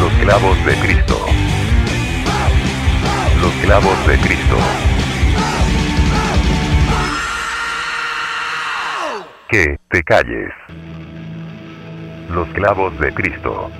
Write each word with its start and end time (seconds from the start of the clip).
Los 0.00 0.12
clavos 0.20 0.66
de 0.66 0.74
Cristo. 0.76 1.26
Los 3.40 3.52
clavos 3.62 4.06
de 4.06 4.18
Cristo. 4.18 4.56
Que 9.48 9.78
te 9.90 10.02
calles. 10.02 10.50
Los 12.30 12.48
clavos 12.48 12.98
de 12.98 13.12
Cristo. 13.14 13.70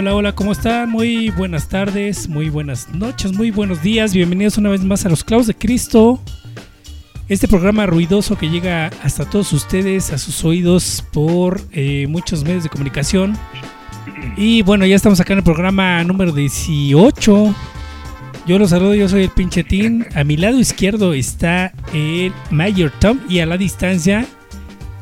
Hola, 0.00 0.14
hola, 0.14 0.32
¿cómo 0.32 0.52
están? 0.52 0.90
Muy 0.90 1.30
buenas 1.30 1.68
tardes, 1.68 2.28
muy 2.28 2.50
buenas 2.50 2.88
noches, 2.94 3.32
muy 3.32 3.50
buenos 3.50 3.82
días. 3.82 4.14
Bienvenidos 4.14 4.56
una 4.56 4.68
vez 4.68 4.84
más 4.84 5.04
a 5.04 5.08
Los 5.08 5.24
Clavos 5.24 5.48
de 5.48 5.54
Cristo. 5.54 6.22
Este 7.28 7.48
programa 7.48 7.84
ruidoso 7.84 8.38
que 8.38 8.48
llega 8.48 8.92
hasta 9.02 9.28
todos 9.28 9.52
ustedes, 9.52 10.12
a 10.12 10.18
sus 10.18 10.44
oídos, 10.44 11.04
por 11.12 11.62
eh, 11.72 12.06
muchos 12.08 12.44
medios 12.44 12.62
de 12.62 12.68
comunicación. 12.68 13.36
Y 14.36 14.62
bueno, 14.62 14.86
ya 14.86 14.94
estamos 14.94 15.18
acá 15.18 15.32
en 15.32 15.38
el 15.40 15.44
programa 15.44 16.04
número 16.04 16.30
18. 16.30 17.54
Yo 18.46 18.56
los 18.60 18.70
saludo, 18.70 18.94
yo 18.94 19.08
soy 19.08 19.24
el 19.24 19.30
pinchetín. 19.30 20.06
A 20.14 20.22
mi 20.22 20.36
lado 20.36 20.60
izquierdo 20.60 21.12
está 21.12 21.72
el 21.92 22.32
Mayor 22.52 22.92
Tom 23.00 23.18
y 23.28 23.40
a 23.40 23.46
la 23.46 23.56
distancia 23.56 24.24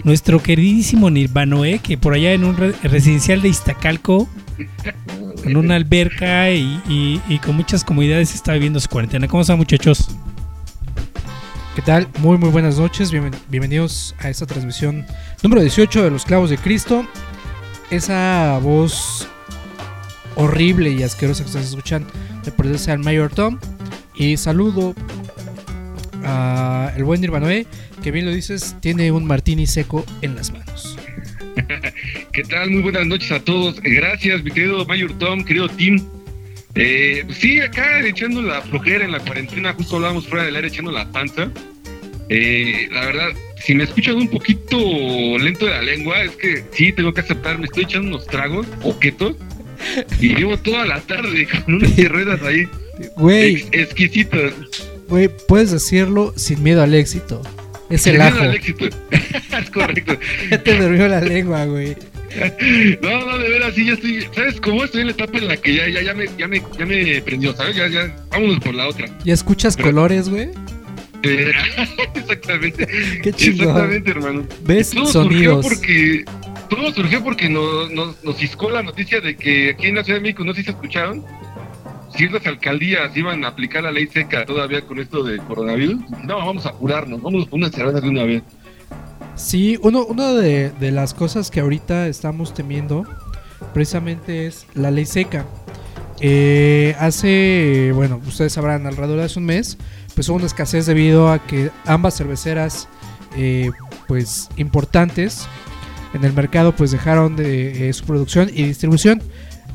nuestro 0.05 0.43
queridísimo 0.43 1.11
Nirvanoe, 1.11 1.81
que 1.81 1.99
por 1.99 2.15
allá 2.15 2.33
en 2.33 2.45
un 2.45 2.57
re- 2.57 2.73
residencial 2.83 3.43
de 3.43 3.51
Iztacalco, 3.51 4.27
en 5.45 5.57
una 5.57 5.75
alberca 5.77 6.51
y, 6.51 7.41
con 7.45 7.57
muchas 7.57 7.85
comodidades 7.85 8.35
está 8.35 8.53
viviendo 8.55 8.81
su 8.81 8.89
cuarentena. 8.89 9.29
¿Cómo 9.29 9.43
están 9.43 9.59
muchachos? 9.59 10.09
¿Qué 11.75 11.83
tal? 11.83 12.09
Muy 12.19 12.39
muy 12.39 12.49
buenas 12.49 12.79
noches, 12.79 13.13
Bienven- 13.13 13.37
bienvenidos 13.51 14.15
a 14.21 14.31
esta 14.31 14.47
transmisión 14.47 15.05
número 15.43 15.61
18 15.61 16.03
de 16.05 16.11
los 16.11 16.25
clavos 16.25 16.49
de 16.51 16.57
Cristo. 16.57 17.07
Esa 17.91 18.59
voz 18.63 19.29
horrible 20.37 20.91
y 20.91 21.03
asquerosa 21.03 21.43
que 21.43 21.49
ustedes 21.49 21.69
escuchan 21.69 22.07
le 22.45 22.51
pertenece 22.53 22.93
al 22.93 23.01
Mayor 23.01 23.31
Tom. 23.31 23.59
Y 24.15 24.39
saludo 24.39 24.95
a 26.25 26.93
el 26.97 27.05
buen 27.05 27.21
Nirvanoe, 27.21 27.67
que 28.03 28.11
bien 28.11 28.25
lo 28.25 28.33
dices, 28.33 28.75
tiene 28.81 29.13
un 29.13 29.27
martini 29.27 29.67
seco 29.67 30.05
en 30.23 30.35
las 30.35 30.53
manos. 30.53 30.97
¿Qué 32.33 32.43
tal? 32.45 32.71
Muy 32.71 32.83
buenas 32.83 33.07
noches 33.07 33.31
a 33.33 33.41
todos. 33.41 33.79
Eh, 33.79 33.91
Gracias, 33.95 34.43
mi 34.43 34.51
querido 34.51 34.85
Mayor 34.87 35.17
Tom, 35.19 35.45
querido 35.45 35.69
Tim. 35.69 36.01
Eh, 36.75 37.23
pues 37.25 37.39
sí, 37.39 37.61
acá 37.61 38.07
echando 38.07 38.43
la 38.43 38.61
flojera 38.61 39.05
en 39.05 39.13
la 39.13 39.21
cuarentena, 39.21 39.73
justo 39.73 39.97
hablábamos 39.97 40.27
fuera 40.27 40.45
del 40.45 40.57
aire 40.57 40.69
echando 40.69 40.93
la 40.93 41.11
panza. 41.11 41.51
Eh, 42.29 42.89
la 42.93 43.07
verdad, 43.07 43.29
si 43.65 43.75
me 43.75 43.85
escuchan 43.85 44.17
un 44.17 44.29
poquito 44.29 44.77
lento 45.39 45.65
de 45.67 45.71
la 45.73 45.83
lengua, 45.83 46.23
es 46.23 46.33
que 46.33 46.65
sí, 46.73 46.93
tengo 46.93 47.15
que 47.15 47.21
aceptar, 47.23 47.59
me 47.59 47.65
estoy 47.67 47.85
echando 47.85 48.09
unos 48.09 48.27
tragos, 48.27 48.67
poquetos, 48.83 49.37
y 50.21 50.35
llevo 50.35 50.59
toda 50.59 50.85
la 50.87 51.01
tarde 51.01 51.47
con 51.65 51.75
unas 51.77 51.97
ruedas 52.09 52.43
ahí 52.43 52.69
Güey, 53.17 53.55
ex- 53.57 53.69
exquisitas. 53.73 54.53
güey, 55.09 55.31
puedes 55.49 55.71
decirlo 55.71 56.35
sin 56.37 56.63
miedo 56.63 56.83
al 56.83 56.95
éxito. 56.95 57.41
Es 57.91 58.07
el 58.07 58.21
ajo. 58.21 58.43
es 59.11 59.71
correcto. 59.73 60.19
Ya 60.51 60.63
te 60.63 60.79
durmió 60.79 61.09
la 61.09 61.21
lengua, 61.21 61.65
güey. 61.67 61.97
No, 63.01 63.25
no, 63.27 63.39
de 63.39 63.49
veras, 63.49 63.75
sí, 63.75 63.87
ya 63.87 63.95
estoy. 63.95 64.27
¿Sabes 64.35 64.61
cómo? 64.61 64.85
Estoy 64.85 65.03
en 65.03 65.07
la 65.07 65.13
etapa 65.15 65.39
en 65.39 65.49
la 65.49 65.57
que 65.57 65.75
ya, 65.75 65.89
ya, 65.89 66.03
ya, 66.03 66.15
me, 66.15 66.27
ya, 66.37 66.47
me, 66.47 66.63
ya 66.79 66.85
me 66.85 67.23
prendió, 67.23 67.55
¿sabes? 67.55 67.77
Ya, 67.77 67.89
ya, 67.89 68.15
vámonos 68.31 68.59
por 68.61 68.75
la 68.75 68.89
otra. 68.89 69.09
¿Ya 69.25 69.33
escuchas 69.33 69.77
Pero- 69.77 69.89
colores, 69.89 70.29
güey? 70.29 70.51
Eh, 71.23 71.53
exactamente. 72.15 72.87
Qué 73.23 73.33
chingón. 73.33 73.69
Exactamente, 73.69 74.11
hermano. 74.11 74.47
¿Ves 74.65 74.91
Todo 74.91 75.07
sonidos? 75.07 75.65
surgió 75.65 75.79
porque. 75.79 76.25
Todo 76.69 76.93
surgió 76.93 77.23
porque 77.23 77.49
nos, 77.49 77.93
nos, 77.93 78.23
nos 78.25 78.37
ciscó 78.37 78.69
la 78.71 78.83
noticia 78.83 79.21
de 79.21 79.37
que 79.37 79.71
aquí 79.71 79.87
en 79.87 79.95
la 79.95 80.03
Ciudad 80.05 80.19
de 80.19 80.23
México, 80.23 80.45
no 80.45 80.53
sé 80.53 80.61
si 80.61 80.65
se 80.65 80.71
escucharon, 80.73 81.25
ciertas 82.17 82.47
alcaldías 82.47 83.17
iban 83.17 83.45
a 83.45 83.49
aplicar 83.49 83.85
la 83.85 83.93
ley 83.93 84.07
seca 84.07 84.45
todavía 84.45 84.83
con 84.83 84.99
esto 84.99 85.23
del 85.23 85.41
coronavirus. 85.43 86.01
No, 86.25 86.39
vamos 86.39 86.67
a 86.67 86.71
apurarnos, 86.71 87.23
vamos 87.23 87.47
por 87.47 87.59
unas 87.59 87.73
cervezas 87.73 88.03
de 88.03 88.09
una 88.09 88.25
vez. 88.25 88.43
Sí, 89.35 89.79
uno, 89.83 90.05
una 90.07 90.33
de, 90.33 90.71
de 90.71 90.91
las 90.91 91.13
cosas 91.13 91.51
que 91.51 91.61
ahorita 91.61 92.09
estamos 92.09 92.55
temiendo 92.55 93.05
precisamente 93.75 94.47
es 94.47 94.67
la 94.75 94.91
ley 94.91 95.07
seca. 95.07 95.45
Eh, 96.21 96.97
hace, 96.99 97.93
bueno, 97.95 98.21
ustedes 98.27 98.55
sabrán, 98.55 98.87
alrededor 98.87 99.19
de 99.19 99.25
hace 99.25 99.39
un 99.39 99.45
mes, 99.45 99.77
pues 100.15 100.29
hubo 100.29 100.37
una 100.37 100.47
escasez 100.47 100.87
debido 100.87 101.31
a 101.31 101.47
que 101.47 101.71
ambas 101.85 102.17
cerveceras, 102.17 102.89
eh, 103.37 103.71
pues 104.09 104.49
importantes 104.57 105.47
en 106.15 106.25
el 106.25 106.33
mercado, 106.33 106.75
pues 106.75 106.91
dejaron 106.91 107.37
de 107.37 107.89
eh, 107.89 107.93
su 107.93 108.05
producción 108.05 108.49
y 108.53 108.63
distribución. 108.63 109.23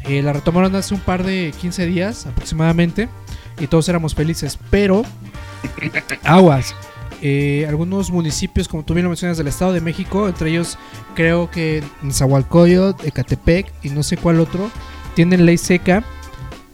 Eh, 0.06 0.22
la 0.22 0.34
retomaron 0.34 0.76
hace 0.76 0.94
un 0.94 1.00
par 1.00 1.24
de 1.24 1.54
15 1.60 1.86
días 1.86 2.26
aproximadamente 2.26 3.08
y 3.60 3.68
todos 3.68 3.88
éramos 3.90 4.16
felices, 4.16 4.58
pero 4.70 5.04
aguas. 6.24 6.76
Eh, 7.24 7.66
algunos 7.70 8.10
municipios, 8.10 8.68
como 8.68 8.84
tú 8.84 8.96
bien 8.96 9.04
lo 9.04 9.10
mencionas, 9.10 9.38
del 9.38 9.48
Estado 9.48 9.74
de 9.74 9.82
México, 9.82 10.28
entre 10.28 10.50
ellos 10.50 10.80
creo 11.14 11.52
que 11.52 11.84
Nezahualcóyotl, 12.02 13.06
Ecatepec 13.06 13.72
y 13.84 13.90
no 13.90 14.02
sé 14.02 14.18
cuál 14.18 14.40
otro, 14.40 14.72
tienen 15.14 15.46
ley 15.46 15.58
seca. 15.58 16.04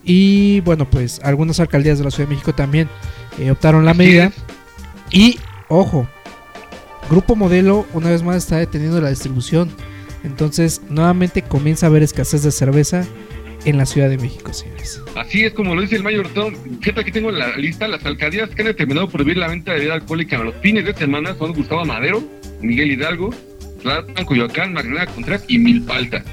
Y 0.03 0.61
bueno, 0.61 0.89
pues 0.89 1.19
algunas 1.21 1.59
alcaldías 1.59 1.97
de 1.97 2.05
la 2.05 2.11
Ciudad 2.11 2.29
de 2.29 2.35
México 2.35 2.55
también 2.55 2.87
eh, 3.37 3.51
optaron 3.51 3.83
la 3.83 3.93
medida. 3.93 4.31
Y 5.11 5.37
ojo, 5.67 6.07
Grupo 7.09 7.35
Modelo 7.35 7.85
una 7.93 8.09
vez 8.09 8.23
más 8.23 8.37
está 8.37 8.57
deteniendo 8.57 9.01
la 9.01 9.09
distribución. 9.09 9.69
Entonces, 10.23 10.81
nuevamente 10.89 11.41
comienza 11.41 11.85
a 11.85 11.89
haber 11.89 12.03
escasez 12.03 12.43
de 12.43 12.51
cerveza 12.51 13.05
en 13.65 13.77
la 13.77 13.85
Ciudad 13.85 14.09
de 14.09 14.17
México, 14.17 14.53
señores. 14.53 15.01
Así 15.15 15.43
es 15.43 15.53
como 15.53 15.75
lo 15.75 15.81
dice 15.81 15.95
el 15.95 16.03
Mayor 16.03 16.27
Tom. 16.29 16.53
Fíjate 16.81 17.01
aquí 17.01 17.11
tengo 17.11 17.31
la 17.31 17.55
lista. 17.57 17.87
Las 17.87 18.05
alcaldías 18.05 18.49
que 18.49 18.61
han 18.61 18.67
determinado 18.67 19.09
prohibir 19.09 19.37
la 19.37 19.47
venta 19.47 19.71
de 19.71 19.79
bebida 19.79 19.95
alcohólica 19.95 20.37
en 20.37 20.45
los 20.45 20.55
fines 20.61 20.85
de 20.85 20.93
semana 20.93 21.35
son 21.35 21.53
Gustavo 21.53 21.83
Madero, 21.85 22.23
Miguel 22.61 22.91
Hidalgo, 22.91 23.33
Tlalpan, 23.81 24.25
Coyoacán, 24.25 24.73
Magdalena 24.73 25.05
Contreras 25.07 25.43
y 25.47 25.59
Milpalta. 25.59 26.23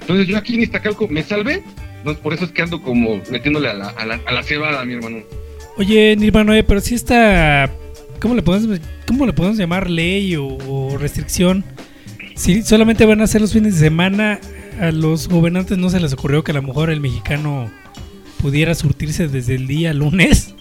Entonces 0.00 0.26
yo 0.26 0.36
aquí 0.36 0.56
en 0.56 0.62
Iztacalco 0.62 1.08
me 1.08 1.22
salvé. 1.22 1.62
Entonces 1.98 2.22
por 2.22 2.34
eso 2.34 2.44
es 2.44 2.50
que 2.50 2.62
ando 2.62 2.82
como 2.82 3.22
metiéndole 3.30 3.68
a 3.68 3.74
la, 3.74 3.88
a 3.88 4.04
la, 4.04 4.20
a 4.26 4.32
la 4.32 4.42
cebada, 4.42 4.84
mi 4.84 4.94
hermano. 4.94 5.22
Oye, 5.76 6.14
Nirvanoe, 6.16 6.62
pero 6.64 6.80
si 6.80 6.94
esta. 6.94 7.70
¿Cómo 8.20 8.34
le 8.34 8.42
podemos, 8.42 8.80
cómo 9.06 9.26
le 9.26 9.32
podemos 9.32 9.58
llamar 9.58 9.88
ley 9.88 10.36
o, 10.36 10.46
o 10.46 10.96
restricción? 10.98 11.64
Si 12.34 12.62
solamente 12.62 13.06
van 13.06 13.20
a 13.20 13.26
ser 13.26 13.40
los 13.40 13.52
fines 13.52 13.74
de 13.74 13.80
semana, 13.80 14.40
a 14.80 14.90
los 14.90 15.28
gobernantes 15.28 15.78
no 15.78 15.88
se 15.88 16.00
les 16.00 16.12
ocurrió 16.12 16.42
que 16.42 16.50
a 16.50 16.54
lo 16.54 16.62
mejor 16.62 16.90
el 16.90 17.00
mexicano 17.00 17.70
pudiera 18.40 18.74
surtirse 18.74 19.28
desde 19.28 19.54
el 19.54 19.66
día 19.66 19.94
lunes 19.94 20.54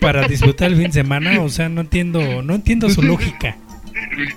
para 0.00 0.26
disfrutar 0.28 0.70
el 0.70 0.76
fin 0.76 0.86
de 0.86 0.92
semana. 0.92 1.40
O 1.40 1.48
sea, 1.48 1.68
no 1.68 1.80
entiendo, 1.80 2.42
no 2.42 2.54
entiendo 2.54 2.88
su 2.88 3.02
lógica. 3.02 3.58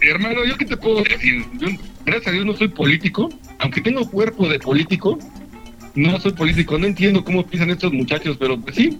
Hermano, 0.02 0.46
¿yo 0.46 0.58
qué 0.58 0.66
te 0.66 0.78
puedo 0.78 1.04
decir? 1.04 1.46
Yo, 1.60 1.68
gracias 2.06 2.28
a 2.28 2.32
Dios 2.32 2.46
no 2.46 2.56
soy 2.56 2.70
político, 2.70 3.30
aunque 3.60 3.82
tengo 3.82 4.10
cuerpo 4.10 4.48
de 4.48 4.60
político, 4.60 5.20
no 5.96 6.20
soy 6.20 6.34
político, 6.34 6.78
no 6.78 6.88
entiendo 6.88 7.24
cómo 7.24 7.46
piensan 7.46 7.70
estos 7.70 7.94
muchachos, 7.94 8.38
pero 8.40 8.60
pues 8.60 8.76
sí. 8.76 9.00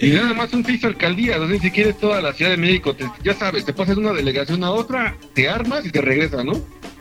Y 0.00 0.10
nada 0.10 0.32
más 0.34 0.50
son 0.50 0.64
seis 0.64 0.82
alcaldías, 0.84 1.38
o 1.38 1.48
sea, 1.48 1.60
si 1.60 1.70
quieres 1.70 1.98
toda 1.98 2.20
la 2.22 2.32
Ciudad 2.32 2.50
de 2.52 2.56
México, 2.56 2.94
te- 2.94 3.04
ya 3.22 3.34
sabes, 3.34 3.64
te 3.64 3.72
pasas 3.72 3.96
de 3.96 4.00
una 4.00 4.12
delegación 4.12 4.64
a 4.64 4.70
otra, 4.70 5.16
te 5.34 5.48
armas 5.48 5.84
y 5.84 5.90
te 5.90 6.00
regresas, 6.00 6.44
¿no? 6.44 6.52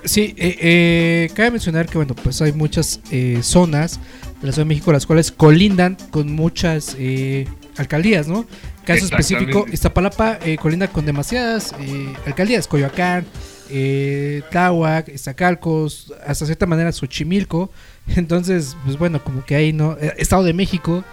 Sí, 0.04 0.34
eh, 0.38 0.58
eh, 0.62 1.30
cabe 1.34 1.52
mencionar 1.52 1.88
que 1.88 1.98
bueno, 1.98 2.16
pues 2.16 2.42
hay 2.42 2.52
muchas 2.54 3.00
eh, 3.12 3.40
zonas 3.42 4.00
de 4.42 4.48
la 4.48 4.54
Ciudad 4.54 4.66
de 4.66 4.70
México 4.70 4.92
las 4.94 5.06
cuales 5.06 5.32
colindan 5.32 5.98
con 6.12 6.34
muchas 6.34 6.96
eh, 7.00 7.48
alcaldías, 7.78 8.28
¿no? 8.28 8.46
Caso 8.86 9.06
específico. 9.06 9.66
Iztapalapa 9.72 10.40
eh, 10.44 10.58
colinda 10.58 10.88
con 10.88 11.06
demasiadas 11.06 11.76
eh, 11.80 12.14
alcaldías, 12.26 12.68
Coyoacán, 12.68 13.26
eh, 13.70 14.42
Tláhuac, 14.52 15.10
Iztacalcos, 15.10 16.12
hasta 16.26 16.46
cierta 16.46 16.66
manera 16.66 16.92
Xochimilco. 16.92 17.70
Entonces, 18.16 18.76
pues 18.86 18.98
bueno, 18.98 19.24
como 19.24 19.46
que 19.46 19.56
ahí 19.56 19.74
no, 19.74 19.96
Estado 20.18 20.44
de 20.44 20.54
México, 20.54 21.04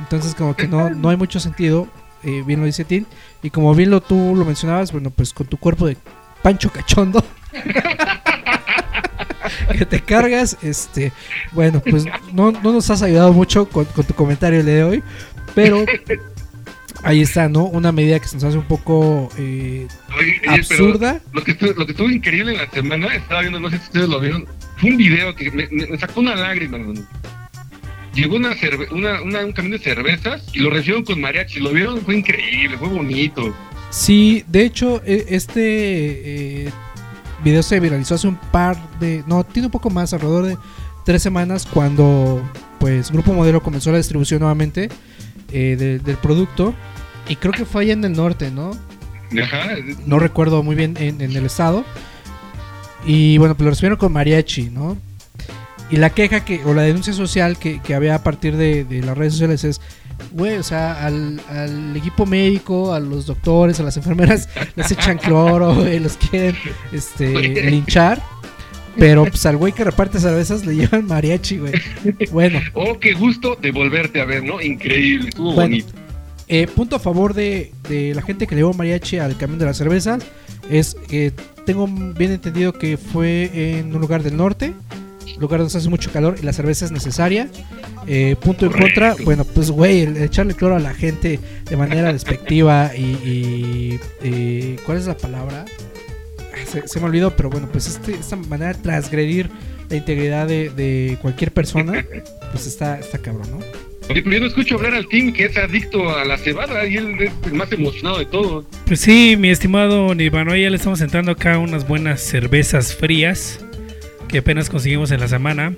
entonces 0.00 0.34
como 0.34 0.56
que 0.56 0.66
no, 0.66 0.90
no 0.90 1.08
hay 1.10 1.16
mucho 1.16 1.38
sentido, 1.38 1.86
eh, 2.24 2.42
bien 2.44 2.58
lo 2.60 2.66
dice 2.66 2.84
Tim, 2.84 3.04
y 3.42 3.50
como 3.50 3.74
bien 3.74 3.90
lo 3.90 4.00
tú 4.00 4.34
lo 4.36 4.44
mencionabas, 4.44 4.90
bueno, 4.92 5.10
pues 5.10 5.32
con 5.32 5.46
tu 5.46 5.56
cuerpo 5.56 5.86
de 5.86 5.96
Pancho 6.42 6.70
Cachondo. 6.70 7.24
que 9.72 9.84
te 9.86 10.00
cargas. 10.00 10.56
Este, 10.62 11.12
bueno, 11.52 11.80
pues 11.80 12.04
no, 12.32 12.52
no 12.52 12.72
nos 12.72 12.90
has 12.90 13.02
ayudado 13.02 13.32
mucho 13.32 13.68
con, 13.68 13.84
con 13.86 14.04
tu 14.04 14.14
comentario 14.14 14.62
de 14.64 14.84
hoy, 14.84 15.02
pero 15.54 15.84
ahí 17.02 17.20
está, 17.22 17.48
¿no? 17.48 17.64
Una 17.64 17.92
medida 17.92 18.18
que 18.20 18.28
se 18.28 18.36
nos 18.36 18.44
hace 18.44 18.58
un 18.58 18.64
poco 18.66 19.28
eh, 19.38 19.86
Oye, 20.18 20.40
absurda. 20.48 21.20
Lo 21.32 21.42
que, 21.42 21.52
estuvo, 21.52 21.72
lo 21.72 21.86
que 21.86 21.92
estuvo 21.92 22.10
increíble 22.10 22.52
en 22.52 22.58
la 22.58 22.70
semana, 22.70 23.14
estaba 23.14 23.40
viendo, 23.40 23.60
no 23.60 23.70
sé 23.70 23.78
si 23.78 23.84
ustedes 23.84 24.08
lo 24.08 24.20
vieron, 24.20 24.46
fue 24.76 24.90
un 24.90 24.96
video 24.96 25.34
que 25.34 25.50
me, 25.50 25.66
me- 25.70 25.86
me 25.86 25.98
sacó 25.98 26.20
una 26.20 26.34
lágrima, 26.36 26.76
hermano. 26.78 27.00
Llegó 28.14 28.36
una, 28.36 28.54
cerve- 28.54 28.88
una, 28.92 29.22
una- 29.22 29.44
un 29.44 29.52
camión 29.52 29.72
de 29.72 29.78
cervezas 29.78 30.42
y 30.52 30.58
lo 30.60 30.70
recibieron 30.70 31.04
con 31.04 31.20
mariachi. 31.20 31.60
Lo 31.60 31.70
vieron, 31.72 32.00
fue 32.02 32.16
increíble, 32.16 32.76
fue 32.78 32.88
bonito. 32.88 33.54
Sí, 33.90 34.44
de 34.48 34.64
hecho, 34.64 35.00
e- 35.04 35.26
este 35.30 36.64
eh, 36.66 36.70
video 37.44 37.62
se 37.62 37.78
viralizó 37.80 38.14
hace 38.16 38.28
un 38.28 38.36
par 38.36 38.76
de. 38.98 39.22
No, 39.26 39.44
tiene 39.44 39.66
un 39.66 39.72
poco 39.72 39.90
más, 39.90 40.12
alrededor 40.12 40.44
de 40.46 40.56
tres 41.04 41.22
semanas, 41.22 41.66
cuando 41.72 42.42
pues 42.78 43.10
Grupo 43.12 43.32
Modelo 43.32 43.62
comenzó 43.62 43.90
la 43.92 43.98
distribución 43.98 44.40
nuevamente 44.40 44.88
eh, 45.52 45.76
de- 45.78 45.98
del 45.98 46.16
producto. 46.16 46.74
Y 47.28 47.36
creo 47.36 47.52
que 47.52 47.64
fue 47.64 47.82
allá 47.82 47.92
en 47.92 48.04
el 48.04 48.12
norte, 48.12 48.50
¿no? 48.50 48.72
Ajá. 49.40 49.76
No 50.06 50.18
recuerdo 50.18 50.62
muy 50.64 50.74
bien 50.74 50.96
en, 50.98 51.20
en 51.20 51.36
el 51.36 51.46
estado. 51.46 51.84
Y 53.06 53.38
bueno, 53.38 53.54
pues 53.54 53.64
lo 53.64 53.70
recibieron 53.70 53.98
con 53.98 54.12
mariachi, 54.12 54.70
¿no? 54.70 54.96
Y 55.90 55.96
la 55.96 56.10
queja 56.10 56.44
que, 56.44 56.62
o 56.64 56.72
la 56.74 56.82
denuncia 56.82 57.12
social 57.12 57.58
que, 57.58 57.80
que 57.80 57.94
había 57.94 58.14
a 58.14 58.22
partir 58.22 58.56
de, 58.56 58.84
de 58.84 59.02
las 59.02 59.18
redes 59.18 59.32
sociales 59.34 59.64
es, 59.64 59.80
güey, 60.32 60.56
o 60.56 60.62
sea, 60.62 61.04
al, 61.04 61.40
al 61.48 61.96
equipo 61.96 62.26
médico, 62.26 62.94
a 62.94 63.00
los 63.00 63.26
doctores, 63.26 63.80
a 63.80 63.82
las 63.82 63.96
enfermeras, 63.96 64.48
les 64.76 64.90
echan 64.92 65.18
cloro, 65.18 65.74
güey, 65.74 65.98
los 65.98 66.16
quieren 66.16 66.54
este, 66.92 67.70
linchar. 67.70 68.22
Pero 68.98 69.24
pues 69.24 69.46
al 69.46 69.56
güey 69.56 69.72
que 69.72 69.84
reparte 69.84 70.18
cervezas 70.18 70.66
le 70.66 70.74
llevan 70.74 71.06
mariachi, 71.06 71.58
güey. 71.58 71.72
Bueno, 72.32 72.60
Oh, 72.74 72.98
qué 72.98 73.12
gusto 73.14 73.56
de 73.60 73.70
volverte 73.70 74.20
a 74.20 74.24
ver, 74.24 74.42
¿no? 74.44 74.60
Increíble, 74.60 75.28
estuvo 75.30 75.52
Bueno. 75.54 75.62
bonito. 75.70 75.92
Eh, 76.48 76.66
punto 76.66 76.96
a 76.96 76.98
favor 76.98 77.32
de, 77.32 77.72
de 77.88 78.12
la 78.14 78.22
gente 78.22 78.48
que 78.48 78.56
llevó 78.56 78.74
mariachi 78.74 79.18
al 79.18 79.36
camión 79.36 79.60
de 79.60 79.66
las 79.66 79.76
cervezas 79.76 80.24
es 80.68 80.96
que 81.08 81.32
tengo 81.64 81.86
bien 81.86 82.32
entendido 82.32 82.72
que 82.72 82.96
fue 82.96 83.78
en 83.78 83.94
un 83.94 84.00
lugar 84.00 84.24
del 84.24 84.36
norte, 84.36 84.74
lugar 85.38 85.60
donde 85.60 85.76
hace 85.76 85.88
mucho 85.88 86.10
calor 86.12 86.36
y 86.40 86.44
la 86.44 86.52
cerveza 86.52 86.84
es 86.84 86.92
necesaria. 86.92 87.48
Eh, 88.06 88.36
punto 88.40 88.66
en 88.66 88.72
contra, 88.72 89.14
bueno, 89.24 89.44
pues 89.44 89.70
güey, 89.70 90.00
el 90.00 90.16
echarle 90.16 90.54
cloro 90.54 90.76
a 90.76 90.80
la 90.80 90.94
gente 90.94 91.38
de 91.68 91.76
manera 91.76 92.12
despectiva 92.12 92.92
y, 92.96 93.02
y, 93.02 94.00
eh, 94.22 94.76
¿cuál 94.84 94.98
es 94.98 95.06
la 95.06 95.16
palabra? 95.16 95.64
Ah, 96.38 96.66
Se, 96.66 96.86
se 96.88 97.00
me 97.00 97.06
olvidó, 97.06 97.36
pero 97.36 97.50
bueno, 97.50 97.68
pues 97.70 97.86
este, 97.86 98.14
esta 98.14 98.36
manera 98.36 98.72
de 98.72 98.80
transgredir 98.80 99.50
la 99.88 99.96
integridad 99.96 100.46
de, 100.46 100.70
de 100.70 101.18
cualquier 101.20 101.52
persona, 101.52 102.04
pues 102.52 102.66
está, 102.66 102.98
está 102.98 103.18
cabrón, 103.18 103.50
¿no? 103.50 103.58
Yo 104.14 104.40
no 104.40 104.46
escucho 104.46 104.74
hablar 104.74 104.94
al 104.94 105.06
team 105.06 105.32
que 105.32 105.44
es 105.44 105.56
adicto 105.56 106.10
a 106.10 106.24
la 106.24 106.36
cebada 106.36 106.84
y 106.84 106.96
él 106.96 107.14
es 107.20 107.32
el 107.46 107.54
más 107.54 107.70
emocionado 107.70 108.18
de 108.18 108.26
todo. 108.26 108.64
Pues 108.86 109.00
sí, 109.00 109.36
mi 109.38 109.50
estimado 109.50 110.12
Nirvana, 110.16 110.58
ya 110.58 110.68
le 110.68 110.76
estamos 110.76 111.00
entrando 111.00 111.30
acá 111.30 111.58
unas 111.58 111.86
buenas 111.86 112.20
cervezas 112.20 112.92
frías 112.92 113.60
que 114.30 114.38
apenas 114.38 114.70
conseguimos 114.70 115.10
en 115.10 115.20
la 115.20 115.28
semana. 115.28 115.74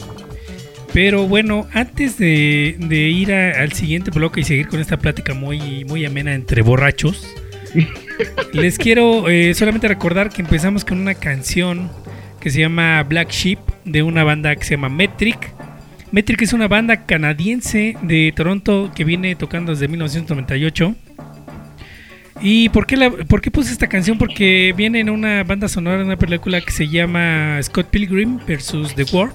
Pero 0.93 1.27
bueno, 1.27 1.67
antes 1.73 2.19
de, 2.19 2.77
de 2.79 2.97
ir 3.09 3.33
a- 3.33 3.63
al 3.63 3.73
siguiente 3.73 4.11
bloque 4.11 4.43
y 4.43 4.45
seguir 4.45 4.69
con 4.69 4.79
esta 4.81 4.99
plática 4.99 5.33
muy, 5.35 5.85
muy 5.87 6.05
amena 6.05 6.35
entre 6.35 6.61
borrachos, 6.63 7.27
les 8.53 8.77
quiero 8.79 9.29
eh, 9.29 9.55
solamente 9.55 9.89
recordar 9.89 10.29
que 10.29 10.43
empezamos 10.43 10.85
con 10.85 11.01
una 11.01 11.15
canción 11.15 11.91
que 12.41 12.51
se 12.51 12.61
llama 12.61 13.03
Black 13.05 13.31
Sheep 13.31 13.59
de 13.85 14.03
una 14.03 14.25
banda 14.25 14.55
que 14.57 14.65
se 14.65 14.73
llama 14.73 14.89
Metric. 14.91 15.53
Metric 16.11 16.43
es 16.43 16.53
una 16.53 16.69
banda 16.69 17.07
canadiense 17.07 17.97
de 18.03 18.31
Toronto 18.37 18.91
que 18.95 19.05
viene 19.05 19.35
tocando 19.35 19.73
desde 19.73 19.89
1998. 19.89 20.95
¿Y 22.41 22.69
por 22.71 22.87
qué, 22.87 22.97
la, 22.97 23.11
por 23.11 23.41
qué 23.41 23.51
puse 23.51 23.73
esta 23.73 23.89
canción? 23.89 24.19
Porque 24.19 24.75
viene 24.77 25.01
en 25.01 25.11
una 25.11 25.45
banda 25.45 25.69
sonora 25.69 25.99
de 25.99 26.05
una 26.05 26.17
película 26.17 26.61
que 26.61 26.71
se 26.73 26.89
llama 26.89 27.61
Scott 27.63 27.89
Pilgrim 27.89 28.39
vs. 28.47 28.95
The 28.95 29.05
World. 29.13 29.35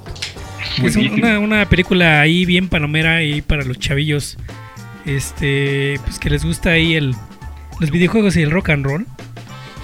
es 0.83 0.95
una, 0.95 1.39
una 1.39 1.67
película 1.69 2.21
ahí 2.21 2.45
bien 2.45 2.67
palomera 2.67 3.17
ahí 3.17 3.41
para 3.41 3.63
los 3.63 3.79
chavillos. 3.79 4.37
Este, 5.05 5.99
pues 6.03 6.19
que 6.19 6.29
les 6.29 6.43
gusta 6.43 6.71
ahí 6.71 6.95
el, 6.95 7.15
los 7.79 7.91
videojuegos 7.91 8.35
y 8.35 8.41
el 8.41 8.51
rock 8.51 8.69
and 8.69 8.85
roll. 8.85 9.05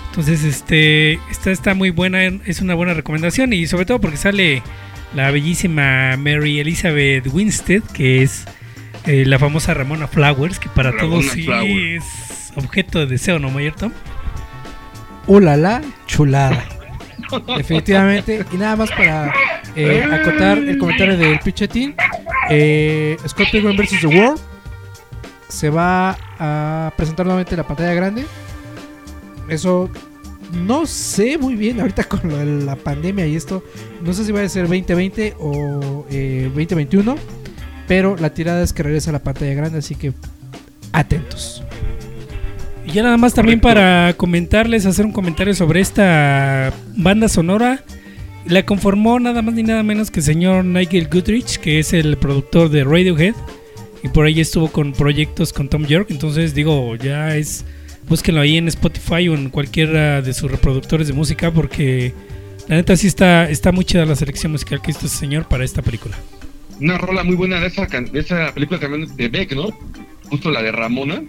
Entonces, 0.09 0.43
este, 0.43 1.13
esta 1.31 1.49
está 1.51 1.73
muy 1.73 1.89
buena, 1.89 2.23
es 2.23 2.61
una 2.61 2.75
buena 2.75 2.93
recomendación 2.93 3.51
y 3.53 3.65
sobre 3.65 3.85
todo 3.85 3.99
porque 3.99 4.17
sale 4.17 4.61
la 5.15 5.31
bellísima 5.31 6.17
Mary 6.17 6.59
Elizabeth 6.59 7.25
Winstead, 7.31 7.81
que 7.93 8.21
es 8.21 8.45
eh, 9.05 9.25
la 9.25 9.39
famosa 9.39 9.73
Ramona 9.73 10.07
Flowers, 10.07 10.59
que 10.59 10.69
para 10.69 10.91
Ramona 10.91 11.09
todos 11.09 11.25
sí 11.31 11.47
es 11.49 12.03
objeto 12.55 12.99
de 12.99 13.05
deseo, 13.07 13.39
¿no, 13.39 13.49
Mayer 13.49 13.75
Tom? 13.75 13.91
Ulala, 15.27 15.81
chulada. 16.05 16.65
Definitivamente. 17.57 18.45
Y 18.51 18.57
nada 18.57 18.75
más 18.75 18.91
para 18.91 19.33
eh, 19.75 20.03
acotar 20.03 20.57
el 20.57 20.77
comentario 20.77 21.17
del 21.17 21.39
Pichetín. 21.39 21.95
Eh, 22.49 23.17
Scott 23.27 23.47
vs. 23.51 24.01
The 24.01 24.07
World 24.07 24.39
se 25.47 25.69
va 25.69 26.17
a 26.39 26.91
presentar 26.97 27.25
nuevamente 27.25 27.53
en 27.53 27.57
la 27.57 27.67
pantalla 27.67 27.93
grande. 27.93 28.25
Eso 29.47 29.89
no 30.53 30.85
sé 30.85 31.37
muy 31.37 31.55
bien 31.55 31.79
ahorita 31.79 32.03
con 32.05 32.65
la 32.65 32.75
pandemia 32.75 33.25
y 33.27 33.35
esto. 33.35 33.63
No 34.01 34.13
sé 34.13 34.25
si 34.25 34.31
va 34.31 34.41
a 34.41 34.49
ser 34.49 34.63
2020 34.63 35.35
o 35.39 36.05
eh, 36.09 36.43
2021. 36.53 37.15
Pero 37.87 38.15
la 38.17 38.33
tirada 38.33 38.63
es 38.63 38.71
que 38.71 38.83
regresa 38.83 39.09
a 39.09 39.13
la 39.13 39.23
pantalla 39.23 39.53
grande, 39.53 39.79
así 39.79 39.95
que 39.95 40.13
atentos. 40.93 41.63
Ya 42.93 43.01
nada 43.01 43.17
más 43.17 43.33
también 43.33 43.59
para 43.59 44.13
comentarles, 44.17 44.85
hacer 44.85 45.03
un 45.03 45.11
comentario 45.11 45.55
sobre 45.55 45.81
esta 45.81 46.71
banda 46.95 47.27
sonora. 47.27 47.83
La 48.45 48.67
conformó 48.67 49.19
nada 49.19 49.41
más 49.41 49.55
ni 49.55 49.63
nada 49.63 49.81
menos 49.81 50.11
que 50.11 50.19
el 50.19 50.25
señor 50.25 50.63
Nigel 50.63 51.07
Goodrich, 51.07 51.57
que 51.57 51.79
es 51.79 51.91
el 51.91 52.17
productor 52.17 52.69
de 52.69 52.83
Radiohead. 52.83 53.33
Y 54.03 54.09
por 54.09 54.27
ahí 54.27 54.39
estuvo 54.39 54.71
con 54.71 54.93
proyectos 54.93 55.53
con 55.53 55.69
Tom 55.69 55.87
York. 55.87 56.09
Entonces 56.11 56.53
digo, 56.53 56.95
ya 56.95 57.35
es... 57.35 57.65
Búsquenlo 58.07 58.41
ahí 58.41 58.57
en 58.57 58.67
Spotify 58.67 59.27
o 59.27 59.33
en 59.33 59.49
cualquiera 59.49 60.21
de 60.21 60.31
sus 60.35 60.51
reproductores 60.51 61.07
de 61.07 61.13
música 61.13 61.49
porque 61.51 62.13
la 62.67 62.75
neta 62.75 62.95
sí 62.95 63.07
está, 63.07 63.49
está 63.49 63.71
muy 63.71 63.85
chida 63.85 64.05
la 64.05 64.15
selección 64.15 64.51
musical 64.51 64.83
que 64.83 64.91
hizo 64.91 65.07
este 65.07 65.17
señor 65.17 65.47
para 65.47 65.63
esta 65.63 65.81
película. 65.81 66.15
Una 66.79 66.99
rola 66.99 67.23
muy 67.23 67.35
buena 67.35 67.59
de 67.59 67.67
esa, 67.67 67.87
de 67.87 68.19
esa 68.19 68.53
película 68.53 68.79
también 68.79 69.15
de 69.15 69.29
Beck, 69.29 69.53
¿no? 69.53 69.69
Justo 70.29 70.51
la 70.51 70.61
de 70.61 70.71
Ramona. 70.71 71.23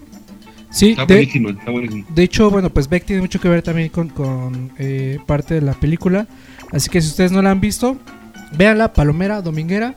Sí, 0.74 0.90
Está 0.90 1.06
de, 1.06 1.14
buenísimo, 1.14 1.50
está 1.50 1.70
buenísimo. 1.70 2.04
De 2.08 2.22
hecho, 2.24 2.50
bueno, 2.50 2.68
pues 2.68 2.88
Beck 2.88 3.04
tiene 3.04 3.22
mucho 3.22 3.40
que 3.40 3.48
ver 3.48 3.62
también 3.62 3.90
con, 3.90 4.08
con, 4.08 4.72
eh, 4.76 5.20
parte 5.24 5.54
de 5.54 5.60
la 5.60 5.74
película. 5.74 6.26
Así 6.72 6.90
que 6.90 7.00
si 7.00 7.06
ustedes 7.06 7.30
no 7.30 7.40
la 7.42 7.52
han 7.52 7.60
visto, 7.60 7.96
véanla, 8.58 8.92
palomera, 8.92 9.40
dominguera, 9.40 9.94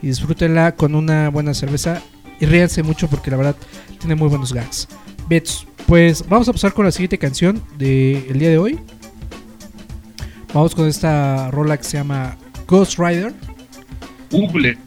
y 0.00 0.06
disfrútenla 0.06 0.76
con 0.76 0.94
una 0.94 1.28
buena 1.28 1.54
cerveza. 1.54 2.00
Y 2.38 2.46
ríanse 2.46 2.84
mucho 2.84 3.08
porque 3.08 3.32
la 3.32 3.36
verdad 3.36 3.56
tiene 3.98 4.14
muy 4.14 4.28
buenos 4.28 4.52
gags. 4.52 4.86
Bets, 5.28 5.66
pues 5.88 6.24
vamos 6.28 6.48
a 6.48 6.52
pasar 6.52 6.72
con 6.72 6.84
la 6.84 6.92
siguiente 6.92 7.18
canción 7.18 7.60
del 7.76 8.38
día 8.38 8.50
de 8.50 8.58
hoy. 8.58 8.78
Vamos 10.54 10.72
con 10.76 10.86
esta 10.86 11.50
rola 11.50 11.76
que 11.76 11.84
se 11.84 11.96
llama 11.98 12.36
Ghost 12.68 12.96
Rider. 12.96 13.34
Ujule, 14.30 14.78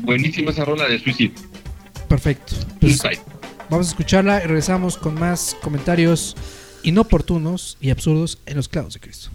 buenísima 0.00 0.50
esa 0.50 0.66
rola 0.66 0.86
de 0.86 0.98
Suicide. 0.98 1.32
Perfecto. 2.08 2.54
Pues 2.78 2.98
Suicide. 2.98 3.31
Vamos 3.72 3.86
a 3.86 3.90
escucharla 3.90 4.44
y 4.44 4.46
regresamos 4.46 4.98
con 4.98 5.14
más 5.14 5.56
comentarios 5.62 6.36
inoportunos 6.82 7.78
y 7.80 7.88
absurdos 7.88 8.38
en 8.44 8.56
los 8.58 8.68
clavos 8.68 8.92
de 8.92 9.00
Cristo. 9.00 9.30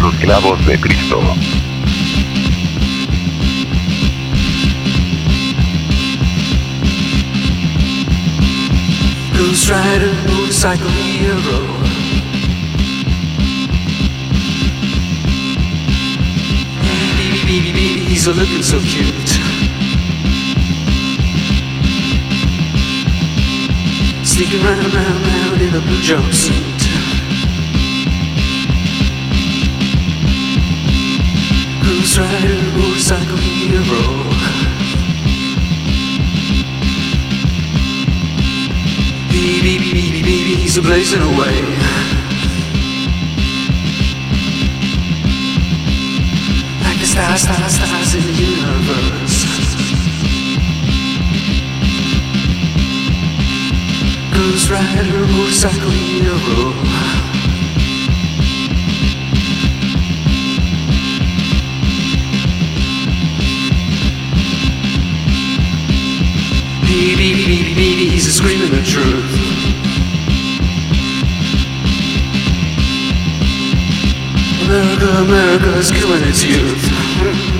Los 0.00 0.14
clavos 0.20 0.66
de 0.66 0.80
Cristo. 0.80 1.20
Ghost 9.36 9.68
Rider, 9.68 10.12
motorcycle 10.28 10.88
hero. 10.90 11.58
Baby, 17.18 17.42
baby, 17.44 17.72
baby, 17.72 18.04
he's 18.04 18.26
a 18.26 18.32
looking 18.32 18.62
so 18.62 18.78
cute. 18.80 19.30
Sneaking 24.24 24.62
round, 24.62 24.94
round, 24.94 25.26
round 25.26 25.62
in 25.62 25.74
a 25.74 25.80
blue 25.80 26.00
jumpsuit. 26.00 26.80
Ghost 31.82 32.18
Rider, 32.18 32.62
motorcycle 32.78 33.36
hero. 33.36 34.53
BBBBBBs 39.44 40.78
are 40.78 40.80
blazing 40.80 41.20
away. 41.20 41.60
Like 46.80 46.98
the 46.98 47.04
stars, 47.04 47.42
stars, 47.42 47.74
stars 47.74 48.14
in 48.14 48.22
the 48.22 48.32
universe. 48.32 49.44
Goes 54.32 54.70
right 54.70 55.12
a 55.12 55.26
motorcycle 55.36 55.90
hero. 55.90 57.03
Beady, 66.86 67.16
beady, 67.16 67.44
beady, 67.44 67.74
beady, 67.74 68.08
he's 68.10 68.26
a 68.26 68.32
screaming 68.32 68.70
the 68.70 68.82
truth. 68.82 69.24
America, 74.64 75.06
America's 75.22 75.90
killing 75.90 76.22
its 76.24 76.44
youth. 76.44 77.53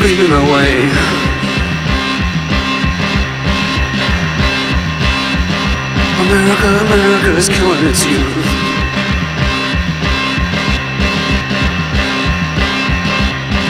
Screaming 0.00 0.32
away. 0.32 0.88
America, 6.24 6.68
America 6.86 7.36
is 7.36 7.48
killing 7.50 7.84
its 7.84 8.06
youth. 8.06 8.46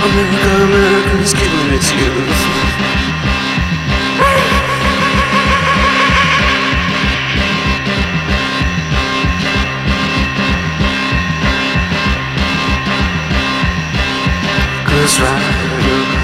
America, 0.07 0.51
America 0.69 1.19
is 1.19 1.35
killing 1.35 1.75
its 1.75 1.91
youth. 1.91 2.61
Ghost 14.87 15.19
Rider. 15.19 16.20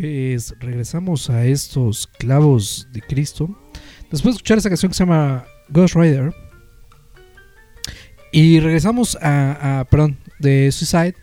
Pues 0.00 0.54
regresamos 0.60 1.28
a 1.30 1.44
estos 1.44 2.06
clavos 2.06 2.86
de 2.92 3.00
Cristo. 3.00 3.48
Después 4.12 4.22
de 4.22 4.30
escuchar 4.36 4.58
esa 4.58 4.68
canción 4.68 4.90
que 4.90 4.96
se 4.96 5.04
llama 5.04 5.44
Ghost 5.70 5.96
Rider. 5.96 6.32
Y 8.32 8.60
regresamos 8.60 9.16
a, 9.20 9.86
perdón, 9.90 10.18
de 10.38 10.70
Suicide. 10.72 11.14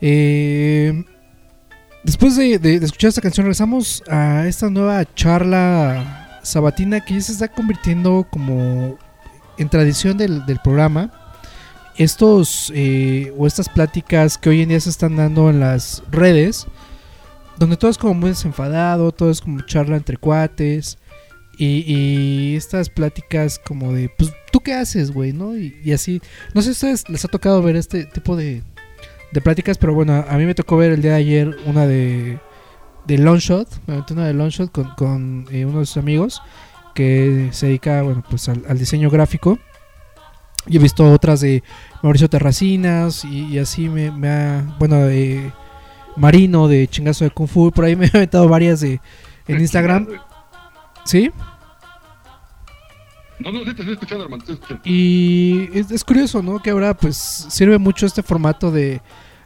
Eh, 0.00 1.04
después 2.02 2.36
de, 2.36 2.54
escuchar 2.76 3.08
esta 3.08 3.20
canción, 3.20 3.44
regresamos 3.44 4.02
a 4.08 4.46
esta 4.46 4.70
nueva 4.70 5.04
charla 5.14 6.40
sabatina 6.42 7.04
que 7.04 7.14
ya 7.14 7.20
se 7.20 7.32
está 7.32 7.48
convirtiendo 7.48 8.26
como 8.30 8.98
en 9.58 9.68
tradición 9.68 10.16
del, 10.16 10.46
del 10.46 10.60
programa. 10.60 11.12
Estos 11.96 12.72
eh, 12.74 13.32
o 13.36 13.46
estas 13.46 13.68
pláticas 13.68 14.38
que 14.38 14.48
hoy 14.48 14.62
en 14.62 14.68
día 14.68 14.80
se 14.80 14.90
están 14.90 15.16
dando 15.16 15.50
en 15.50 15.58
las 15.60 16.02
redes 16.10 16.68
donde 17.58 17.76
todo 17.76 17.90
es 17.90 17.98
como 17.98 18.14
muy 18.14 18.30
desenfadado, 18.30 19.12
todo 19.12 19.30
es 19.30 19.40
como 19.40 19.60
charla 19.62 19.96
entre 19.96 20.16
cuates. 20.16 20.96
Y, 21.60 21.82
y 21.92 22.54
estas 22.54 22.88
pláticas 22.88 23.58
como 23.58 23.92
de, 23.92 24.08
pues, 24.16 24.32
¿tú 24.52 24.60
qué 24.60 24.74
haces, 24.74 25.10
güey? 25.10 25.32
¿No? 25.32 25.56
Y, 25.56 25.76
y 25.84 25.92
así. 25.92 26.22
No 26.54 26.62
sé 26.62 26.66
si 26.66 26.86
a 26.86 26.92
ustedes 26.92 27.08
les 27.10 27.24
ha 27.24 27.28
tocado 27.28 27.60
ver 27.62 27.74
este 27.74 28.04
tipo 28.04 28.36
de, 28.36 28.62
de 29.32 29.40
pláticas, 29.40 29.76
pero 29.76 29.92
bueno, 29.92 30.24
a 30.28 30.36
mí 30.38 30.46
me 30.46 30.54
tocó 30.54 30.76
ver 30.76 30.92
el 30.92 31.02
día 31.02 31.12
de 31.12 31.16
ayer 31.16 31.56
una 31.66 31.84
de, 31.86 32.38
de 33.06 33.18
Longshot. 33.18 33.68
Una 34.10 34.26
de 34.26 34.34
Longshot 34.34 34.70
con, 34.70 34.94
con 34.94 35.46
eh, 35.50 35.64
uno 35.64 35.80
de 35.80 35.86
sus 35.86 35.96
amigos 35.96 36.40
que 36.94 37.48
se 37.50 37.66
dedica, 37.66 38.02
bueno, 38.02 38.22
pues 38.30 38.48
al, 38.48 38.62
al 38.68 38.78
diseño 38.78 39.10
gráfico. 39.10 39.58
Y 40.68 40.76
he 40.76 40.78
visto 40.78 41.10
otras 41.10 41.40
de 41.40 41.64
Mauricio 42.02 42.28
Terracinas 42.28 43.24
y, 43.24 43.46
y 43.46 43.58
así 43.58 43.88
me, 43.88 44.12
me 44.12 44.28
ha, 44.28 44.76
bueno, 44.78 44.98
de 45.06 45.50
Marino 46.16 46.68
de 46.68 46.86
Chingazo 46.86 47.24
de 47.24 47.30
Kung 47.30 47.48
Fu. 47.48 47.72
Por 47.72 47.84
ahí 47.84 47.96
me 47.96 48.06
he 48.06 48.10
aventado 48.14 48.48
varias 48.48 48.80
de, 48.80 49.00
en 49.48 49.60
Instagram. 49.60 50.06
¿Sí? 51.08 51.30
No, 53.38 53.50
no, 53.50 53.60
sí, 53.60 53.64
te 53.66 53.70
estoy 53.70 53.92
escuchando, 53.92 54.24
hermano. 54.24 54.44
te 54.44 54.52
estoy 54.52 54.62
escuchando. 54.76 54.82
Y 54.84 55.70
es, 55.72 55.90
es 55.90 56.04
curioso, 56.04 56.42
¿no? 56.42 56.58
Que 56.60 56.68
ahora 56.70 56.92
pues 56.94 57.16
sirve 57.16 57.78
mucho 57.78 58.04
este 58.04 58.22
formato 58.22 58.70
de, 58.70 59.00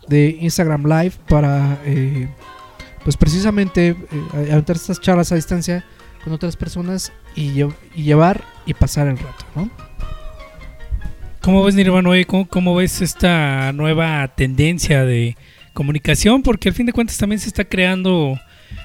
de 0.08 0.36
Instagram 0.40 0.84
Live 0.86 1.12
para 1.28 1.78
eh, 1.84 2.28
pues 3.04 3.16
precisamente 3.16 3.90
eh, 3.90 3.96
aventar 4.50 4.74
estas 4.74 5.00
charlas 5.00 5.30
a 5.30 5.36
distancia 5.36 5.84
con 6.24 6.32
otras 6.32 6.56
personas 6.56 7.12
y, 7.36 7.50
lle- 7.52 7.74
y 7.94 8.02
llevar 8.02 8.42
y 8.66 8.74
pasar 8.74 9.06
el 9.06 9.18
rato, 9.18 9.44
¿no? 9.54 9.70
¿Cómo 11.42 11.62
ves, 11.62 11.74
Nirvana? 11.76 12.08
Oye, 12.08 12.24
¿Cómo, 12.24 12.48
cómo 12.48 12.74
ves 12.74 13.00
esta 13.02 13.72
nueva 13.72 14.26
tendencia 14.34 15.04
de 15.04 15.36
comunicación? 15.74 16.42
Porque 16.42 16.70
al 16.70 16.74
fin 16.74 16.86
de 16.86 16.92
cuentas 16.92 17.18
también 17.18 17.38
se 17.40 17.48
está 17.48 17.64
creando 17.64 18.36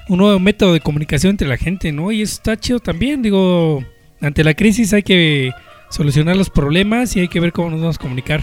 un 0.08 0.18
nuevo 0.18 0.38
método 0.38 0.72
de 0.72 0.80
comunicación 0.80 1.30
entre 1.30 1.48
la 1.48 1.56
gente, 1.56 1.92
¿no? 1.92 2.12
Y 2.12 2.22
eso 2.22 2.34
está 2.34 2.56
chido 2.58 2.80
también. 2.80 3.22
Digo, 3.22 3.84
ante 4.20 4.44
la 4.44 4.54
crisis 4.54 4.92
hay 4.92 5.02
que 5.02 5.52
solucionar 5.90 6.36
los 6.36 6.50
problemas 6.50 7.16
y 7.16 7.20
hay 7.20 7.28
que 7.28 7.40
ver 7.40 7.52
cómo 7.52 7.70
nos 7.70 7.80
vamos 7.80 7.96
a 7.96 8.00
comunicar. 8.00 8.40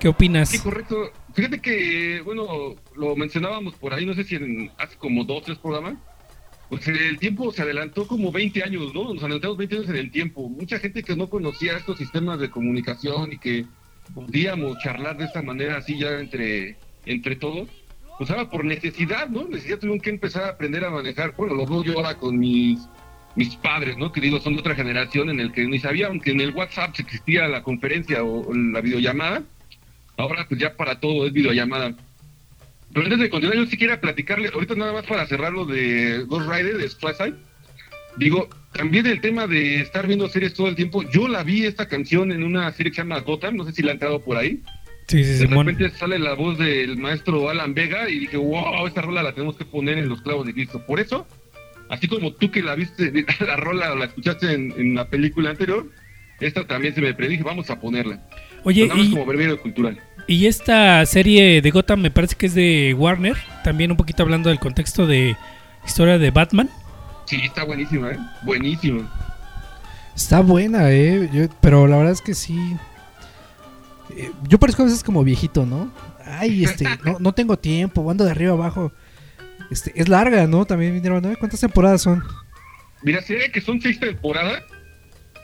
¿Qué 0.00 0.08
opinas? 0.08 0.50
Sí, 0.50 0.58
correcto. 0.58 1.10
Fíjate 1.34 1.60
que, 1.60 2.20
bueno, 2.24 2.76
lo 2.94 3.16
mencionábamos 3.16 3.74
por 3.74 3.92
ahí, 3.94 4.06
no 4.06 4.14
sé 4.14 4.24
si 4.24 4.36
en, 4.36 4.70
hace 4.78 4.96
como 4.96 5.24
dos, 5.24 5.44
tres 5.44 5.58
programas. 5.58 5.94
Pues 6.68 6.86
el 6.88 7.18
tiempo 7.18 7.52
se 7.52 7.62
adelantó 7.62 8.06
como 8.06 8.32
20 8.32 8.64
años, 8.64 8.92
¿no? 8.92 9.14
Nos 9.14 9.22
adelantamos 9.22 9.56
20 9.56 9.76
años 9.76 9.88
en 9.88 9.96
el 9.96 10.10
tiempo. 10.10 10.48
Mucha 10.48 10.78
gente 10.78 11.02
que 11.02 11.14
no 11.14 11.30
conocía 11.30 11.76
estos 11.76 11.98
sistemas 11.98 12.40
de 12.40 12.50
comunicación 12.50 13.32
y 13.32 13.38
que 13.38 13.66
podíamos 14.14 14.78
charlar 14.78 15.16
de 15.16 15.24
esta 15.24 15.42
manera 15.42 15.76
así 15.76 15.98
ya 15.98 16.18
entre, 16.18 16.76
entre 17.04 17.36
todos, 17.36 17.68
pues 18.18 18.30
ahora 18.30 18.48
por 18.48 18.64
necesidad, 18.64 19.28
¿no? 19.28 19.46
Necesidad 19.46 19.78
tuvieron 19.78 20.00
que 20.00 20.10
empezar 20.10 20.44
a 20.44 20.48
aprender 20.50 20.84
a 20.84 20.90
manejar. 20.90 21.34
Bueno, 21.36 21.54
lo 21.54 21.66
veo 21.66 21.84
yo 21.84 21.94
ahora 21.94 22.16
con 22.16 22.38
mis 22.38 22.86
mis 23.36 23.54
padres, 23.56 23.96
¿no? 23.98 24.10
Que 24.10 24.20
digo, 24.20 24.40
son 24.40 24.54
de 24.54 24.60
otra 24.60 24.74
generación 24.74 25.30
en 25.30 25.38
el 25.40 25.52
que 25.52 25.64
ni 25.66 25.78
sabían 25.78 26.20
que 26.20 26.30
en 26.30 26.40
el 26.40 26.54
WhatsApp 26.54 26.94
existía 26.98 27.46
la 27.46 27.62
conferencia 27.62 28.24
o, 28.24 28.52
la 28.52 28.80
videollamada. 28.80 29.42
Ahora 30.16 30.46
pues 30.48 30.58
ya 30.58 30.74
para 30.74 30.98
todo 30.98 31.26
es 31.26 31.32
videollamada. 31.32 31.94
Pero 32.92 33.04
antes 33.04 33.18
de 33.20 33.28
continuar, 33.28 33.58
yo 33.58 33.66
sí 33.66 33.76
quería 33.76 34.00
platicarle, 34.00 34.48
ahorita 34.48 34.74
nada 34.74 34.94
más 34.94 35.04
para 35.04 35.26
cerrar 35.26 35.52
lo 35.52 35.66
de 35.66 36.24
Ghost 36.26 36.48
Rider, 36.50 36.78
de 36.78 36.88
Side. 36.88 37.34
Digo, 38.16 38.48
también 38.72 39.06
el 39.06 39.20
tema 39.20 39.46
de 39.46 39.82
estar 39.82 40.06
viendo 40.06 40.28
series 40.28 40.54
todo 40.54 40.68
el 40.68 40.74
tiempo. 40.74 41.02
Yo 41.10 41.28
la 41.28 41.42
vi 41.42 41.66
esta 41.66 41.86
canción 41.86 42.32
en 42.32 42.42
una 42.42 42.72
serie 42.72 42.90
que 42.90 42.96
se 42.96 43.02
llama 43.02 43.20
Gotham, 43.20 43.56
no 43.56 43.66
sé 43.66 43.72
si 43.72 43.82
la 43.82 43.90
han 43.90 43.96
entrado 43.96 44.22
por 44.22 44.38
ahí. 44.38 44.62
Sí, 45.08 45.22
sí, 45.24 45.30
De 45.30 45.38
Simón. 45.46 45.66
repente 45.66 45.96
sale 45.96 46.18
la 46.18 46.34
voz 46.34 46.58
del 46.58 46.96
maestro 46.98 47.48
Alan 47.48 47.74
Vega 47.74 48.08
y 48.10 48.18
dije, 48.20 48.36
wow, 48.36 48.86
esta 48.86 49.02
rola 49.02 49.22
la 49.22 49.32
tenemos 49.32 49.56
que 49.56 49.64
poner 49.64 49.98
en 49.98 50.08
los 50.08 50.20
clavos 50.22 50.46
de 50.46 50.52
Cristo. 50.52 50.84
Por 50.84 50.98
eso, 50.98 51.26
así 51.88 52.08
como 52.08 52.32
tú 52.32 52.50
que 52.50 52.62
la 52.62 52.74
viste, 52.74 53.12
la 53.46 53.56
rola 53.56 53.92
o 53.92 53.96
la 53.96 54.06
escuchaste 54.06 54.52
en, 54.52 54.72
en 54.76 54.94
la 54.96 55.08
película 55.08 55.50
anterior, 55.50 55.86
esta 56.40 56.66
también 56.66 56.94
se 56.94 57.00
me 57.00 57.14
predije, 57.14 57.42
vamos 57.44 57.70
a 57.70 57.78
ponerla. 57.80 58.20
Oye, 58.64 58.90
y, 58.96 59.10
como 59.10 59.24
breviario 59.24 59.60
cultural. 59.60 60.00
y 60.26 60.46
esta 60.46 61.06
serie 61.06 61.62
de 61.62 61.70
Gotham 61.70 62.00
me 62.00 62.10
parece 62.10 62.34
que 62.34 62.46
es 62.46 62.54
de 62.54 62.92
Warner. 62.98 63.36
También 63.62 63.92
un 63.92 63.96
poquito 63.96 64.24
hablando 64.24 64.48
del 64.48 64.58
contexto 64.58 65.06
de 65.06 65.36
historia 65.86 66.18
de 66.18 66.32
Batman. 66.32 66.68
Sí, 67.26 67.36
está 67.44 67.62
buenísima, 67.62 68.10
¿eh? 68.10 68.18
Buenísima. 68.42 69.08
Está 70.16 70.40
buena, 70.40 70.90
eh. 70.90 71.28
Yo- 71.32 71.46
pero 71.60 71.86
la 71.86 71.96
verdad 71.96 72.12
es 72.12 72.20
que 72.22 72.34
sí. 72.34 72.58
Eh, 74.16 74.32
Yo 74.48 74.58
parezco 74.58 74.82
a 74.82 74.86
veces 74.86 75.02
como 75.02 75.22
viejito, 75.24 75.66
¿no? 75.66 75.90
ay, 76.26 76.64
este, 76.64 76.84
no, 77.04 77.18
no 77.20 77.32
tengo 77.32 77.56
tiempo, 77.56 78.10
ando 78.10 78.24
de 78.24 78.30
arriba 78.30 78.52
abajo. 78.52 78.92
Este, 79.70 79.92
es 79.94 80.08
larga, 80.08 80.46
¿no? 80.46 80.64
También 80.64 81.04
hermano, 81.04 81.30
¿eh? 81.30 81.36
¿cuántas 81.38 81.60
temporadas 81.60 82.02
son? 82.02 82.22
Mira, 83.02 83.22
serie 83.22 83.50
que 83.50 83.60
son 83.60 83.80
seis 83.80 83.98
temporadas. 83.98 84.62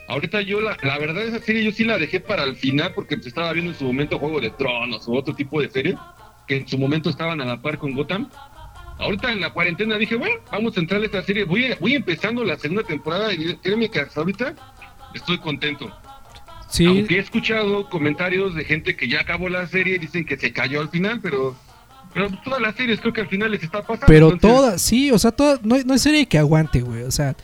Ahorita 0.07 0.41
yo, 0.41 0.59
la, 0.59 0.77
la 0.81 0.97
verdad, 0.97 1.23
esa 1.23 1.39
serie 1.39 1.63
yo 1.63 1.71
sí 1.71 1.83
la 1.85 1.97
dejé 1.97 2.19
para 2.19 2.43
el 2.43 2.55
final 2.55 2.91
porque 2.93 3.15
estaba 3.15 3.53
viendo 3.53 3.71
en 3.71 3.77
su 3.77 3.85
momento 3.85 4.19
Juego 4.19 4.41
de 4.41 4.49
Tronos 4.51 5.07
o 5.07 5.13
otro 5.13 5.33
tipo 5.33 5.61
de 5.61 5.69
serie 5.69 5.97
que 6.47 6.57
en 6.57 6.67
su 6.67 6.77
momento 6.77 7.09
estaban 7.09 7.39
a 7.39 7.45
la 7.45 7.61
par 7.61 7.77
con 7.77 7.93
Gotham. 7.93 8.29
Ahorita 8.99 9.31
en 9.31 9.39
la 9.39 9.51
cuarentena 9.51 9.97
dije, 9.97 10.15
bueno, 10.15 10.35
vamos 10.51 10.75
a 10.77 10.81
entrar 10.81 11.01
a 11.01 11.05
esta 11.05 11.23
serie. 11.23 11.45
Voy, 11.45 11.73
voy 11.79 11.95
empezando 11.95 12.43
la 12.43 12.57
segunda 12.57 12.83
temporada 12.83 13.33
y 13.33 13.55
créeme 13.55 13.89
que 13.89 14.01
hasta 14.01 14.19
ahorita 14.19 14.53
estoy 15.13 15.37
contento. 15.39 15.91
Sí, 16.73 16.87
Aunque 16.87 17.17
he 17.17 17.19
escuchado 17.19 17.87
comentarios 17.87 18.55
de 18.55 18.65
gente 18.65 18.95
que 18.95 19.07
ya 19.07 19.21
acabó 19.21 19.47
la 19.47 19.67
serie, 19.67 19.99
dicen 19.99 20.25
que 20.25 20.37
se 20.37 20.51
cayó 20.51 20.81
al 20.81 20.89
final, 20.89 21.19
pero, 21.21 21.55
pero 22.15 22.31
todas 22.43 22.59
las 22.59 22.75
series 22.75 22.99
creo 22.99 23.13
que 23.13 23.21
al 23.21 23.27
final 23.27 23.51
les 23.51 23.61
está 23.61 23.83
pasando. 23.83 24.07
pero 24.07 24.31
entonces, 24.31 24.59
todas, 24.59 24.81
sí, 24.81 25.11
o 25.11 25.19
sea, 25.19 25.31
todas, 25.31 25.61
no, 25.61 25.77
no 25.85 25.93
hay 25.93 25.99
serie 25.99 26.25
que 26.25 26.39
aguante, 26.39 26.81
güey. 26.81 27.03
O 27.03 27.11
sea, 27.11 27.35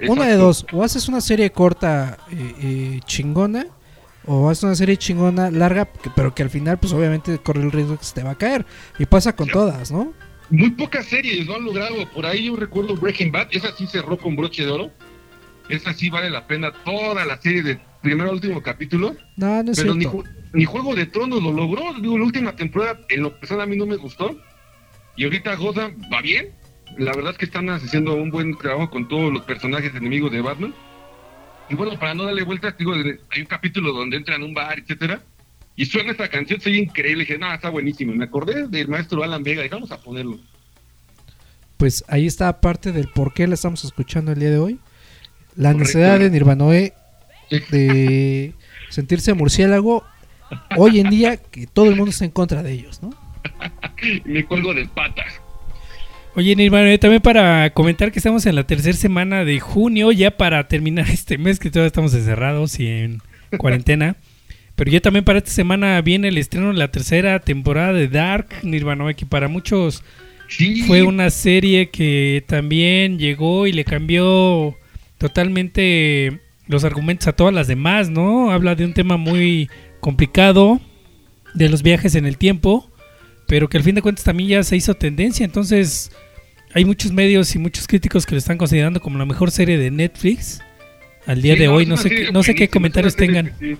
una 0.00 0.26
de 0.26 0.32
exacto. 0.32 0.44
dos, 0.44 0.66
o 0.70 0.84
haces 0.84 1.08
una 1.08 1.22
serie 1.22 1.50
corta 1.50 2.18
eh, 2.30 2.54
eh, 2.60 3.00
chingona, 3.06 3.68
o 4.26 4.50
haces 4.50 4.64
una 4.64 4.74
serie 4.74 4.98
chingona 4.98 5.50
larga, 5.50 5.88
pero 6.14 6.34
que 6.34 6.42
al 6.42 6.50
final, 6.50 6.76
pues 6.78 6.92
obviamente 6.92 7.38
corre 7.38 7.62
el 7.62 7.72
riesgo 7.72 7.96
que 7.96 8.04
se 8.04 8.12
te 8.12 8.22
va 8.22 8.32
a 8.32 8.38
caer. 8.38 8.66
Y 8.98 9.06
pasa 9.06 9.34
con 9.34 9.48
todas, 9.48 9.90
¿no? 9.90 10.12
Muy 10.50 10.72
pocas 10.72 11.06
series 11.06 11.46
lo 11.46 11.56
han 11.56 11.64
logrado. 11.64 12.06
Por 12.12 12.26
ahí 12.26 12.44
yo 12.44 12.56
recuerdo 12.56 12.96
Breaking 12.96 13.32
Bad, 13.32 13.48
esa 13.50 13.74
sí 13.74 13.86
cerró 13.86 14.18
con 14.18 14.36
broche 14.36 14.66
de 14.66 14.70
oro. 14.70 14.90
Esa 15.70 15.94
sí 15.94 16.10
vale 16.10 16.28
la 16.28 16.46
pena 16.46 16.70
toda 16.84 17.24
la 17.24 17.40
serie 17.40 17.62
de 17.62 17.80
primero 18.04 18.28
al 18.28 18.36
último 18.36 18.62
capítulo. 18.62 19.16
No, 19.36 19.62
no 19.64 19.72
es 19.72 19.78
Pero 19.80 19.94
ni, 19.94 20.02
cierto. 20.02 20.18
Ju- 20.22 20.30
ni 20.52 20.64
Juego 20.64 20.94
de 20.94 21.06
Tronos 21.06 21.42
lo 21.42 21.50
logró. 21.52 21.92
Digo, 22.00 22.16
la 22.16 22.24
última 22.24 22.54
temporada 22.54 23.00
en 23.08 23.22
lo 23.24 23.36
personal 23.40 23.62
a 23.62 23.66
mí 23.66 23.76
no 23.76 23.86
me 23.86 23.96
gustó. 23.96 24.38
Y 25.16 25.24
ahorita 25.24 25.56
Gotham 25.56 25.96
va 26.12 26.20
bien. 26.20 26.50
La 26.98 27.12
verdad 27.12 27.32
es 27.32 27.38
que 27.38 27.46
están 27.46 27.68
haciendo 27.70 28.14
un 28.14 28.30
buen 28.30 28.56
trabajo 28.56 28.88
con 28.90 29.08
todos 29.08 29.32
los 29.32 29.42
personajes 29.42 29.92
enemigos 29.94 30.30
de 30.30 30.40
Batman. 30.40 30.72
Y 31.68 31.74
bueno, 31.74 31.98
para 31.98 32.14
no 32.14 32.24
darle 32.24 32.42
vueltas, 32.44 32.76
digo, 32.78 32.92
hay 32.92 33.40
un 33.40 33.46
capítulo 33.46 33.92
donde 33.92 34.16
entran 34.18 34.42
a 34.42 34.44
un 34.44 34.54
bar, 34.54 34.78
etcétera. 34.78 35.22
Y 35.76 35.86
suena 35.86 36.12
esta 36.12 36.28
canción, 36.28 36.60
soy 36.60 36.78
increíble. 36.78 37.24
Dije, 37.24 37.38
no, 37.38 37.52
está 37.52 37.70
buenísimo. 37.70 38.12
Y 38.12 38.16
me 38.18 38.24
acordé 38.26 38.68
del 38.68 38.86
maestro 38.86 39.24
Alan 39.24 39.42
Vega. 39.42 39.62
Dije, 39.62 39.74
vamos 39.74 39.90
a 39.90 40.00
ponerlo. 40.00 40.38
Pues 41.76 42.04
ahí 42.08 42.26
está 42.26 42.60
parte 42.60 42.92
del 42.92 43.08
por 43.08 43.34
qué 43.34 43.46
la 43.46 43.54
estamos 43.54 43.84
escuchando 43.84 44.30
el 44.32 44.38
día 44.38 44.50
de 44.50 44.58
hoy. 44.58 44.78
La 45.56 45.72
Correcto. 45.72 45.78
necesidad 45.98 46.18
de 46.20 46.30
Nirvanoe 46.30 46.92
de 47.60 48.52
sentirse 48.90 49.34
murciélago 49.34 50.04
hoy 50.76 51.00
en 51.00 51.10
día 51.10 51.36
que 51.36 51.66
todo 51.66 51.88
el 51.88 51.96
mundo 51.96 52.10
está 52.10 52.24
en 52.24 52.30
contra 52.30 52.62
de 52.62 52.72
ellos, 52.72 53.02
¿no? 53.02 53.10
me 54.24 54.44
cuelgo 54.44 54.74
de 54.74 54.86
patas. 54.86 55.40
Oye, 56.36 56.56
Nirvana, 56.56 56.92
eh, 56.92 56.98
también 56.98 57.22
para 57.22 57.70
comentar 57.70 58.10
que 58.10 58.18
estamos 58.18 58.44
en 58.46 58.56
la 58.56 58.66
tercera 58.66 58.96
semana 58.96 59.44
de 59.44 59.60
junio, 59.60 60.10
ya 60.10 60.36
para 60.36 60.66
terminar 60.66 61.08
este 61.12 61.38
mes 61.38 61.58
que 61.58 61.70
todavía 61.70 61.88
estamos 61.88 62.14
encerrados 62.14 62.78
y 62.80 62.88
en 62.88 63.22
cuarentena. 63.58 64.16
Pero 64.74 64.90
ya 64.90 65.00
también 65.00 65.24
para 65.24 65.38
esta 65.38 65.52
semana 65.52 66.00
viene 66.00 66.28
el 66.28 66.38
estreno 66.38 66.68
de 66.68 66.78
la 66.78 66.90
tercera 66.90 67.38
temporada 67.38 67.92
de 67.92 68.08
Dark, 68.08 68.48
Nirvana, 68.64 69.14
que 69.14 69.24
para 69.24 69.46
muchos 69.46 70.02
Sí, 70.48 70.82
fue 70.82 71.02
una 71.02 71.30
serie 71.30 71.90
que 71.90 72.44
también 72.46 73.18
llegó 73.18 73.66
y 73.66 73.72
le 73.72 73.84
cambió 73.84 74.76
totalmente 75.18 76.40
los 76.66 76.84
argumentos 76.84 77.28
a 77.28 77.32
todas 77.32 77.52
las 77.54 77.66
demás, 77.68 78.10
¿no? 78.10 78.50
Habla 78.50 78.74
de 78.74 78.84
un 78.84 78.94
tema 78.94 79.16
muy 79.16 79.68
complicado, 80.00 80.80
de 81.54 81.68
los 81.68 81.82
viajes 81.82 82.14
en 82.14 82.26
el 82.26 82.36
tiempo, 82.38 82.90
pero 83.46 83.68
que 83.68 83.76
al 83.76 83.82
fin 83.84 83.94
de 83.94 84.02
cuentas 84.02 84.24
también 84.24 84.48
ya 84.48 84.62
se 84.62 84.76
hizo 84.76 84.94
tendencia, 84.94 85.44
entonces 85.44 86.10
hay 86.72 86.84
muchos 86.84 87.12
medios 87.12 87.54
y 87.54 87.58
muchos 87.58 87.86
críticos 87.86 88.26
que 88.26 88.34
lo 88.34 88.38
están 88.38 88.58
considerando 88.58 89.00
como 89.00 89.18
la 89.18 89.24
mejor 89.26 89.50
serie 89.50 89.78
de 89.78 89.90
Netflix 89.90 90.60
al 91.26 91.40
día 91.40 91.54
Sí, 91.54 91.60
de 91.60 91.68
hoy, 91.68 91.86
no 91.86 91.96
sé, 91.96 92.10
qué, 92.10 92.32
no 92.32 92.42
sé 92.42 92.54
qué 92.54 92.68
comentarios 92.68 93.14
tengan. 93.16 93.52
sí. 93.58 93.76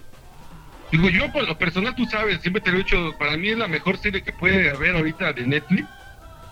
Digo, 0.92 1.08
yo 1.08 1.32
por 1.32 1.48
lo 1.48 1.58
personal, 1.58 1.92
tú 1.96 2.04
sabes, 2.06 2.40
siempre 2.40 2.62
te 2.62 2.70
lo 2.70 2.76
he 2.76 2.84
dicho, 2.84 3.12
para 3.18 3.36
mí 3.36 3.48
es 3.48 3.58
la 3.58 3.66
mejor 3.66 3.98
serie 3.98 4.22
que 4.22 4.32
puede 4.32 4.70
haber 4.70 4.94
ahorita 4.94 5.32
de 5.32 5.44
Netflix 5.44 5.88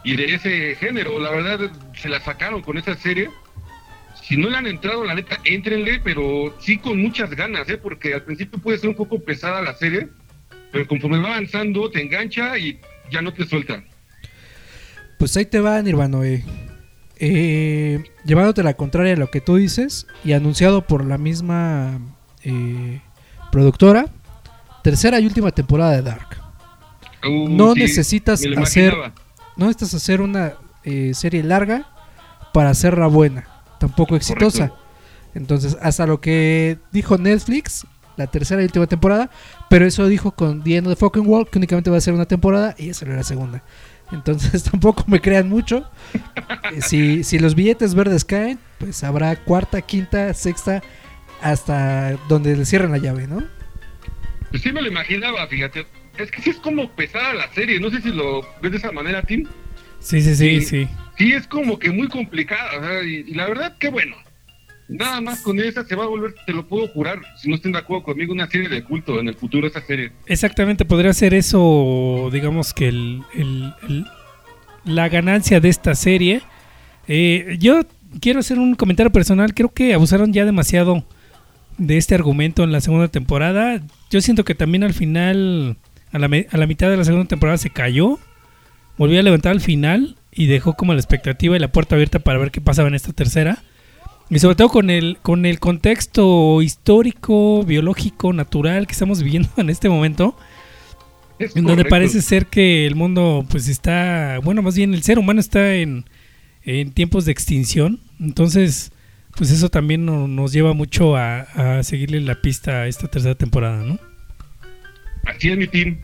y 0.03 0.16
de 0.16 0.35
ese 0.35 0.75
género. 0.81 1.21
La 1.21 1.31
verdad, 1.31 1.71
se 1.95 2.09
la 2.09 2.18
sacaron 2.18 2.61
con 2.61 2.77
esa 2.77 2.97
serie. 2.97 3.31
Si 4.23 4.37
no 4.37 4.49
le 4.49 4.57
han 4.57 4.67
entrado, 4.67 5.05
la 5.05 5.15
neta, 5.15 5.39
éntrenle, 5.45 6.01
pero 6.03 6.55
sí 6.61 6.79
con 6.79 7.01
muchas 7.01 7.31
ganas, 7.31 7.69
¿eh? 7.69 7.77
Porque 7.77 8.15
al 8.15 8.23
principio 8.23 8.59
puede 8.61 8.79
ser 8.79 8.89
un 8.89 8.95
poco 8.95 9.21
pesada 9.21 9.61
la 9.61 9.75
serie, 9.75 10.09
pero 10.71 10.87
conforme 10.87 11.19
va 11.19 11.35
avanzando, 11.35 11.91
te 11.91 12.01
engancha 12.01 12.57
y 12.57 12.81
ya 13.11 13.21
no 13.21 13.33
te 13.33 13.45
suelta. 13.47 13.83
Pues 15.19 15.37
ahí 15.37 15.45
te 15.45 15.61
va 15.61 15.83
Nirvanoe. 15.83 16.45
Eh, 17.25 18.03
llevándote 18.25 18.63
la 18.65 18.75
contraria 18.75 19.13
a 19.13 19.17
lo 19.17 19.31
que 19.31 19.41
tú 19.41 19.57
dices 19.57 20.07
y 20.25 20.33
anunciado 20.33 20.87
por 20.87 21.05
la 21.05 21.19
misma 21.19 22.01
eh, 22.43 23.01
productora, 23.53 24.07
tercera 24.83 25.21
y 25.21 25.27
última 25.27 25.53
temporada 25.53 25.93
de 25.93 26.03
Dark. 26.03 26.27
Uh, 27.25 27.49
No 27.49 27.75
sí, 27.75 27.81
necesitas 27.81 28.45
hacer-. 28.57 29.13
No 29.57 29.67
necesitas 29.67 29.95
hacer 29.95 30.21
una 30.21 30.55
eh, 30.83 31.13
serie 31.15 31.43
larga 31.45 31.87
para 32.53 32.71
hacerla 32.71 33.07
buena, 33.07 33.47
tampoco 33.83 34.16
exitosa. 34.16 34.68
Correcto. 34.68 34.83
Entonces, 35.35 35.77
hasta 35.81 36.07
lo 36.07 36.21
que 36.21 36.79
dijo 36.92 37.18
Netflix, 37.18 37.87
la 38.16 38.27
tercera 38.27 38.61
y 38.62 38.64
última 38.66 38.87
temporada, 38.87 39.31
pero 39.68 39.87
eso 39.87 40.07
dijo 40.07 40.33
con 40.33 40.62
The 40.62 40.77
End 40.77 40.87
of 40.87 40.95
the 40.95 41.01
Fucking 41.01 41.27
World, 41.27 41.49
que 41.49 41.59
únicamente 41.59 41.90
va 41.90 41.97
a 41.97 42.01
ser 42.01 42.14
una 42.14 42.27
temporada 42.27 42.75
y 42.79 42.90
esa 42.90 43.07
era 43.07 43.16
la 43.16 43.23
segunda. 43.25 43.62
Entonces, 44.12 44.62
tampoco 44.71 45.05
me 45.07 45.21
crean 45.21 45.49
mucho. 45.49 45.88
Eh, 46.73 46.83
si, 46.83 47.25
si 47.25 47.38
los 47.38 47.55
billetes 47.55 47.95
verdes 47.95 48.25
caen, 48.25 48.59
pues 48.79 49.03
habrá 49.05 49.35
cuarta, 49.37 49.81
quinta, 49.81 50.33
sexta, 50.35 50.83
hasta 51.40 52.16
donde 52.29 52.55
le 52.57 52.64
cierren 52.66 52.92
la 52.92 52.99
llave, 52.99 53.27
¿no? 53.27 53.42
Pues 54.51 54.62
sí 54.62 54.71
me 54.71 54.83
lo 54.83 54.88
imaginaba, 54.88 55.47
fíjate. 55.47 55.87
Es 56.18 56.31
que 56.31 56.42
sí 56.42 56.51
es 56.51 56.57
como 56.59 56.90
pesada 56.90 57.33
la 57.33 57.51
serie, 57.55 57.81
no 57.81 57.88
sé 57.90 58.03
si 58.03 58.11
lo 58.11 58.42
ves 58.61 58.73
de 58.73 58.79
esa 58.79 58.92
manera, 58.92 59.23
Tim. 59.23 59.47
Sí, 59.99 60.21
sí, 60.21 60.35
sí, 60.37 60.61
Sí. 60.61 60.66
sí. 60.66 60.88
Sí, 61.18 61.33
es 61.33 61.46
como 61.46 61.79
que 61.79 61.90
muy 61.90 62.09
complicada, 62.09 63.03
y, 63.03 63.35
la 63.35 63.48
verdad 63.48 63.77
que 63.79 63.90
bueno. 63.90 64.16
Nada 64.88 65.22
más 65.22 65.40
con 65.40 65.59
esa 65.59 65.85
se 65.85 65.94
va 65.94 66.05
a 66.05 66.09
volver, 66.09 66.35
te 66.44 66.53
lo 66.53 66.66
puedo 66.66 66.87
jurar, 66.88 67.18
si 67.40 67.48
no 67.48 67.55
estén 67.55 67.72
de 67.72 67.79
acuerdo 67.79 68.03
conmigo, 68.03 68.33
una 68.33 68.48
serie 68.48 68.68
de 68.68 68.85
culto 68.85 69.20
en 69.20 69.29
el 69.29 69.35
futuro, 69.35 69.66
esa 69.66 69.81
serie. 69.81 70.12
Exactamente, 70.27 70.85
podría 70.85 71.12
ser 71.14 71.33
eso, 71.33 72.29
digamos 72.31 72.75
que 72.75 72.88
el, 72.88 73.22
la 74.85 75.09
ganancia 75.09 75.61
de 75.61 75.68
esta 75.70 75.94
serie. 75.94 76.42
Eh, 77.09 77.57
yo 77.59 77.83
quiero 78.20 78.40
hacer 78.40 78.59
un 78.59 78.75
comentario 78.75 79.11
personal, 79.11 79.55
creo 79.55 79.72
que 79.72 79.94
abusaron 79.94 80.33
ya 80.33 80.44
demasiado 80.44 81.05
de 81.79 81.96
este 81.96 82.14
argumento 82.14 82.62
en 82.62 82.72
la 82.72 82.81
segunda 82.81 83.09
temporada. 83.09 83.81
Yo 84.11 84.20
siento 84.20 84.44
que 84.44 84.55
también 84.55 84.85
al 84.85 84.92
final, 84.92 85.77
a 86.12 86.18
la, 86.18 86.27
a 86.27 86.57
la 86.57 86.66
mitad 86.66 86.90
de 86.90 86.96
la 86.96 87.05
segunda 87.05 87.29
temporada 87.29 87.57
se 87.57 87.70
cayó, 87.70 88.18
volvió 88.98 89.20
a 89.20 89.22
levantar 89.22 89.53
al 89.53 89.61
final 89.61 90.16
y 90.33 90.47
dejó 90.47 90.75
como 90.75 90.95
la 90.95 91.01
expectativa 91.01 91.55
y 91.57 91.61
la 91.61 91.71
puerta 91.73 91.95
abierta 91.95 92.18
para 92.18 92.38
ver 92.38 92.51
qué 92.51 92.61
pasaba 92.61 92.88
en 92.88 92.95
esta 92.95 93.12
tercera. 93.12 93.62
Y 94.31 94.38
sobre 94.38 94.55
todo 94.57 94.71
con 94.71 94.88
el, 94.88 95.18
con 95.21 95.45
el 95.45 95.59
contexto 95.61 96.62
histórico, 96.62 97.64
biológico, 97.64 98.33
natural 98.33 98.87
que 98.87 98.92
estamos 98.92 99.23
viviendo 99.23 99.51
en 99.59 99.68
este 99.68 99.88
momento, 99.90 100.37
Es 101.38 101.55
en 101.55 101.64
donde 101.64 101.85
parece 101.85 102.23
ser 102.23 102.47
que 102.47 102.87
el 102.87 102.95
mundo 102.95 103.45
pues 103.51 103.68
está, 103.68 104.38
bueno, 104.42 104.62
más 104.62 104.75
bien 104.75 104.95
el 104.95 105.03
ser 105.03 105.18
humano 105.18 105.38
está 105.40 105.75
en, 105.75 106.07
en 106.64 106.92
tiempos 106.92 107.27
de 107.27 107.33
extinción. 107.33 108.01
Entonces, 108.21 108.90
pues 109.37 109.51
eso 109.51 109.68
también 109.68 110.07
no- 110.07 110.29
nos 110.29 110.53
lleva 110.53 110.73
mucho 110.73 111.14
a, 111.16 111.40
a 111.79 111.83
seguirle 111.83 112.21
la 112.21 112.40
pista 112.40 112.83
a 112.83 112.87
esta 112.88 113.09
tercera 113.09 113.35
temporada, 113.35 113.83
¿no? 113.85 113.99
Así 115.27 115.51
es 115.51 115.59
mi 115.59 115.66
team. 115.66 115.99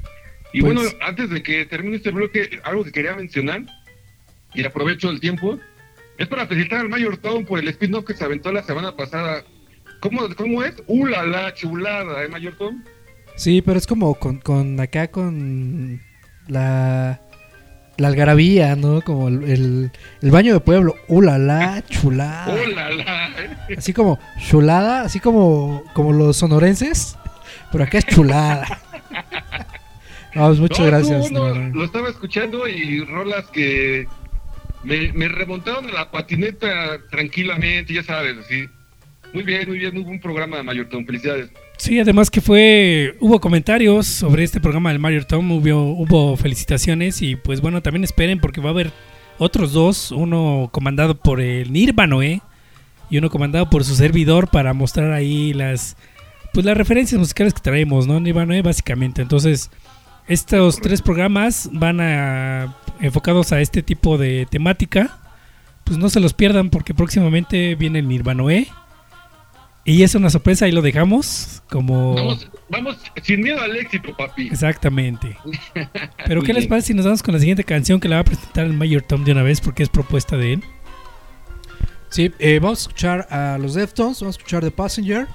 Y 0.52 0.60
Pues- 0.60 0.74
bueno, 0.74 0.90
antes 1.00 1.30
de 1.30 1.42
que 1.42 1.64
termine 1.66 1.96
este 1.96 2.10
bloque, 2.10 2.60
algo 2.64 2.84
que 2.84 2.92
quería 2.92 3.14
mencionar, 3.14 3.64
y 4.54 4.64
aprovecho 4.64 5.10
el 5.10 5.20
tiempo, 5.20 5.58
es 6.18 6.26
para 6.28 6.46
felicitar 6.46 6.80
al 6.80 6.88
Mayor 6.88 7.16
Tom 7.18 7.44
por 7.44 7.58
el 7.58 7.68
spin-off 7.68 8.04
que 8.04 8.14
se 8.14 8.24
aventó 8.24 8.50
la 8.52 8.62
semana 8.62 8.96
pasada. 8.96 9.44
¿Cómo, 10.00 10.22
cómo 10.36 10.62
es? 10.62 10.74
¡Uh, 10.86 11.06
la, 11.06 11.24
la 11.24 11.54
chulada, 11.54 12.24
eh, 12.24 12.28
Mayor 12.28 12.54
Tom! 12.56 12.82
Sí, 13.36 13.62
pero 13.62 13.78
es 13.78 13.86
como 13.86 14.14
con, 14.14 14.38
con 14.38 14.78
acá 14.80 15.08
con 15.08 16.00
la, 16.48 17.20
la 17.96 18.08
algarabía, 18.08 18.74
¿no? 18.76 19.00
Como 19.02 19.28
el, 19.28 19.42
el, 19.44 19.92
el 20.22 20.30
baño 20.30 20.54
de 20.54 20.60
pueblo. 20.60 20.94
¡Uh, 21.08 21.20
la, 21.22 21.38
la, 21.38 21.84
chulada! 21.86 22.52
¡Uh, 22.54 22.70
la, 22.74 22.90
la! 22.90 23.28
eh. 23.68 23.74
Así 23.76 23.92
como 23.92 24.18
chulada, 24.48 25.02
así 25.02 25.20
como, 25.20 25.84
como 25.94 26.12
los 26.12 26.36
sonorenses. 26.36 27.16
Pero 27.70 27.84
acá 27.84 27.98
es 27.98 28.06
chulada. 28.06 28.66
Vamos, 30.34 30.60
muchas 30.60 30.80
No, 30.80 30.86
gracias. 30.86 31.30
no, 31.32 31.38
no, 31.40 31.54
Nirvana. 31.54 31.74
lo 31.74 31.84
estaba 31.84 32.08
escuchando 32.08 32.68
y 32.68 33.04
rolas 33.04 33.46
que 33.46 34.06
me, 34.84 35.12
me 35.12 35.28
remontaron 35.28 35.88
a 35.88 35.92
la 35.92 36.10
patineta 36.10 36.98
tranquilamente, 37.10 37.94
ya 37.94 38.02
sabes, 38.02 38.36
así. 38.38 38.66
Muy 39.32 39.42
bien, 39.42 39.68
muy 39.68 39.78
bien, 39.78 39.94
muy 39.94 40.04
buen 40.04 40.20
programa, 40.20 40.62
Mayor 40.62 40.88
Tom, 40.88 41.04
felicidades. 41.04 41.50
Sí, 41.76 42.00
además 42.00 42.30
que 42.30 42.40
fue, 42.40 43.16
hubo 43.20 43.40
comentarios 43.40 44.06
sobre 44.06 44.42
este 44.42 44.60
programa 44.60 44.90
del 44.90 44.98
Mario 44.98 45.24
Tom, 45.26 45.50
hubo, 45.52 45.92
hubo 45.92 46.36
felicitaciones 46.36 47.22
y 47.22 47.36
pues 47.36 47.60
bueno, 47.60 47.82
también 47.82 48.04
esperen 48.04 48.40
porque 48.40 48.60
va 48.60 48.70
a 48.70 48.72
haber 48.72 48.90
otros 49.38 49.72
dos, 49.72 50.10
uno 50.10 50.70
comandado 50.72 51.14
por 51.16 51.40
el 51.40 51.72
Nirvanoe 51.72 52.40
y 53.10 53.18
uno 53.18 53.30
comandado 53.30 53.70
por 53.70 53.84
su 53.84 53.94
servidor 53.94 54.48
para 54.48 54.72
mostrar 54.74 55.12
ahí 55.12 55.52
las 55.52 55.96
pues 56.52 56.66
las 56.66 56.76
referencias 56.76 57.18
musicales 57.18 57.54
que 57.54 57.60
traemos, 57.60 58.06
¿no? 58.06 58.18
Nirvanoe 58.18 58.62
básicamente. 58.62 59.22
Entonces, 59.22 59.70
estos 60.26 60.80
tres 60.80 61.00
programas 61.00 61.70
van 61.72 62.00
a 62.00 62.76
enfocados 63.00 63.52
a 63.52 63.60
este 63.60 63.82
tipo 63.82 64.18
de 64.18 64.46
temática. 64.50 65.18
Pues 65.84 65.98
no 65.98 66.10
se 66.10 66.20
los 66.20 66.34
pierdan 66.34 66.70
porque 66.70 66.94
próximamente 66.94 67.74
viene 67.74 68.00
el 68.00 68.08
Nirvanoe. 68.08 68.68
Y 69.84 70.02
es 70.02 70.14
una 70.14 70.28
sorpresa, 70.28 70.66
ahí 70.66 70.72
lo 70.72 70.82
dejamos. 70.82 71.62
Como. 71.70 72.14
Vamos, 72.14 72.50
vamos 72.68 72.98
sin 73.22 73.40
miedo 73.40 73.58
al 73.58 73.74
éxito, 73.74 74.14
papi. 74.14 74.48
Exactamente. 74.48 75.38
Pero, 76.26 76.42
¿qué 76.42 76.52
les 76.52 76.66
parece 76.66 76.88
si 76.88 76.94
nos 76.94 77.06
vamos 77.06 77.22
con 77.22 77.32
la 77.32 77.40
siguiente 77.40 77.64
canción 77.64 77.98
que 77.98 78.08
la 78.08 78.16
va 78.16 78.20
a 78.20 78.24
presentar 78.24 78.66
el 78.66 78.74
Mayor 78.74 79.00
Tom 79.00 79.24
de 79.24 79.32
una 79.32 79.42
vez? 79.42 79.62
Porque 79.62 79.82
es 79.82 79.88
propuesta 79.88 80.36
de 80.36 80.52
él. 80.52 80.64
Sí, 82.10 82.32
eh, 82.38 82.58
vamos 82.60 82.80
a 82.80 82.82
escuchar 82.82 83.28
a 83.30 83.56
los 83.56 83.72
Deftones, 83.72 84.20
vamos 84.20 84.36
a 84.36 84.38
escuchar 84.38 84.62
The 84.62 84.70
Passenger. 84.70 85.26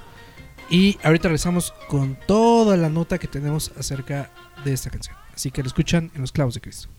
Y 0.70 0.98
ahorita 1.02 1.28
regresamos 1.28 1.74
con 1.88 2.16
toda 2.26 2.76
la 2.76 2.88
nota 2.88 3.18
que 3.18 3.26
tenemos 3.26 3.72
acerca 3.76 4.30
de 4.64 4.72
esta 4.72 4.88
canción. 4.88 5.16
Así 5.34 5.50
que 5.50 5.62
lo 5.62 5.66
escuchan 5.66 6.12
en 6.14 6.20
los 6.20 6.30
clavos 6.30 6.54
de 6.54 6.60
Cristo. 6.60 6.93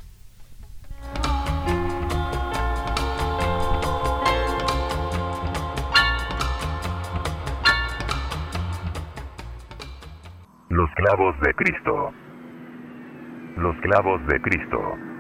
Los 10.76 10.90
clavos 10.96 11.40
de 11.40 11.54
Cristo. 11.54 12.12
Los 13.56 13.78
clavos 13.78 14.28
de 14.28 14.42
Cristo. 14.42 15.15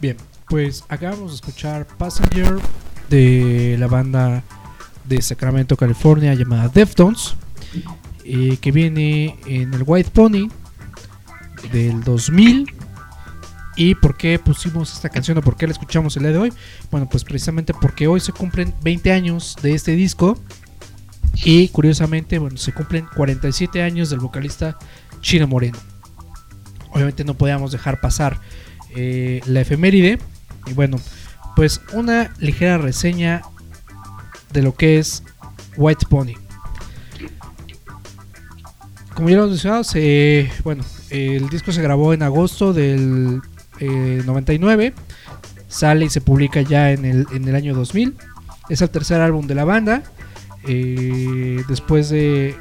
Bien, 0.00 0.16
pues 0.48 0.84
acabamos 0.88 1.30
de 1.30 1.34
escuchar 1.34 1.86
Passenger 1.86 2.58
de 3.10 3.76
la 3.78 3.88
banda 3.88 4.44
de 5.04 5.20
Sacramento, 5.20 5.76
California 5.76 6.32
llamada 6.34 6.68
Deftones, 6.68 7.34
eh, 8.24 8.56
que 8.60 8.70
viene 8.70 9.36
en 9.46 9.74
el 9.74 9.82
White 9.84 10.10
Pony 10.12 10.48
del 11.72 12.04
2000. 12.04 12.73
¿Y 13.76 13.94
por 13.96 14.16
qué 14.16 14.38
pusimos 14.38 14.92
esta 14.92 15.08
canción 15.08 15.38
o 15.38 15.42
por 15.42 15.56
qué 15.56 15.66
la 15.66 15.72
escuchamos 15.72 16.16
el 16.16 16.22
día 16.22 16.32
de 16.32 16.38
hoy? 16.38 16.52
Bueno, 16.90 17.08
pues 17.08 17.24
precisamente 17.24 17.74
porque 17.74 18.06
hoy 18.06 18.20
se 18.20 18.32
cumplen 18.32 18.74
20 18.82 19.12
años 19.12 19.56
de 19.62 19.74
este 19.74 19.92
disco 19.92 20.38
y 21.34 21.68
curiosamente, 21.68 22.38
bueno, 22.38 22.56
se 22.56 22.72
cumplen 22.72 23.06
47 23.14 23.82
años 23.82 24.10
del 24.10 24.20
vocalista 24.20 24.78
Chino 25.20 25.48
Moreno. 25.48 25.78
Obviamente 26.90 27.24
no 27.24 27.34
podíamos 27.34 27.72
dejar 27.72 28.00
pasar 28.00 28.40
eh, 28.94 29.40
la 29.46 29.62
efeméride. 29.62 30.18
Y 30.66 30.72
bueno, 30.74 30.98
pues 31.56 31.80
una 31.92 32.32
ligera 32.38 32.78
reseña 32.78 33.42
de 34.52 34.62
lo 34.62 34.74
que 34.74 34.98
es 34.98 35.24
White 35.76 36.06
Pony. 36.08 36.34
Como 39.14 39.28
ya 39.28 39.36
lo 39.36 39.44
hemos 39.44 39.64
mencionado, 39.64 39.84
bueno, 40.62 40.84
el 41.10 41.48
disco 41.48 41.72
se 41.72 41.82
grabó 41.82 42.14
en 42.14 42.22
agosto 42.22 42.72
del 42.72 43.40
eh, 43.80 44.22
99. 44.24 44.94
Sale 45.68 46.04
y 46.04 46.10
se 46.10 46.20
publica 46.20 46.60
ya 46.62 46.92
en 46.92 47.04
el, 47.04 47.26
en 47.32 47.48
el 47.48 47.54
año 47.54 47.74
2000. 47.74 48.14
Es 48.68 48.80
el 48.82 48.90
tercer 48.90 49.20
álbum 49.20 49.46
de 49.46 49.54
la 49.54 49.64
banda. 49.64 50.02
eh, 50.66 51.62
después 51.68 52.08
de 52.08 52.54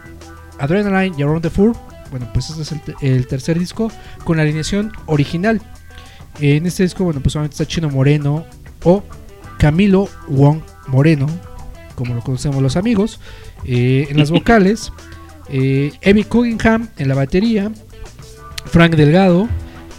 Adrenaline 0.60 1.16
y 1.18 1.22
Around 1.22 1.42
the 1.44 1.50
Fur. 1.50 1.76
Bueno, 2.12 2.28
pues 2.34 2.50
este 2.50 2.62
es 2.64 2.72
el, 2.74 2.82
te- 2.82 2.96
el 3.02 3.28
tercer 3.28 3.58
disco 3.58 3.92
con 4.26 4.38
la 4.38 4.44
alineación 4.44 4.92
original. 5.06 5.62
En 6.40 6.66
este 6.66 6.84
disco, 6.84 7.04
bueno, 7.06 7.22
pues 7.22 7.34
solamente 7.34 7.54
está 7.54 7.66
Chino 7.66 7.90
Moreno 7.90 8.46
o 8.84 9.04
Camilo 9.58 10.10
Wong 10.28 10.60
Moreno, 10.88 11.28
como 11.96 12.14
lo 12.14 12.22
conocemos 12.22 12.62
los 12.62 12.76
amigos, 12.76 13.20
eh, 13.66 14.08
en 14.10 14.18
las 14.18 14.32
vocales, 14.38 14.92
eh, 15.50 15.94
Evie 16.02 16.26
Cunningham 16.26 16.90
en 16.98 17.08
la 17.08 17.16
batería, 17.16 17.72
Frank 18.66 18.96
Delgado, 18.96 19.48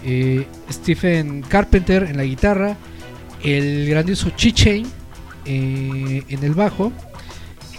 eh, 0.04 0.46
Stephen 0.70 1.42
Carpenter 1.42 2.04
en 2.04 2.16
la 2.16 2.24
guitarra, 2.24 2.76
el 3.42 3.88
grandioso 3.88 4.30
Chi-Chain 4.30 4.86
eh, 5.44 6.22
en 6.28 6.44
el 6.44 6.54
bajo, 6.54 6.92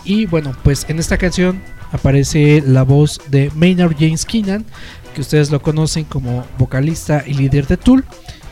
y 0.03 0.25
bueno, 0.25 0.55
pues 0.63 0.85
en 0.89 0.99
esta 0.99 1.17
canción 1.17 1.61
aparece 1.91 2.63
la 2.65 2.83
voz 2.83 3.19
de 3.29 3.51
Maynard 3.55 3.95
James 3.97 4.25
Keenan, 4.25 4.65
que 5.13 5.21
ustedes 5.21 5.49
lo 5.49 5.61
conocen 5.61 6.03
como 6.03 6.45
vocalista 6.57 7.23
y 7.25 7.33
líder 7.33 7.67
de 7.67 7.77
Tool, 7.77 8.03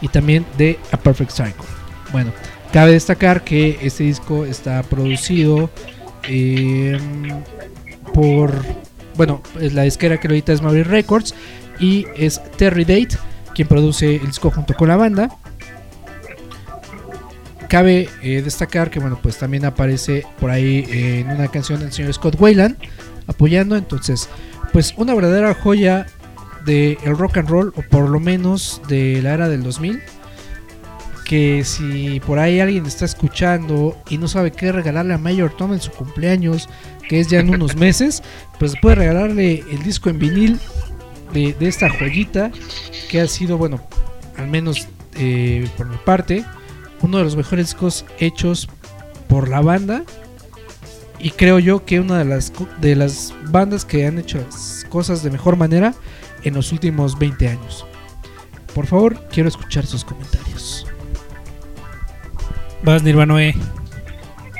y 0.02 0.08
también 0.08 0.46
de 0.58 0.80
A 0.92 0.98
Perfect 0.98 1.32
Cycle. 1.32 1.66
Bueno, 2.12 2.32
cabe 2.72 2.92
destacar 2.94 3.44
que 3.44 3.80
este 3.82 4.04
disco 4.04 4.46
está 4.46 4.84
producido 4.84 5.70
eh, 6.28 6.98
por, 8.14 8.54
bueno, 9.16 9.42
la 9.60 9.84
disquera 9.84 10.20
que 10.20 10.28
lo 10.28 10.34
edita 10.34 10.54
es 10.54 10.62
Maverick 10.62 10.88
Records 10.88 11.36
y 11.80 12.06
es 12.16 12.42
Terry 12.58 12.86
Date 12.86 13.18
quien 13.54 13.68
produce 13.68 14.16
el 14.16 14.28
disco 14.28 14.52
junto 14.52 14.74
con 14.74 14.88
la 14.88 14.98
banda. 14.98 15.30
Cabe 17.70 18.10
eh, 18.22 18.42
destacar 18.44 18.90
que 18.90 19.00
bueno 19.00 19.18
pues 19.22 19.38
también 19.38 19.66
aparece 19.66 20.26
por 20.40 20.52
ahí 20.52 20.86
eh, 20.90 21.22
en 21.22 21.32
una 21.32 21.48
canción 21.48 21.82
el 21.82 21.92
señor 21.92 22.14
Scott 22.14 22.40
Wayland 22.40 22.78
apoyando 23.26 23.76
entonces 23.76 24.30
pues 24.72 24.94
una 24.98 25.16
verdadera 25.16 25.56
joya 25.56 26.06
de 26.66 26.98
el 27.04 27.18
rock 27.18 27.38
and 27.38 27.50
roll 27.50 27.74
o 27.76 27.82
por 27.82 28.10
lo 28.10 28.20
menos 28.20 28.82
de 28.88 29.22
la 29.24 29.34
era 29.34 29.50
del 29.50 29.64
2000 29.64 30.02
que 31.26 31.64
si 31.64 32.20
por 32.20 32.38
ahí 32.38 32.60
alguien 32.60 32.86
está 32.86 33.06
escuchando 33.06 33.98
y 34.10 34.18
no 34.18 34.28
sabe 34.28 34.52
qué 34.52 34.72
regalarle 34.72 35.14
a 35.14 35.18
Mayor 35.18 35.56
Tom 35.58 35.74
en 35.74 35.82
su 35.82 35.92
cumpleaños 35.92 36.70
que 37.10 37.20
es 37.20 37.28
ya 37.28 37.40
en 37.40 37.50
unos 37.50 37.76
meses 37.78 38.22
pues 38.60 38.74
puede 38.82 38.96
regalarle 38.96 39.64
el 39.72 39.82
disco 39.84 40.10
en 40.10 40.20
vinil 40.20 40.60
de, 41.34 41.54
de 41.54 41.68
esta 41.68 41.90
joyita 41.90 42.52
que 43.10 43.22
ha 43.22 43.28
sido 43.28 43.58
bueno 43.58 43.82
al 44.38 44.48
menos 44.48 44.88
eh, 45.16 45.68
por 45.78 45.88
mi 45.88 45.98
parte 45.98 46.46
uno 47.02 47.18
de 47.18 47.24
los 47.24 47.36
mejores 47.36 47.68
discos 47.68 48.06
hechos 48.20 48.70
por 49.28 49.50
la 49.50 49.62
banda 49.62 50.04
y 51.20 51.32
creo 51.32 51.60
yo 51.60 51.86
que 51.86 52.00
una 52.00 52.20
de 52.20 52.26
las 52.26 52.52
de 52.82 52.96
las 52.96 53.34
bandas 53.50 53.86
que 53.86 54.06
han 54.06 54.20
hecho 54.20 54.40
las 54.40 54.86
cosas 54.90 55.24
de 55.24 55.32
mejor 55.32 55.56
manera 55.56 55.94
en 56.44 56.54
los 56.54 56.72
últimos 56.72 57.18
20 57.18 57.48
años. 57.48 57.86
Por 58.74 58.86
favor, 58.88 59.18
quiero 59.32 59.50
escuchar 59.50 59.86
sus 59.86 60.04
comentarios. 60.04 60.86
Vas, 62.84 63.04
Nirvanoe. 63.04 63.56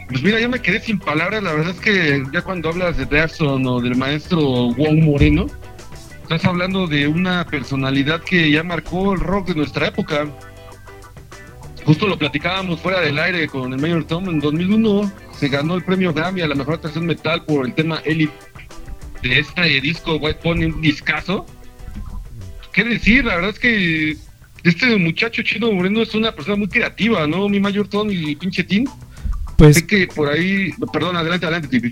Pues 0.10 0.24
mira, 0.24 0.40
yo 0.40 0.50
me 0.50 0.62
quedé 0.62 0.80
sin 0.80 1.00
palabras. 1.00 1.44
La 1.44 1.54
verdad 1.54 1.72
es 1.72 1.80
que 1.80 2.24
ya 2.32 2.42
cuando 2.42 2.70
hablas 2.70 2.98
de 2.98 3.08
Jackson 3.08 3.66
o 3.66 3.82
del 3.82 3.96
maestro 3.96 4.40
Wong 4.40 5.04
Moreno, 5.04 5.48
estás 6.24 6.46
hablando 6.46 6.88
de 6.88 7.08
una 7.08 7.46
personalidad 7.46 8.22
que 8.22 8.50
ya 8.50 8.64
marcó 8.64 9.14
el 9.14 9.20
rock 9.20 9.50
de 9.50 9.56
nuestra 9.56 9.88
época. 9.88 10.26
Justo 11.86 12.08
lo 12.08 12.18
platicábamos 12.18 12.80
fuera 12.80 13.02
del 13.02 13.20
aire 13.20 13.48
con 13.48 13.74
el 13.74 13.80
Mayor 13.80 14.06
Tom 14.06 14.30
en 14.30 14.40
2001. 14.40 15.12
Se 15.38 15.50
ganó 15.50 15.76
el 15.76 15.84
premio 15.84 16.14
Grammy 16.14 16.42
a 16.42 16.48
la 16.48 16.56
mejor 16.56 16.76
atracción 16.76 17.06
metal 17.06 17.44
por 17.44 17.66
el 17.66 17.74
tema 17.74 18.02
Elite 18.06 18.34
de 19.22 19.40
este 19.40 19.82
disco 19.82 20.16
White 20.16 20.40
Pony, 20.42 20.66
un 20.66 20.82
discazo. 20.82 21.46
¿Qué 22.72 22.84
decir? 22.86 23.26
La 23.26 23.36
verdad 23.36 23.52
es 23.52 23.60
que 23.60 24.18
este 24.64 24.98
muchacho 24.98 25.44
chino 25.44 25.72
moreno 25.72 26.02
es 26.02 26.16
una 26.16 26.32
persona 26.32 26.56
muy 26.56 26.70
creativa, 26.70 27.28
¿no? 27.28 27.50
Mi 27.50 27.60
Mayor 27.60 27.90
Tom 27.90 28.10
y 28.10 28.36
pinche 28.36 28.64
Tim. 28.64 28.86
Pues 29.58 29.84
que 29.84 30.08
por 30.08 30.30
ahí, 30.30 30.72
perdón, 30.92 31.16
adelante, 31.16 31.46
adelante, 31.46 31.68
te. 31.80 31.92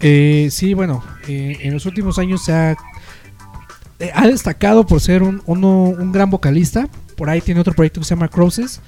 Eh, 0.00 0.48
sí, 0.50 0.74
bueno, 0.74 1.04
eh, 1.28 1.58
en 1.60 1.74
los 1.74 1.86
últimos 1.86 2.18
años 2.18 2.44
se 2.44 2.52
ha, 2.52 2.76
eh, 3.98 4.10
ha 4.14 4.26
destacado 4.26 4.86
por 4.86 5.00
ser 5.00 5.22
un, 5.22 5.42
uno- 5.46 5.84
un 5.84 6.12
gran 6.12 6.30
vocalista. 6.30 6.88
Por 7.16 7.28
ahí 7.30 7.40
tiene 7.40 7.60
otro 7.60 7.74
proyecto 7.74 8.00
que 8.00 8.06
se 8.06 8.14
llama 8.14 8.28
Crosses, 8.28 8.80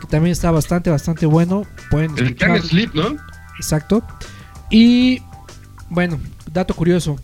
que 0.00 0.06
también 0.06 0.32
está 0.32 0.50
bastante, 0.50 0.90
bastante 0.90 1.26
bueno. 1.26 1.62
Pueden 1.90 2.12
El. 2.18 2.34
Can 2.36 2.62
Sleep, 2.62 2.94
¿no? 2.94 3.16
Exacto. 3.56 4.02
Y 4.70 5.22
bueno, 5.88 6.18
dato 6.52 6.74
curioso. 6.74 7.16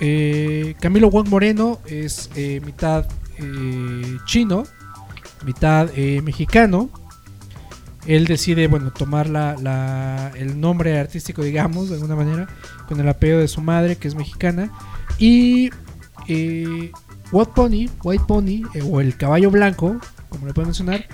Eh, 0.00 0.74
Camilo 0.80 1.10
Wong 1.10 1.28
Moreno 1.28 1.78
es 1.86 2.30
eh, 2.34 2.60
mitad 2.64 3.06
eh, 3.38 4.18
chino, 4.24 4.64
mitad 5.44 5.90
mexicano. 6.22 6.90
Él 8.06 8.26
decide, 8.26 8.66
bueno, 8.66 8.90
tomar 8.92 9.28
la, 9.28 9.56
la- 9.60 10.30
el 10.36 10.60
nombre 10.60 10.98
artístico, 10.98 11.42
digamos, 11.42 11.88
de 11.88 11.94
alguna 11.96 12.16
manera, 12.16 12.48
con 12.88 13.00
el 13.00 13.08
apellido 13.08 13.40
de 13.40 13.48
su 13.48 13.60
madre, 13.62 13.96
que 13.96 14.08
es 14.08 14.14
mexicana. 14.14 14.70
Y 15.18 15.70
eh, 16.28 16.90
White 17.32 17.52
Pony, 17.54 17.88
White 18.02 18.24
Pony, 18.26 18.62
eh, 18.74 18.82
o 18.82 19.00
el 19.00 19.16
caballo 19.16 19.50
blanco, 19.50 19.96
como 20.28 20.46
le 20.46 20.52
pueden 20.52 20.68
mencionar, 20.68 21.06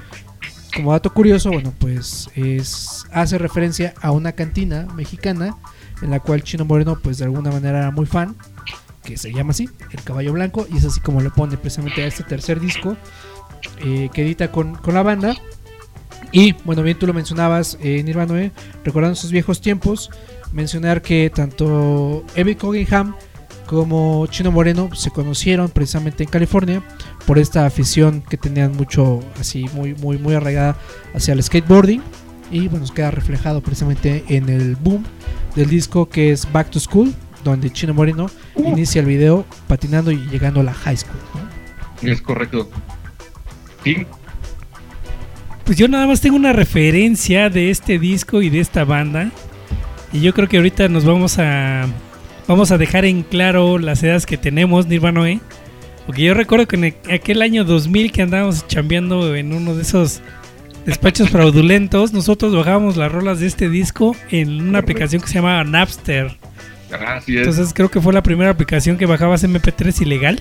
como 0.75 0.93
dato 0.93 1.13
curioso, 1.13 1.51
bueno, 1.51 1.73
pues 1.79 2.29
es 2.35 3.05
hace 3.13 3.39
referencia 3.39 3.95
a 4.03 4.13
una 4.13 4.33
cantina 4.33 4.87
mexicana 4.95 5.57
en 6.03 6.11
la 6.11 6.21
cual 6.21 6.43
Chino 6.43 6.65
Moreno, 6.65 6.99
pues 7.03 7.19
de 7.19 7.25
alguna 7.25 7.51
manera 7.51 7.79
era 7.79 7.91
muy 7.91 8.07
fan, 8.07 8.37
que 9.05 9.17
se 9.17 9.33
llama 9.33 9.51
así, 9.51 9.69
El 9.91 10.03
Caballo 10.03 10.33
Blanco, 10.33 10.67
y 10.73 10.77
es 10.79 10.85
así 10.85 11.01
como 11.01 11.21
le 11.21 11.31
pone 11.31 11.57
precisamente 11.57 12.03
a 12.03 12.07
este 12.07 12.23
tercer 12.23 12.61
disco 12.61 12.97
eh, 13.85 14.09
que 14.13 14.23
edita 14.23 14.51
con, 14.53 14.75
con 14.77 14.95
la 14.95 15.03
banda. 15.03 15.35
Y 16.33 16.53
bueno, 16.65 16.83
bien 16.83 16.99
tú 16.99 17.07
lo 17.07 17.15
mencionabas, 17.15 17.79
eh, 17.83 18.03
Nirvana, 18.03 18.41
¿eh? 18.41 18.53
recordando 18.85 19.17
sus 19.17 19.31
viejos 19.31 19.61
tiempos, 19.61 20.11
mencionar 20.53 21.03
que 21.03 21.31
tanto 21.35 22.25
Evie 22.35 22.57
Cunningham 22.57 23.15
como 23.67 24.27
Chino 24.27 24.51
Moreno 24.51 24.91
se 24.95 25.11
conocieron 25.11 25.69
precisamente 25.69 26.25
en 26.25 26.31
California 26.31 26.83
por 27.27 27.39
esta 27.39 27.67
afición 27.67 28.21
que 28.23 28.37
tenían 28.37 28.77
mucho 28.77 29.21
así 29.39 29.67
muy 29.75 29.95
muy 29.95 30.19
muy 30.19 30.35
arraigada 30.35 30.77
hacia 31.15 31.35
el 31.35 31.43
skateboarding 31.43 32.03
y 32.51 32.67
bueno 32.67 32.81
nos 32.81 32.91
queda 32.91 33.13
reflejado 33.13 33.61
precisamente 33.61 34.25
en 34.27 34.49
el 34.49 34.75
boom 34.75 35.05
del 35.55 35.71
disco 35.71 36.09
que 36.09 36.33
es 36.33 36.51
Back 36.51 36.71
to 36.71 36.81
School 36.81 37.15
donde 37.45 37.71
Chino 37.71 37.95
Moreno 37.95 38.29
inicia 38.57 39.01
el 39.01 39.07
video 39.07 39.45
patinando 39.69 40.11
y 40.11 40.17
llegando 40.27 40.61
a 40.61 40.65
la 40.65 40.75
high 40.75 40.97
school 40.97 41.21
¿no? 41.35 42.11
Es 42.11 42.21
correcto. 42.23 42.69
Sí, 43.85 44.07
Pues 45.71 45.79
yo 45.79 45.87
nada 45.87 46.09
más 46.09 46.21
tengo 46.21 46.35
una 46.35 46.53
referencia 46.53 47.49
de 47.49 47.71
este 47.71 48.01
disco 48.01 48.43
y 48.43 48.51
de 48.51 48.59
esta 48.59 48.85
banda. 48.85 49.31
Y 50.13 50.21
yo 50.21 50.35
creo 50.35 50.49
que 50.49 50.57
ahorita 50.57 50.89
nos 50.89 51.05
vamos 51.05 51.39
a 51.39 51.87
vamos 52.49 52.73
a 52.73 52.77
dejar 52.77 53.05
en 53.05 53.23
claro 53.23 53.79
las 53.79 54.03
edades 54.03 54.27
que 54.27 54.37
tenemos, 54.37 54.89
Nirvanoe. 54.89 55.39
Porque 56.07 56.23
yo 56.23 56.35
recuerdo 56.35 56.67
que 56.67 56.75
en 56.75 57.15
aquel 57.15 57.41
año 57.41 57.63
2000 57.63 58.11
que 58.11 58.21
andábamos 58.21 58.67
chambeando 58.67 59.37
en 59.37 59.53
uno 59.53 59.77
de 59.77 59.83
esos 59.83 60.21
Despachos 60.87 61.31
fraudulentos, 61.31 62.13
nosotros 62.13 62.53
bajábamos 62.53 62.97
las 62.97 63.13
rolas 63.13 63.39
de 63.39 63.47
este 63.47 63.69
disco 63.69 64.17
en 64.33 64.61
una 64.71 64.81
aplicación 64.81 65.23
que 65.23 65.29
se 65.29 65.35
llama 65.35 65.63
Napster. 65.63 66.37
Así 66.91 67.37
es. 67.37 67.47
Entonces 67.47 67.73
creo 67.73 67.93
que 67.93 68.01
fue 68.01 68.13
la 68.13 68.25
primera 68.25 68.51
aplicación 68.51 68.97
que 68.97 69.07
bajabas 69.07 69.45
MP3 69.45 70.03
ilegal. 70.03 70.41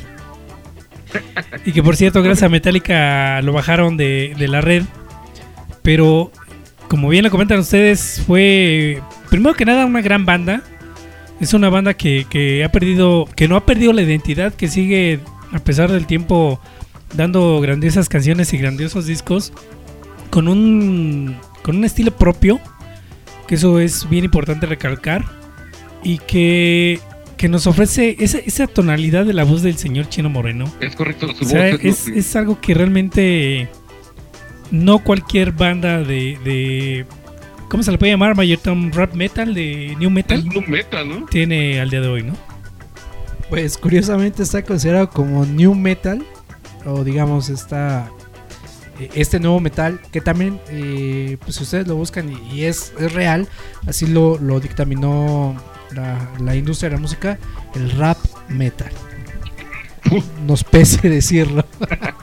Y 1.66 1.72
que 1.72 1.84
por 1.84 1.96
cierto, 1.96 2.24
gracias 2.24 2.48
a 2.48 2.50
Metallica 2.50 3.44
lo 3.44 3.54
bajaron 3.54 3.96
de, 3.96 4.34
de 4.36 4.48
la 4.48 4.62
red. 4.62 4.86
Pero 5.82 6.32
como 6.88 7.10
bien 7.10 7.24
lo 7.24 7.32
comentan 7.32 7.60
ustedes, 7.60 8.22
fue 8.26 9.02
primero 9.30 9.56
que 9.56 9.66
nada 9.66 9.86
una 9.86 10.02
gran 10.02 10.26
banda. 10.26 10.62
Es 11.40 11.54
una 11.54 11.70
banda 11.70 11.94
que, 11.94 12.26
que 12.30 12.64
ha 12.66 12.72
perdido, 12.72 13.28
que 13.36 13.48
no 13.48 13.56
ha 13.56 13.66
perdido 13.66 13.94
la 13.94 14.02
identidad, 14.02 14.54
que 14.54 14.68
sigue 14.68 15.20
a 15.54 15.60
pesar 15.60 15.92
del 15.92 16.06
tiempo 16.06 16.60
dando 17.16 17.60
grandiosas 17.62 18.10
canciones 18.10 18.54
y 18.54 18.58
grandiosos 18.58 19.06
discos 19.06 19.54
con 20.30 20.48
un 20.48 21.36
con 21.64 21.78
un 21.78 21.86
estilo 21.86 22.12
propio, 22.16 22.60
que 23.48 23.56
eso 23.56 23.80
es 23.80 24.08
bien 24.10 24.26
importante 24.26 24.66
recalcar 24.66 25.24
y 26.04 26.18
que 26.20 27.00
que 27.38 27.48
nos 27.48 27.68
ofrece 27.68 28.18
esa, 28.20 28.38
esa 28.40 28.68
tonalidad 28.68 29.26
de 29.26 29.32
la 29.34 29.46
voz 29.46 29.62
del 29.62 29.78
señor 29.78 30.10
Chino 30.10 30.30
Moreno. 30.30 30.66
Es 30.82 30.94
correcto, 30.96 31.34
su 31.34 31.46
O 31.46 31.48
sea, 31.48 31.72
voz 31.72 31.80
es, 31.84 32.08
lo- 32.10 32.16
es 32.16 32.36
algo 32.36 32.60
que 32.60 32.74
realmente 32.74 33.70
no 34.72 35.00
cualquier 35.00 35.52
banda 35.52 36.00
de, 36.00 36.38
de 36.44 37.06
¿cómo 37.70 37.84
se 37.84 37.92
le 37.92 37.98
puede 37.98 38.12
llamar? 38.12 38.36
Mayor 38.36 38.60
Tom 38.60 38.92
Rap 38.92 39.14
Metal 39.14 39.54
de 39.54 39.96
New 40.00 40.10
es 40.10 40.16
Metal 40.16 40.46
nu 40.46 40.62
metal, 40.68 41.10
¿no? 41.10 41.26
tiene 41.26 41.80
al 41.80 41.90
día 41.90 42.02
de 42.02 42.08
hoy, 42.08 42.24
¿no? 42.24 42.34
Pues 43.50 43.78
curiosamente 43.78 44.44
está 44.44 44.64
considerado 44.64 45.10
como 45.10 45.46
new 45.46 45.74
metal 45.74 46.24
o 46.86 47.04
digamos 47.04 47.50
está 47.50 48.10
eh, 49.00 49.10
este 49.16 49.40
nuevo 49.40 49.60
metal 49.60 50.00
que 50.12 50.22
también 50.22 50.60
eh, 50.70 51.38
pues 51.40 51.56
si 51.56 51.64
ustedes 51.64 51.88
lo 51.88 51.96
buscan 51.96 52.32
y, 52.32 52.56
y 52.56 52.66
es, 52.66 52.94
es 53.00 53.12
real 53.14 53.48
así 53.88 54.08
lo, 54.08 54.38
lo 54.38 54.60
dictaminó 54.60 55.56
la, 55.92 56.30
la 56.40 56.56
industria 56.56 56.90
de 56.90 56.96
la 56.96 57.02
música 57.02 57.40
el 57.76 57.92
rap 57.92 58.18
metal 58.50 58.92
nos 60.46 60.64
pese 60.64 61.10
decirlo 61.10 61.66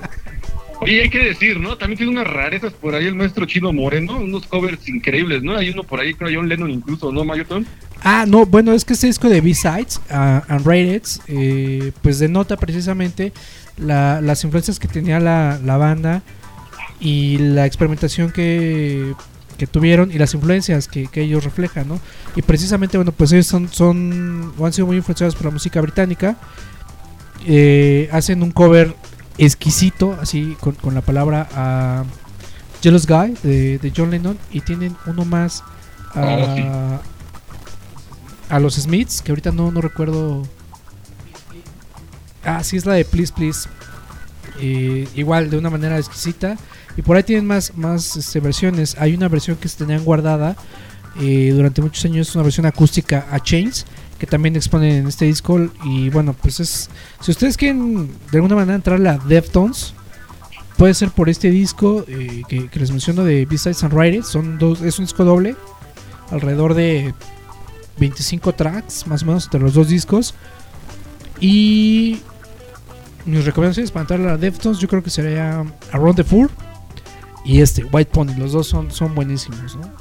Oye, 0.87 1.03
hay 1.03 1.11
que 1.11 1.19
decir, 1.19 1.59
¿no? 1.59 1.77
También 1.77 1.99
tiene 1.99 2.13
unas 2.13 2.29
rarezas 2.33 2.73
por 2.73 2.95
ahí 2.95 3.07
el 3.07 3.17
maestro 3.17 3.45
Chino 3.45 3.73
Moreno, 3.73 4.19
unos 4.19 4.47
covers 4.47 4.89
increíbles, 4.89 5.43
¿no? 5.43 5.57
Hay 5.57 5.71
uno 5.71 5.83
por 5.83 5.99
ahí, 5.99 6.15
creo, 6.15 6.31
John 6.33 6.49
Lennon 6.49 6.71
incluso, 6.71 7.11
¿no, 7.11 7.25
Mayoton? 7.25 7.67
Ah, 8.05 8.25
no, 8.29 8.47
bueno, 8.47 8.73
es 8.73 8.85
que 8.85 8.93
este 8.93 9.09
disco 9.09 9.29
de 9.29 9.41
B-Sides, 9.41 10.01
uh, 10.13 10.55
Unrated, 10.55 11.03
eh, 11.27 11.91
pues 12.03 12.21
denota 12.21 12.57
precisamente 12.57 13.33
la- 13.79 14.21
las 14.21 14.45
influencias 14.45 14.79
que 14.79 14.87
tenía 14.87 15.19
la, 15.19 15.59
la 15.65 15.77
banda 15.77 16.23
y 17.01 17.39
la 17.39 17.67
experimentación 17.67 18.31
que, 18.31 19.13
que 19.59 19.67
tuvieron 19.67 20.13
y 20.13 20.19
las 20.19 20.35
influencias 20.35 20.87
que, 20.87 21.09
ellos 21.15 21.43
reflejan, 21.43 21.89
¿no? 21.89 22.01
Y 22.37 22.43
precisamente, 22.43 22.97
bueno, 22.97 23.11
pues 23.11 23.33
ellos 23.33 23.49
son, 23.49 23.69
son 23.73 24.53
han 24.63 24.73
sido 24.73 24.87
muy 24.87 24.99
influenciados 24.99 25.35
por 25.35 25.47
la 25.47 25.51
música 25.51 25.81
británica. 25.81 26.37
Eh, 27.45 28.09
hacen 28.13 28.41
un 28.45 28.53
cover 28.53 28.95
exquisito, 29.39 30.17
así 30.21 30.57
con, 30.61 30.75
con 30.75 30.95
la 30.95 31.01
palabra 31.01 31.49
ah, 31.55 32.05
Jealous 32.83 33.07
Guy 33.07 33.35
de, 33.43 33.79
de 33.79 33.93
John 33.95 34.11
Lennon 34.11 34.39
y 34.51 34.61
tienen 34.61 34.97
uno 35.07 35.25
más 35.25 35.63
Oh, 36.15 36.55
sí. 36.55 36.63
ah, 36.65 37.01
a 38.49 38.59
los 38.61 38.75
Smiths, 38.77 39.21
que 39.23 39.33
ahorita 39.33 39.51
no, 39.53 39.71
no 39.71 39.81
recuerdo. 39.81 40.43
Ah, 42.45 42.63
sí, 42.63 42.77
es 42.77 42.87
la 42.87 42.95
de 42.95 43.05
Please 43.05 43.33
Please. 43.35 43.69
Eh, 44.61 45.07
igual, 45.15 45.51
de 45.51 45.59
una 45.59 45.69
manera 45.69 45.99
exquisita. 45.99 46.57
Y 46.97 47.03
por 47.03 47.17
ahí 47.17 47.23
tienen 47.23 47.47
más, 47.47 47.77
más 47.77 48.17
este, 48.17 48.41
versiones. 48.41 48.97
Hay 48.99 49.15
una 49.15 49.29
versión 49.29 49.57
que 49.57 49.69
se 49.69 49.77
tenían 49.77 50.05
guardada 50.05 50.57
eh, 51.21 51.51
durante 51.55 51.83
muchos 51.83 52.05
años, 52.05 52.35
una 52.35 52.45
versión 52.45 52.65
acústica 52.67 53.27
a 53.31 53.41
Chains, 53.41 53.85
que 54.19 54.27
también 54.27 54.57
exponen 54.57 54.97
en 54.97 55.07
este 55.07 55.25
disco. 55.25 55.69
Y 55.85 56.11
bueno, 56.11 56.35
pues 56.35 56.61
es. 56.61 56.91
Si 57.21 57.31
ustedes 57.31 57.57
quieren 57.57 58.11
de 58.31 58.39
alguna 58.39 58.57
manera 58.57 58.75
entrar 58.75 58.97
a 58.97 59.03
la 59.03 59.19
Deftones, 59.19 59.95
puede 60.77 60.95
ser 60.95 61.11
por 61.11 61.29
este 61.29 61.51
disco 61.51 62.05
eh, 62.09 62.43
que, 62.49 62.69
les 62.73 62.91
menciono 62.91 63.25
de 63.25 63.47
B-Sides 63.47 63.85
and 63.85 64.15
It. 64.15 64.25
Son 64.25 64.59
dos, 64.59 64.83
es 64.83 64.99
un 64.99 65.05
disco 65.05 65.25
doble, 65.25 65.57
alrededor 66.31 66.75
de 66.75 67.15
25 67.99 68.55
tracks, 68.55 69.07
más 69.07 69.23
o 69.23 69.27
menos, 69.27 69.45
entre 69.45 69.61
los 69.61 69.75
dos 69.75 69.89
discos. 69.89 70.35
Y 71.41 72.21
mis 73.25 73.45
recomendaciones 73.45 73.91
para 73.91 74.03
entrar 74.03 74.21
a 74.21 74.25
la 74.25 74.37
Deftones, 74.37 74.79
yo 74.79 74.89
creo 74.89 75.03
que 75.03 75.11
sería 75.11 75.65
Around 75.93 76.17
the 76.17 76.25
Fur 76.25 76.51
y 77.45 77.61
este, 77.61 77.85
White 77.85 78.11
Pony. 78.13 78.35
Los 78.39 78.53
dos 78.53 78.67
son, 78.67 78.91
son 78.91 79.15
buenísimos, 79.15 79.77
¿no? 79.77 79.93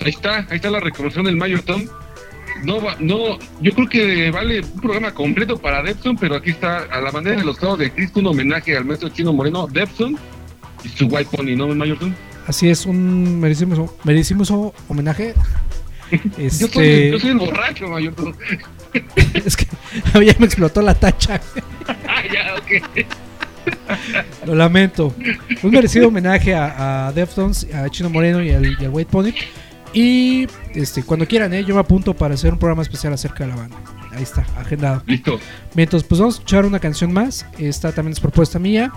Ahí 0.00 0.10
está, 0.10 0.38
ahí 0.50 0.56
está 0.56 0.70
la 0.70 0.80
recomendación 0.80 1.26
del 1.26 1.36
Mayor 1.36 1.62
Tom. 1.62 1.82
No, 2.64 2.80
va- 2.82 2.96
no, 3.00 3.38
yo 3.60 3.72
creo 3.72 3.88
que 3.88 4.30
vale 4.30 4.60
un 4.60 4.80
programa 4.80 5.12
completo 5.12 5.58
para 5.58 5.82
Depson, 5.82 6.16
pero 6.16 6.36
aquí 6.36 6.50
está 6.50 6.78
a 6.90 7.00
la 7.00 7.10
manera 7.10 7.36
de 7.36 7.44
los 7.44 7.56
clavos 7.58 7.78
de 7.78 7.90
Cristo 7.90 8.20
un 8.20 8.26
homenaje 8.28 8.76
al 8.76 8.84
maestro 8.84 9.08
chino 9.08 9.32
moreno 9.32 9.66
Depson 9.66 10.16
y 10.84 10.88
su 10.88 11.06
White 11.06 11.36
Pony, 11.36 11.56
¿no, 11.56 11.68
Mayor 11.74 11.98
Tom? 11.98 12.14
Así 12.46 12.68
es, 12.68 12.86
un 12.86 13.40
merecimos, 13.40 13.90
merecimos 14.04 14.50
homenaje. 14.88 15.34
Yo 16.12 16.18
soy, 16.28 16.44
Este, 16.46 17.10
yo 17.10 17.18
soy 17.18 17.30
el 17.30 17.38
borracho, 17.38 17.88
Mayor 17.88 18.14
Tom. 18.14 18.34
es 19.34 19.56
que 19.56 19.66
ya 20.14 20.34
me 20.38 20.44
explotó 20.46 20.82
la 20.82 20.94
tacha. 20.94 21.40
ah, 22.06 22.22
ya, 22.32 22.54
ok. 22.56 23.06
Lo 24.46 24.54
lamento. 24.54 25.14
Un 25.62 25.70
merecido 25.70 26.08
homenaje 26.08 26.54
a, 26.54 27.06
a 27.08 27.12
Deftones, 27.12 27.66
a 27.72 27.88
Chino 27.88 28.10
Moreno 28.10 28.42
y 28.42 28.50
al, 28.50 28.66
y 28.78 28.84
al 28.84 28.90
White 28.90 29.10
Pony. 29.10 29.30
Y 29.92 30.46
este, 30.74 31.02
cuando 31.02 31.26
quieran, 31.26 31.52
¿eh? 31.52 31.64
yo 31.64 31.74
me 31.74 31.80
apunto 31.80 32.14
para 32.14 32.34
hacer 32.34 32.52
un 32.52 32.58
programa 32.58 32.82
especial 32.82 33.12
acerca 33.12 33.44
de 33.44 33.50
la 33.50 33.56
banda. 33.56 33.76
Ahí 34.12 34.22
está, 34.22 34.46
agendado. 34.58 35.02
Listo. 35.06 35.38
Mientras, 35.74 36.02
pues 36.04 36.20
vamos 36.20 36.34
a 36.34 36.38
escuchar 36.38 36.66
una 36.66 36.78
canción 36.78 37.12
más. 37.12 37.46
Esta 37.58 37.92
también 37.92 38.12
es 38.12 38.20
propuesta 38.20 38.58
mía. 38.58 38.92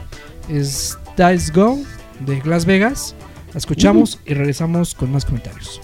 Es 0.50 0.98
Dice 1.18 1.52
Go 1.54 1.80
de 2.20 2.42
Las 2.46 2.66
Vegas. 2.66 3.16
La 3.54 3.60
escuchamos 3.60 4.20
y 4.26 4.34
regresamos 4.34 4.94
con 4.94 5.12
más 5.12 5.26
comentarios. 5.26 5.82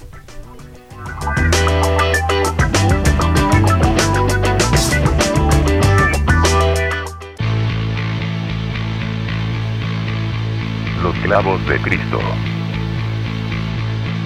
Los 11.01 11.15
clavos 11.23 11.65
de 11.67 11.81
Cristo. 11.81 12.19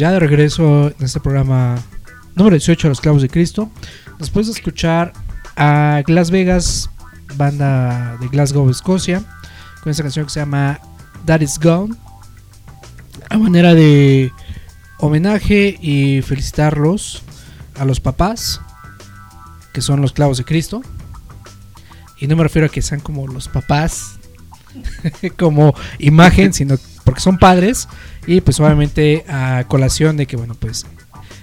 Ya 0.00 0.10
de 0.12 0.18
regreso 0.18 0.88
en 0.98 1.04
este 1.04 1.20
programa 1.20 1.76
número 2.34 2.56
18 2.56 2.86
de 2.86 2.88
Los 2.88 3.02
Clavos 3.02 3.20
de 3.20 3.28
Cristo. 3.28 3.70
Después 4.18 4.46
de 4.46 4.52
escuchar 4.52 5.12
a 5.56 6.02
Las 6.06 6.30
Vegas, 6.30 6.88
banda 7.36 8.16
de 8.16 8.28
Glasgow, 8.28 8.70
Escocia, 8.70 9.22
con 9.82 9.90
esta 9.90 10.02
canción 10.02 10.24
que 10.24 10.32
se 10.32 10.40
llama 10.40 10.80
That 11.26 11.42
Is 11.42 11.60
Gone, 11.60 11.94
a 13.28 13.36
manera 13.36 13.74
de 13.74 14.32
homenaje 15.00 15.76
y 15.82 16.22
felicitarlos 16.22 17.22
a 17.78 17.84
los 17.84 18.00
papás, 18.00 18.62
que 19.74 19.82
son 19.82 20.00
los 20.00 20.14
clavos 20.14 20.38
de 20.38 20.46
Cristo. 20.46 20.80
Y 22.16 22.26
no 22.26 22.36
me 22.36 22.42
refiero 22.44 22.68
a 22.68 22.70
que 22.70 22.80
sean 22.80 23.00
como 23.00 23.26
los 23.26 23.48
papás, 23.48 24.18
como 25.38 25.74
imagen, 25.98 26.54
sino 26.54 26.78
porque 27.04 27.20
son 27.20 27.36
padres. 27.36 27.86
Y 28.30 28.42
pues 28.42 28.60
obviamente 28.60 29.24
a 29.28 29.64
colación 29.66 30.16
de 30.16 30.24
que, 30.24 30.36
bueno, 30.36 30.54
pues 30.54 30.86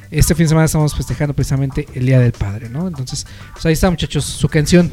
este 0.10 0.36
fin 0.36 0.46
de 0.46 0.48
semana 0.48 0.68
estamos 0.68 0.96
festejando 0.96 1.34
precisamente 1.34 1.86
el 1.94 2.06
Día 2.06 2.18
del 2.18 2.32
Padre, 2.32 2.70
¿no? 2.70 2.88
Entonces, 2.88 3.28
pues 3.52 3.66
ahí 3.66 3.74
está 3.74 3.90
muchachos, 3.90 4.24
su 4.24 4.48
canción. 4.48 4.90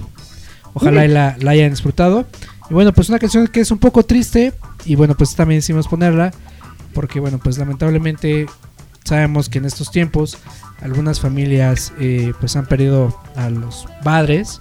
Ojalá 0.72 1.04
y 1.04 1.08
la, 1.08 1.36
la 1.38 1.52
hayan 1.52 1.70
disfrutado. 1.70 2.26
Y 2.68 2.74
bueno, 2.74 2.92
pues 2.92 3.10
una 3.10 3.20
canción 3.20 3.46
que 3.46 3.60
es 3.60 3.70
un 3.70 3.78
poco 3.78 4.02
triste. 4.02 4.52
Y 4.84 4.96
bueno, 4.96 5.14
pues 5.14 5.36
también 5.36 5.58
decidimos 5.58 5.86
ponerla. 5.86 6.32
Porque 6.94 7.20
bueno, 7.20 7.38
pues 7.38 7.58
lamentablemente 7.58 8.46
sabemos 9.04 9.48
que 9.48 9.58
en 9.58 9.66
estos 9.66 9.92
tiempos 9.92 10.36
algunas 10.80 11.20
familias 11.20 11.92
eh, 12.00 12.32
pues 12.40 12.56
han 12.56 12.66
perdido 12.66 13.16
a 13.36 13.50
los 13.50 13.86
padres. 14.02 14.60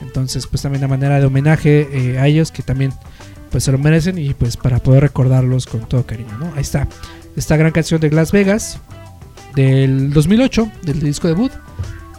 Entonces 0.00 0.48
pues 0.48 0.62
también 0.62 0.80
de 0.80 0.88
manera 0.88 1.20
de 1.20 1.26
homenaje 1.26 1.88
eh, 1.92 2.18
a 2.18 2.26
ellos 2.26 2.50
que 2.50 2.64
también 2.64 2.92
pues 3.52 3.62
se 3.64 3.70
lo 3.72 3.78
merecen 3.78 4.18
y 4.18 4.34
pues 4.34 4.56
para 4.56 4.78
poder 4.80 5.02
recordarlos 5.02 5.66
con 5.66 5.86
todo 5.88 6.04
cariño, 6.04 6.36
¿no? 6.40 6.46
Ahí 6.54 6.62
está. 6.62 6.88
Esta 7.36 7.56
gran 7.56 7.70
canción 7.70 8.00
de 8.00 8.10
Las 8.10 8.32
Vegas 8.32 8.80
del 9.54 10.12
2008, 10.12 10.70
del 10.82 11.00
disco 11.00 11.28
debut. 11.28 11.52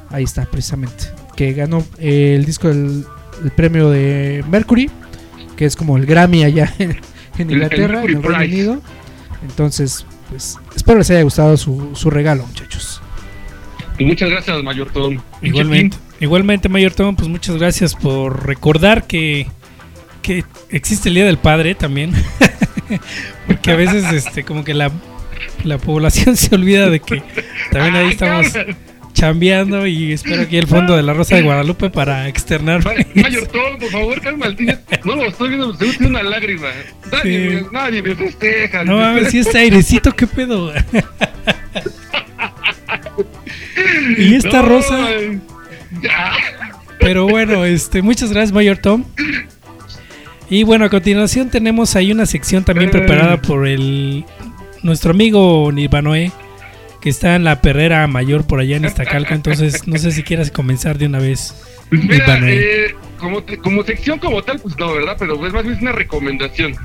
Ahí 0.10 0.24
está, 0.24 0.46
precisamente. 0.46 1.06
Que 1.36 1.54
ganó 1.54 1.84
el 1.98 2.46
disco 2.46 2.68
del 2.70 3.06
el 3.44 3.52
premio 3.52 3.90
de 3.90 4.46
Mercury, 4.50 4.90
que 5.58 5.66
es 5.66 5.76
como 5.76 5.98
el 5.98 6.06
Grammy 6.06 6.44
allá 6.44 6.72
en, 6.80 6.92
en 6.92 6.98
El- 7.00 7.02
el 7.38 7.52
Inglaterra, 7.54 8.04
en 8.04 8.10
el 8.10 8.22
Reino 8.22 8.22
Prize. 8.22 8.54
Unido. 8.54 8.82
Entonces, 9.44 10.06
pues 10.30 10.58
espero 10.76 11.00
les 11.00 11.10
haya 11.10 11.24
gustado 11.24 11.58
su, 11.58 11.92
su 11.96 12.10
regalo, 12.10 12.46
muchachos. 12.46 13.02
Y 13.98 14.06
muchas 14.06 14.30
gracias, 14.30 14.64
Mayor 14.64 14.90
Tom. 14.92 15.18
Igualmente, 15.42 15.98
igualmente, 16.20 16.70
Mayor 16.70 16.94
Tom, 16.94 17.16
pues 17.16 17.28
muchas 17.28 17.58
gracias 17.58 17.94
por 17.96 18.46
recordar 18.48 19.06
que, 19.06 19.48
que 20.24 20.44
existe 20.70 21.10
el 21.10 21.16
Día 21.16 21.26
del 21.26 21.38
Padre 21.38 21.76
también. 21.76 22.12
Porque 23.48 23.72
a 23.72 23.76
veces 23.76 24.06
este 24.12 24.44
como 24.44 24.64
que 24.64 24.74
la, 24.74 24.90
la 25.64 25.78
población 25.78 26.36
se 26.38 26.56
olvida 26.56 26.90
de 26.90 27.00
que 27.00 27.22
también 27.72 27.96
ahí 27.96 28.10
estamos 28.14 28.48
chambeando 29.14 29.86
y 29.86 30.12
espero 30.14 30.42
aquí 30.42 30.58
el 30.58 30.66
fondo 30.68 30.96
de 30.96 31.04
la 31.04 31.14
Rosa 31.14 31.36
de 31.36 31.44
Guadalupe 31.44 31.90
para 31.92 32.28
externar. 32.28 32.84
Ma- 32.84 32.94
Mayor 33.14 33.46
Tom, 33.48 33.78
por 33.80 33.90
favor, 33.92 34.20
calma 34.22 34.48
al 34.48 34.56
tío. 34.56 34.74
No 35.06 35.16
lo 35.16 35.26
estoy 35.26 35.50
viendo, 35.50 35.74
se 35.76 35.86
tiene 35.86 36.08
una 36.08 36.24
lágrima. 36.24 36.70
Nadie, 37.12 37.50
Sí. 37.50 37.56
me, 37.56 37.72
nadie 37.72 38.02
me 38.02 38.16
festeja. 38.16 38.84
No 38.84 38.98
mames, 38.98 39.30
si 39.30 39.38
este 39.40 39.60
airecito, 39.60 40.12
qué 40.16 40.26
pedo. 40.26 40.74
y 44.18 44.36
esta 44.36 44.62
No, 44.62 44.68
rosa. 44.70 45.08
Ya. 46.02 46.32
Pero 47.00 47.28
bueno, 47.28 47.66
este, 47.66 48.02
muchas 48.02 48.32
gracias, 48.32 48.52
Mayor 48.54 48.78
Tom. 48.78 49.04
Y 50.50 50.64
bueno, 50.64 50.86
a 50.86 50.90
continuación 50.90 51.50
tenemos 51.50 51.96
ahí 51.96 52.12
una 52.12 52.26
sección 52.26 52.64
también 52.64 52.92
preparada 52.92 53.42
por 53.42 53.68
el 53.68 54.26
nuestro 54.84 55.12
amigo 55.12 55.72
Nirvanoe, 55.72 56.32
que 57.02 57.10
está 57.10 57.36
en 57.36 57.44
la 57.44 57.62
perrera 57.62 58.06
mayor 58.08 58.46
por 58.46 58.60
allá 58.60 58.78
en 58.78 58.86
Iztacalco. 58.86 59.34
Entonces, 59.34 59.88
no 59.88 59.98
sé 59.98 60.12
si 60.12 60.24
quieras 60.24 60.52
comenzar 60.52 60.98
de 60.98 61.08
una 61.08 61.20
vez. 61.20 61.56
Pues 61.90 62.04
mira, 62.04 62.40
eh, 62.44 62.96
como, 63.18 63.44
como 63.62 63.84
sección 63.84 64.20
como 64.20 64.42
tal, 64.42 64.60
pues 64.60 64.78
no, 64.78 64.94
¿verdad? 64.94 65.16
Pero 65.18 65.38
pues 65.38 65.54
más 65.54 65.64
bien 65.64 65.76
es 65.76 65.82
una 65.82 65.92
recomendación. 65.92 66.76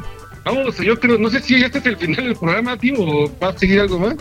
Vamos, 0.45 0.79
yo 0.79 0.99
creo, 0.99 1.19
no 1.19 1.29
sé 1.29 1.41
si 1.41 1.59
ya 1.59 1.67
este 1.67 1.79
es 1.79 1.87
el 1.87 1.97
final 1.97 2.25
del 2.25 2.37
programa, 2.37 2.77
tío, 2.77 2.95
o 2.99 3.39
va 3.39 3.51
a 3.51 3.59
seguir 3.59 3.81
algo 3.81 3.99
más. 3.99 4.17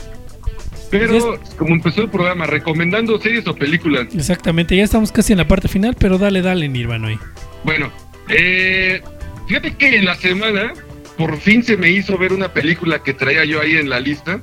Pero 0.90 1.40
como 1.58 1.76
empezó 1.76 2.02
el 2.02 2.10
programa, 2.10 2.46
recomendando 2.46 3.20
series 3.20 3.46
o 3.48 3.56
películas. 3.56 4.08
Exactamente, 4.14 4.76
ya 4.76 4.84
estamos 4.84 5.12
casi 5.12 5.34
en 5.34 5.40
la 5.40 5.48
parte 5.48 5.68
final, 5.68 5.96
pero 5.98 6.18
dale, 6.18 6.42
dale, 6.42 6.70
Nirvanoe. 6.70 7.20
Bueno, 7.64 7.92
eh, 8.30 9.02
fíjate 9.48 9.76
que 9.76 9.96
en 9.98 10.06
la 10.06 10.16
semana 10.16 10.74
por 11.18 11.38
fin 11.38 11.64
se 11.64 11.78
me 11.78 11.90
hizo 11.90 12.18
ver 12.18 12.34
una 12.34 12.54
película 12.54 13.02
que 13.02 13.14
traía 13.14 13.44
yo 13.46 13.60
ahí 13.62 13.76
en 13.76 13.90
la 13.90 14.00
lista. 14.00 14.40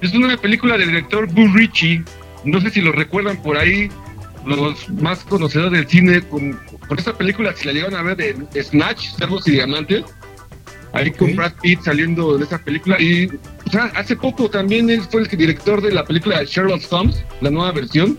Es 0.00 0.12
una 0.14 0.36
película 0.36 0.76
del 0.76 0.88
director 0.88 1.26
Boo 1.32 1.48
Ritchie. 1.54 2.02
No 2.44 2.60
sé 2.60 2.70
si 2.70 2.80
lo 2.80 2.90
recuerdan 2.90 3.40
por 3.40 3.56
ahí, 3.56 3.88
los 4.44 4.88
más 4.90 5.20
conocedores 5.22 5.72
del 5.72 5.86
cine, 5.86 6.22
con, 6.22 6.58
con 6.88 6.98
esa 6.98 7.16
película, 7.16 7.54
si 7.54 7.66
la 7.66 7.72
llegan 7.72 7.94
a 7.94 8.02
ver, 8.02 8.16
de 8.16 8.62
Snatch, 8.62 9.10
Cerdos 9.16 9.46
y 9.46 9.52
Diamantes. 9.52 10.04
Ahí 10.92 11.10
con. 11.12 11.36
Brad 11.36 11.52
Pitt 11.62 11.82
saliendo 11.82 12.36
de 12.36 12.44
esa 12.44 12.58
película. 12.58 13.00
Y 13.00 13.26
o 13.26 13.70
sea, 13.70 13.84
hace 13.94 14.16
poco 14.16 14.50
también 14.50 14.90
él 14.90 15.02
fue 15.08 15.22
el 15.22 15.28
director 15.28 15.80
de 15.80 15.92
la 15.92 16.04
película 16.04 16.40
de 16.40 16.46
Sherlock 16.46 16.82
Holmes, 16.90 17.24
la 17.40 17.50
nueva 17.50 17.70
versión. 17.70 18.18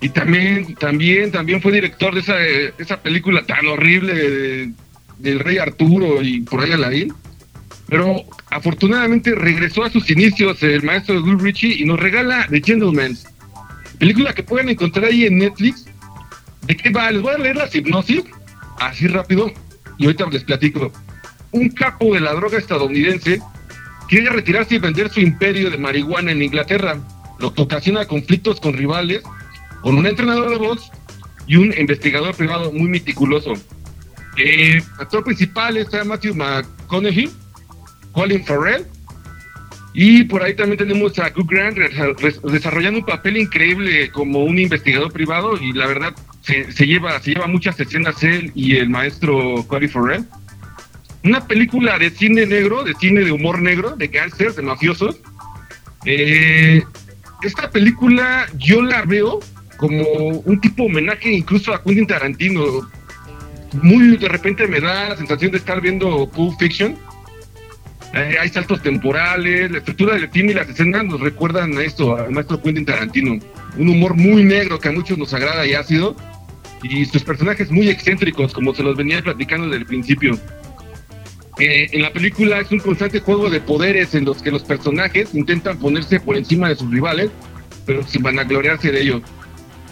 Y 0.00 0.08
también, 0.10 0.74
también, 0.74 1.30
también 1.32 1.62
fue 1.62 1.72
director 1.72 2.12
de 2.12 2.20
esa, 2.20 2.34
de 2.34 2.74
esa 2.78 3.00
película 3.00 3.42
tan 3.46 3.64
horrible 3.66 4.12
de- 4.12 4.72
del 5.18 5.40
Rey 5.40 5.58
Arturo 5.58 6.22
y 6.22 6.40
por 6.40 6.62
ahí 6.62 6.72
Aladdin. 6.72 7.12
Pero 7.88 8.22
afortunadamente 8.50 9.34
regresó 9.34 9.84
a 9.84 9.90
sus 9.90 10.10
inicios 10.10 10.62
el 10.62 10.82
maestro 10.82 11.22
Will 11.22 11.38
Ritchie 11.38 11.82
y 11.82 11.84
nos 11.84 12.00
regala 12.00 12.46
The 12.50 12.62
Gentleman. 12.62 13.16
Película 13.98 14.32
que 14.32 14.42
pueden 14.42 14.70
encontrar 14.70 15.06
ahí 15.06 15.26
en 15.26 15.38
Netflix. 15.38 15.86
¿De 16.66 16.76
qué 16.76 16.90
va? 16.90 17.10
Les 17.10 17.20
voy 17.20 17.34
a 17.34 17.38
leer 17.38 17.56
la 17.56 17.68
hipnosis 17.72 18.24
así 18.80 19.06
rápido 19.06 19.52
y 19.98 20.06
ahorita 20.06 20.26
les 20.30 20.44
platico. 20.44 20.92
Un 21.52 21.68
capo 21.70 22.14
de 22.14 22.20
la 22.20 22.34
droga 22.34 22.58
estadounidense 22.58 23.40
quiere 24.08 24.30
retirarse 24.30 24.76
y 24.76 24.78
vender 24.78 25.10
su 25.10 25.20
imperio 25.20 25.70
de 25.70 25.78
marihuana 25.78 26.32
en 26.32 26.42
Inglaterra, 26.42 26.98
lo 27.38 27.54
que 27.54 27.62
ocasiona 27.62 28.06
conflictos 28.06 28.60
con 28.60 28.74
rivales, 28.74 29.22
con 29.82 29.96
un 29.96 30.06
entrenador 30.06 30.50
de 30.50 30.56
box 30.56 30.90
y 31.46 31.56
un 31.56 31.72
investigador 31.78 32.34
privado 32.34 32.72
muy 32.72 32.88
meticuloso. 32.88 33.52
Eh, 34.36 34.82
actor 34.98 35.22
principal 35.24 35.76
está 35.76 36.04
Matthew 36.04 36.34
McConaughey, 36.34 37.30
Colin 38.12 38.44
Farrell, 38.44 38.86
Y 39.96 40.24
por 40.24 40.42
ahí 40.42 40.54
también 40.56 40.78
tenemos 40.78 41.16
a 41.20 41.32
Hugh 41.34 41.48
Grant 41.48 41.78
desarrollando 42.42 42.98
un 42.98 43.06
papel 43.06 43.36
increíble 43.36 44.10
como 44.10 44.42
un 44.42 44.58
investigador 44.58 45.12
privado 45.12 45.56
y 45.56 45.72
la 45.72 45.86
verdad 45.86 46.14
se, 46.42 46.72
se 46.72 46.84
lleva 46.84 47.18
se 47.20 47.32
lleva 47.32 47.46
muchas 47.46 47.78
escenas 47.78 48.20
él 48.24 48.50
y 48.56 48.76
el 48.76 48.90
maestro 48.90 49.64
Corey 49.68 49.88
Farrell. 49.88 50.24
Una 51.22 51.46
película 51.46 51.96
de 51.96 52.10
cine 52.10 52.44
negro, 52.44 52.82
de 52.82 52.92
cine 52.94 53.22
de 53.22 53.32
humor 53.32 53.62
negro, 53.62 53.96
de 53.96 54.08
gangsters, 54.08 54.56
de 54.56 54.62
mafiosos. 54.62 55.20
Eh, 56.04 56.82
esta 57.42 57.70
película 57.70 58.46
yo 58.58 58.82
la 58.82 59.02
veo 59.02 59.40
como 59.76 60.02
un 60.44 60.60
tipo 60.60 60.84
homenaje 60.84 61.30
incluso 61.32 61.72
a 61.72 61.82
Quentin 61.82 62.06
Tarantino. 62.06 62.90
Muy 63.82 64.16
de 64.16 64.28
repente 64.28 64.66
me 64.68 64.80
da 64.80 65.10
la 65.10 65.16
sensación 65.16 65.50
de 65.50 65.58
estar 65.58 65.80
viendo 65.80 66.28
Pulp 66.28 66.58
Fiction. 66.58 66.96
Eh, 68.12 68.36
hay 68.40 68.48
saltos 68.48 68.80
temporales, 68.80 69.70
la 69.70 69.78
estructura 69.78 70.14
del 70.14 70.30
cine 70.30 70.52
y 70.52 70.54
las 70.54 70.68
escenas 70.68 71.04
nos 71.04 71.20
recuerdan 71.20 71.76
a 71.76 71.82
esto, 71.82 72.16
al 72.16 72.30
maestro 72.30 72.62
Quentin 72.62 72.84
Tarantino. 72.84 73.38
Un 73.76 73.88
humor 73.88 74.14
muy 74.14 74.44
negro 74.44 74.78
que 74.78 74.88
a 74.88 74.92
muchos 74.92 75.18
nos 75.18 75.34
agrada 75.34 75.66
y 75.66 75.74
ácido. 75.74 76.14
Y 76.82 77.04
sus 77.06 77.24
personajes 77.24 77.70
muy 77.70 77.88
excéntricos, 77.88 78.52
como 78.52 78.74
se 78.74 78.82
los 78.82 78.96
venía 78.96 79.20
platicando 79.22 79.66
desde 79.66 79.78
el 79.78 79.86
principio. 79.86 80.38
Eh, 81.58 81.88
en 81.92 82.02
la 82.02 82.12
película 82.12 82.60
es 82.60 82.70
un 82.70 82.80
constante 82.80 83.20
juego 83.20 83.48
de 83.48 83.60
poderes 83.60 84.14
en 84.14 84.24
los 84.24 84.42
que 84.42 84.50
los 84.50 84.62
personajes 84.62 85.34
intentan 85.34 85.78
ponerse 85.78 86.20
por 86.20 86.36
encima 86.36 86.68
de 86.68 86.76
sus 86.76 86.90
rivales, 86.90 87.30
pero 87.86 88.06
sin 88.06 88.22
vanagloriarse 88.22 88.92
de 88.92 89.00
ello. 89.00 89.22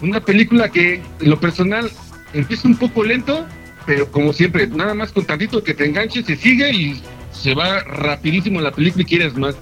Una 0.01 0.21
película 0.21 0.69
que, 0.69 0.95
en 1.19 1.29
lo 1.29 1.39
personal, 1.39 1.89
empieza 2.33 2.67
un 2.67 2.75
poco 2.75 3.03
lento, 3.03 3.47
pero 3.85 4.09
como 4.11 4.31
siempre, 4.33 4.67
nada 4.67 4.93
más 4.93 5.11
con 5.11 5.25
tantito 5.25 5.63
que 5.63 5.73
te 5.73 5.85
enganche, 5.85 6.23
se 6.23 6.35
sigue 6.35 6.71
y 6.71 7.01
se 7.31 7.53
va 7.53 7.79
rapidísimo 7.81 8.61
la 8.61 8.71
película 8.71 9.01
y 9.03 9.05
quieres 9.05 9.35
más. 9.35 9.55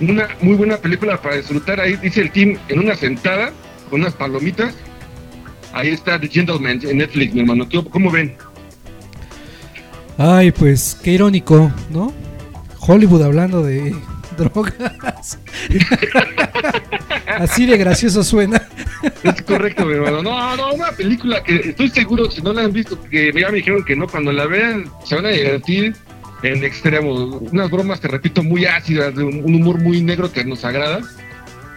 Una 0.00 0.28
muy 0.40 0.54
buena 0.54 0.76
película 0.76 1.20
para 1.20 1.36
disfrutar 1.36 1.80
ahí, 1.80 1.96
dice 1.96 2.20
el 2.20 2.30
team, 2.30 2.56
en 2.68 2.78
una 2.78 2.94
sentada, 2.94 3.52
con 3.90 4.00
unas 4.00 4.14
palomitas. 4.14 4.74
Ahí 5.72 5.88
está 5.88 6.20
The 6.20 6.28
Gentleman 6.28 6.80
en 6.84 6.98
Netflix, 6.98 7.34
mi 7.34 7.40
hermano. 7.40 7.68
¿Qué- 7.68 7.84
¿Cómo 7.84 8.10
ven? 8.10 8.36
Ay, 10.16 10.50
pues 10.52 10.96
qué 11.02 11.12
irónico, 11.12 11.72
¿no? 11.90 12.12
Hollywood 12.80 13.22
hablando 13.22 13.62
de 13.62 13.94
drogas. 14.38 15.38
Así 17.26 17.66
de 17.66 17.76
gracioso 17.76 18.24
suena. 18.24 18.62
Es 19.22 19.42
correcto, 19.42 19.84
mi 19.84 19.94
hermano. 19.94 20.22
No, 20.22 20.56
no, 20.56 20.72
una 20.72 20.90
película 20.92 21.42
que 21.42 21.56
estoy 21.56 21.90
seguro, 21.90 22.30
si 22.30 22.40
no 22.40 22.52
la 22.52 22.62
han 22.62 22.72
visto, 22.72 22.98
que 23.10 23.32
ya 23.32 23.50
me 23.50 23.56
dijeron 23.58 23.84
que 23.84 23.94
no, 23.94 24.06
cuando 24.06 24.32
la 24.32 24.46
vean 24.46 24.90
se 25.04 25.16
van 25.16 25.26
a 25.26 25.30
divertir 25.30 25.94
en 26.42 26.64
extremo. 26.64 27.12
Unas 27.12 27.70
bromas, 27.70 28.00
te 28.00 28.08
repito, 28.08 28.42
muy 28.42 28.64
ácidas, 28.64 29.14
de 29.14 29.24
un, 29.24 29.54
humor 29.54 29.80
muy 29.80 30.00
negro 30.00 30.32
que 30.32 30.44
nos 30.44 30.64
agrada. 30.64 31.00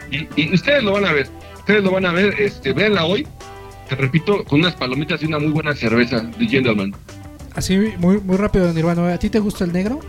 Y, 0.09 0.27
y 0.35 0.53
ustedes 0.53 0.83
lo 0.83 0.93
van 0.93 1.05
a 1.05 1.13
ver, 1.13 1.27
ustedes 1.59 1.83
lo 1.83 1.91
van 1.91 2.05
a 2.05 2.11
ver, 2.11 2.39
este, 2.39 2.73
véanla 2.73 3.05
hoy, 3.05 3.27
te 3.87 3.95
repito, 3.95 4.43
con 4.45 4.59
unas 4.59 4.75
palomitas 4.75 5.21
y 5.21 5.25
una 5.25 5.39
muy 5.39 5.51
buena 5.51 5.75
cerveza 5.75 6.21
de 6.21 6.47
Gentleman. 6.47 6.93
Así 7.53 7.77
muy, 7.97 8.19
muy 8.19 8.37
rápido, 8.37 8.71
Nirvana. 8.73 9.13
¿A 9.13 9.19
ti 9.19 9.29
te 9.29 9.39
gusta 9.39 9.65
el 9.65 9.73
negro? 9.73 9.99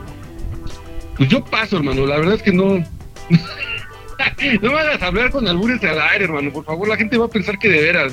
Pues 1.16 1.28
yo 1.28 1.44
paso, 1.44 1.76
hermano, 1.76 2.06
la 2.06 2.16
verdad 2.18 2.34
es 2.34 2.42
que 2.42 2.52
no. 2.52 2.78
no 4.62 4.72
me 4.72 4.78
hagas 4.78 5.02
hablar 5.02 5.30
con 5.30 5.46
albures 5.46 5.82
al 5.84 6.00
aire, 6.00 6.24
hermano, 6.24 6.52
por 6.52 6.64
favor, 6.64 6.88
la 6.88 6.96
gente 6.96 7.16
va 7.18 7.26
a 7.26 7.30
pensar 7.30 7.58
que 7.58 7.68
de 7.68 7.80
veras 7.82 8.12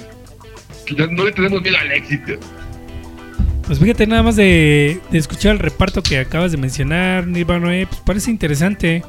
que 0.85 0.95
no 1.07 1.23
le 1.25 1.31
tenemos 1.31 1.61
miedo 1.61 1.77
al 1.77 1.91
éxito. 1.91 2.33
Pues 3.67 3.77
fíjate, 3.79 4.07
nada 4.07 4.23
más 4.23 4.35
de, 4.35 4.99
de 5.11 5.17
escuchar 5.19 5.51
el 5.51 5.59
reparto 5.59 6.01
que 6.01 6.17
acabas 6.17 6.51
de 6.51 6.57
mencionar, 6.57 7.27
Nirvana, 7.27 7.75
eh, 7.77 7.85
pues 7.87 8.01
parece 8.01 8.31
interesante. 8.31 9.03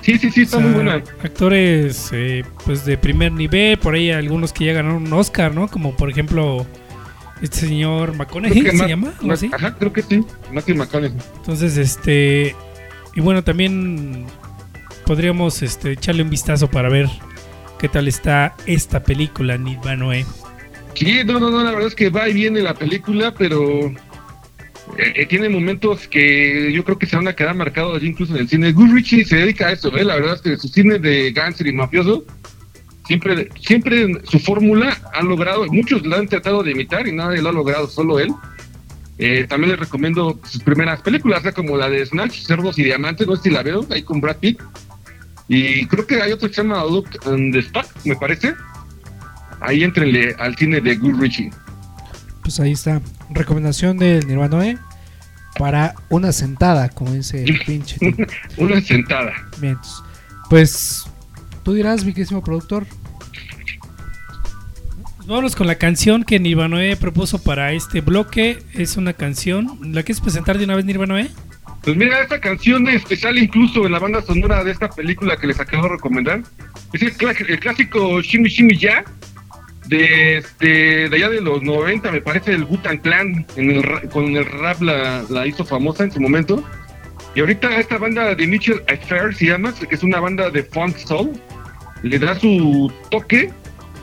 Sí, 0.00 0.18
sí, 0.18 0.32
sí, 0.32 0.42
está 0.42 0.56
O 0.56 0.60
sea, 0.60 0.68
muy 0.68 0.74
buena. 0.82 0.94
Actores 1.22 2.10
eh, 2.12 2.44
pues 2.64 2.84
de 2.84 2.98
primer 2.98 3.30
nivel, 3.30 3.78
por 3.78 3.94
ahí 3.94 4.10
algunos 4.10 4.52
que 4.52 4.64
ya 4.64 4.72
ganaron 4.72 5.04
un 5.06 5.12
Oscar, 5.12 5.54
¿no? 5.54 5.68
Como 5.68 5.96
por 5.96 6.10
ejemplo 6.10 6.66
este 7.40 7.58
señor 7.58 8.16
McConaughey, 8.16 8.62
¿se 8.62 8.72
Ma- 8.72 8.88
llama? 8.88 9.08
¿Algo 9.10 9.28
Ma- 9.28 9.34
así? 9.34 9.50
Ajá, 9.52 9.76
creo 9.78 9.92
que 9.92 10.02
sí. 10.02 10.24
Matthew 10.52 10.74
McConaughey. 10.76 11.16
Entonces, 11.36 11.76
este. 11.76 12.56
Y 13.14 13.20
bueno, 13.20 13.44
también 13.44 14.26
podríamos 15.04 15.62
este, 15.62 15.92
echarle 15.92 16.22
un 16.22 16.30
vistazo 16.30 16.70
para 16.70 16.88
ver 16.88 17.08
qué 17.78 17.88
tal 17.88 18.08
está 18.08 18.54
esta 18.66 19.02
película, 19.02 19.58
Nirvana. 19.58 20.16
eh. 20.16 20.26
Sí, 20.94 21.22
no, 21.24 21.40
no, 21.40 21.50
no, 21.50 21.64
la 21.64 21.70
verdad 21.70 21.88
es 21.88 21.94
que 21.94 22.10
va 22.10 22.28
y 22.28 22.34
viene 22.34 22.60
la 22.60 22.74
película, 22.74 23.34
pero 23.34 23.86
eh, 24.98 25.12
eh, 25.16 25.26
tiene 25.26 25.48
momentos 25.48 26.06
que 26.06 26.70
yo 26.72 26.84
creo 26.84 26.98
que 26.98 27.06
se 27.06 27.16
van 27.16 27.28
a 27.28 27.34
quedar 27.34 27.54
marcados 27.54 27.96
allí 27.96 28.08
incluso 28.08 28.34
en 28.34 28.42
el 28.42 28.48
cine. 28.48 28.72
Guy 28.72 28.92
Ritchie 28.92 29.24
se 29.24 29.36
dedica 29.36 29.68
a 29.68 29.72
eso, 29.72 29.94
¿eh? 29.96 30.04
La 30.04 30.16
verdad 30.16 30.34
es 30.34 30.42
que 30.42 30.56
su 30.56 30.68
cine 30.68 30.98
de 30.98 31.32
gánster 31.32 31.66
y 31.66 31.72
mafioso, 31.72 32.24
siempre, 33.06 33.48
siempre 33.60 34.06
su 34.24 34.38
fórmula 34.38 34.96
ha 35.12 35.22
logrado, 35.22 35.66
muchos 35.66 36.06
la 36.06 36.18
han 36.18 36.28
tratado 36.28 36.62
de 36.62 36.72
imitar 36.72 37.06
y 37.06 37.12
nadie 37.12 37.40
lo 37.42 37.48
ha 37.48 37.52
logrado, 37.52 37.88
solo 37.88 38.18
él. 38.20 38.30
Eh, 39.18 39.46
también 39.48 39.70
les 39.72 39.80
recomiendo 39.80 40.40
sus 40.44 40.62
primeras 40.62 41.00
películas, 41.02 41.42
como 41.54 41.76
la 41.76 41.88
de 41.88 42.04
Snatch, 42.04 42.44
Cerdos 42.44 42.78
y 42.78 42.84
Diamantes, 42.84 43.26
no 43.26 43.36
sé 43.36 43.42
si 43.44 43.50
la 43.50 43.62
veo, 43.62 43.86
ahí 43.90 44.02
con 44.02 44.20
Brad 44.20 44.36
Pitt. 44.36 44.60
Y 45.48 45.86
creo 45.86 46.06
que 46.06 46.22
hay 46.22 46.32
otro 46.32 46.48
que 46.48 46.54
se 46.54 46.62
llama 46.62 46.82
Look 46.84 47.08
and 47.26 47.52
the 47.52 47.82
me 48.04 48.16
parece. 48.16 48.54
Ahí 49.60 49.84
entrenle 49.84 50.34
al 50.38 50.56
cine 50.56 50.80
de 50.80 50.96
Guy 50.96 51.12
Ritchie. 51.12 51.50
Pues 52.42 52.58
ahí 52.58 52.72
está. 52.72 53.00
Recomendación 53.30 53.98
del 53.98 54.26
Nirvana 54.26 54.66
¿eh? 54.66 54.78
para 55.58 55.94
una 56.08 56.32
sentada, 56.32 56.88
como 56.88 57.12
dice 57.12 57.44
el 57.44 57.58
pinche. 57.66 57.98
Una 58.56 58.80
sentada. 58.80 59.32
Bien, 59.58 59.78
Pues 60.48 61.04
tú 61.62 61.74
dirás, 61.74 62.04
mi 62.04 62.12
querísimo 62.12 62.42
productor. 62.42 62.86
Pues 65.22 65.28
vámonos 65.28 65.54
con 65.54 65.68
la 65.68 65.76
canción 65.76 66.24
que 66.24 66.40
Nirvana 66.40 66.80
propuso 66.98 67.40
para 67.40 67.72
este 67.72 68.00
bloque. 68.00 68.58
Es 68.74 68.96
una 68.96 69.12
canción. 69.12 69.78
¿La 69.94 70.02
quieres 70.02 70.20
presentar 70.20 70.58
de 70.58 70.64
una 70.64 70.74
vez, 70.74 70.84
Nirvana? 70.84 71.28
Pues 71.84 71.96
mira, 71.96 72.20
esta 72.22 72.40
canción 72.40 72.88
especial 72.88 73.38
incluso 73.38 73.86
en 73.86 73.92
la 73.92 74.00
banda 74.00 74.20
sonora 74.22 74.64
de 74.64 74.72
esta 74.72 74.88
película 74.88 75.36
que 75.36 75.46
les 75.46 75.60
acabo 75.60 75.84
de 75.84 75.90
recomendar. 75.90 76.42
Es 76.92 77.02
el, 77.02 77.12
clá- 77.16 77.36
el 77.48 77.60
clásico 77.60 78.20
Shimmy 78.20 78.48
Shimmy 78.48 78.76
Ya, 78.76 79.04
de, 79.86 80.38
este, 80.38 81.08
de 81.08 81.16
allá 81.16 81.28
de 81.28 81.40
los 81.40 81.62
90, 81.62 82.10
me 82.10 82.20
parece 82.20 82.52
el 82.54 82.64
Wu-Tang 82.64 83.00
Clan, 83.00 83.46
en 83.56 83.70
el 83.70 84.08
con 84.10 84.36
el 84.36 84.44
rap 84.44 84.80
la, 84.82 85.22
la 85.28 85.46
hizo 85.46 85.64
famosa 85.64 86.02
en 86.02 86.10
su 86.10 86.20
momento. 86.20 86.64
Y 87.36 87.40
ahorita 87.40 87.76
esta 87.78 87.96
banda 87.98 88.34
de 88.34 88.44
Mitchell 88.46 88.82
Affair 88.88 89.32
se 89.36 89.46
llama, 89.46 89.72
que 89.72 89.94
es 89.94 90.02
una 90.02 90.18
banda 90.18 90.50
de 90.50 90.64
funk 90.64 90.96
soul, 90.96 91.30
le 92.02 92.18
da 92.18 92.38
su 92.38 92.92
toque 93.10 93.50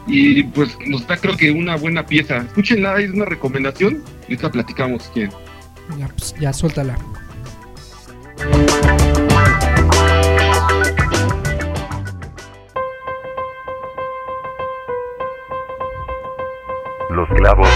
y 0.10 0.43
pues 0.43 0.76
nos 0.88 1.05
da 1.07 1.18
creo 1.18 1.38
que 1.38 1.51
una 1.51 1.76
buena 1.76 2.05
pieza. 2.05 2.38
Escúchenla, 2.38 2.99
es 2.99 3.12
una 3.12 3.26
recomendación 3.26 4.03
y 4.28 4.34
ahorita 4.34 4.51
platicamos 4.51 5.03
si 5.03 5.10
quieren. 5.12 5.32
Ya, 5.97 6.07
pues, 6.07 6.36
ya 6.39 6.51
suéltala. 6.51 6.97
Los 17.10 17.28
clavos 17.38 17.68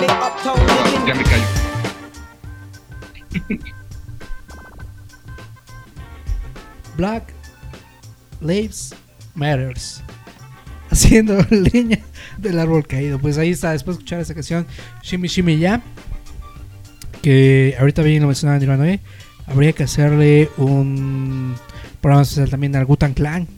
Ya 0.00 1.14
me 1.14 1.24
callo. 1.24 1.44
Black 6.96 7.32
Lives 8.40 8.94
Matters. 9.34 10.02
Haciendo 10.90 11.38
leña 11.50 11.98
del 12.38 12.58
árbol 12.58 12.86
caído. 12.86 13.18
Pues 13.18 13.38
ahí 13.38 13.50
está, 13.50 13.72
después 13.72 13.96
de 13.96 14.00
escuchar 14.02 14.20
esa 14.20 14.34
canción, 14.34 14.66
Shimmy 15.02 15.28
Shimmy 15.28 15.58
Ya. 15.58 15.82
Que 17.22 17.76
ahorita 17.78 18.02
bien 18.02 18.22
lo 18.22 18.28
mencionaba 18.28 18.58
Nirvana, 18.58 18.88
¿eh? 18.88 19.00
Habría 19.46 19.72
que 19.72 19.82
hacerle 19.82 20.50
un 20.56 21.56
programa 22.00 22.22
especial 22.22 22.48
también 22.50 22.76
al 22.76 22.84
Gutan 22.84 23.12
Clan. 23.14 23.48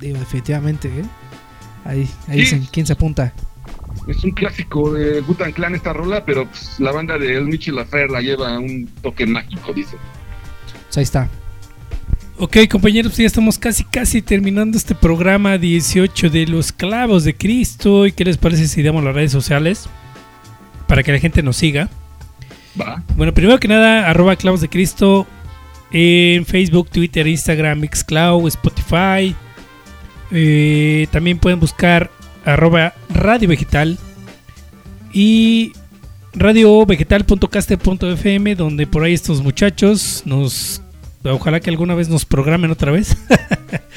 Digo, 0.00 0.18
definitivamente, 0.18 0.88
¿eh? 0.88 1.04
Ahí, 1.84 2.08
ahí 2.28 2.34
Sí. 2.38 2.40
dicen 2.56 2.68
quién 2.72 2.86
se 2.86 2.94
apunta. 2.94 3.32
Es 4.08 4.24
un 4.24 4.32
clásico 4.32 4.92
de 4.92 5.20
Gutan 5.20 5.52
Clan 5.52 5.74
esta 5.74 5.92
rola, 5.92 6.24
pero 6.24 6.46
pues, 6.46 6.78
la 6.80 6.92
banda 6.92 7.18
de 7.18 7.36
El 7.36 7.44
Michel 7.44 7.76
Lafer 7.76 8.10
la 8.10 8.20
lleva 8.20 8.54
a 8.54 8.58
un 8.58 8.88
toque 9.02 9.26
mágico, 9.26 9.72
dice. 9.72 9.96
Pues 10.86 10.98
ahí 10.98 11.02
está. 11.04 11.28
Ok, 12.38 12.56
compañeros, 12.68 13.16
ya 13.16 13.26
estamos 13.26 13.58
casi, 13.58 13.84
casi 13.84 14.20
terminando 14.20 14.76
este 14.76 14.94
programa 14.94 15.58
18 15.58 16.30
de 16.30 16.46
los 16.46 16.72
clavos 16.72 17.24
de 17.24 17.34
Cristo. 17.34 18.06
¿Y 18.06 18.12
qué 18.12 18.24
les 18.24 18.36
parece 18.36 18.66
si 18.66 18.82
damos 18.82 19.04
las 19.04 19.14
redes 19.14 19.30
sociales? 19.32 19.88
Para 20.88 21.02
que 21.02 21.12
la 21.12 21.18
gente 21.18 21.42
nos 21.42 21.56
siga. 21.56 21.88
Va. 22.80 23.02
Bueno, 23.16 23.32
primero 23.32 23.60
que 23.60 23.68
nada, 23.68 24.08
arroba 24.08 24.34
clavos 24.34 24.60
de 24.60 24.68
Cristo 24.68 25.26
en 25.92 26.44
Facebook, 26.46 26.88
Twitter, 26.90 27.26
Instagram, 27.26 27.80
Mixcloud, 27.80 28.48
Spotify. 28.48 29.36
Eh, 30.30 31.06
también 31.10 31.38
pueden 31.38 31.60
buscar 31.60 32.10
arroba 32.44 32.94
Radio 33.10 33.48
Vegetal 33.48 33.98
y 35.12 35.72
radiovegetal.caster.fm 36.34 38.54
donde 38.54 38.86
por 38.86 39.02
ahí 39.04 39.14
estos 39.14 39.42
muchachos 39.42 40.22
nos... 40.24 40.82
Ojalá 41.24 41.60
que 41.60 41.70
alguna 41.70 41.94
vez 41.94 42.08
nos 42.08 42.24
programen 42.24 42.72
otra 42.72 42.90
vez. 42.90 43.16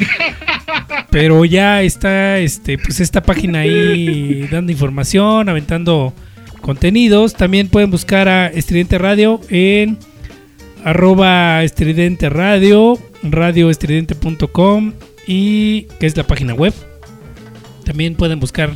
Pero 1.10 1.44
ya 1.46 1.82
está 1.82 2.38
este, 2.38 2.78
pues 2.78 3.00
esta 3.00 3.24
página 3.24 3.58
ahí 3.60 4.48
dando 4.52 4.72
información, 4.72 5.50
aventando 5.50 6.14
contenidos. 6.62 7.34
También 7.34 7.70
pueden 7.70 7.90
buscar 7.90 8.28
a 8.28 8.46
Estridente 8.48 9.00
Radio 9.00 9.42
en 9.50 9.98
arroba 10.84 11.64
estridente 11.64 12.30
radio, 12.30 13.00
radioestridente.com 13.24 14.94
y 15.26 15.88
que 16.00 16.06
es 16.06 16.16
la 16.16 16.28
página 16.28 16.54
web. 16.54 16.76
También 17.86 18.16
pueden 18.16 18.42
buscar 18.42 18.72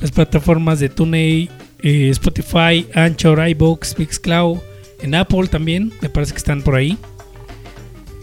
las 0.00 0.10
plataformas 0.10 0.80
de 0.80 0.88
TuneIn, 0.88 1.48
eh, 1.80 2.08
Spotify, 2.10 2.86
Anchor, 2.94 3.48
iBox, 3.48 3.98
Mixcloud, 3.98 4.58
en 5.00 5.14
Apple 5.14 5.46
también, 5.48 5.92
me 6.00 6.08
parece 6.08 6.32
que 6.32 6.38
están 6.38 6.62
por 6.62 6.74
ahí. 6.74 6.98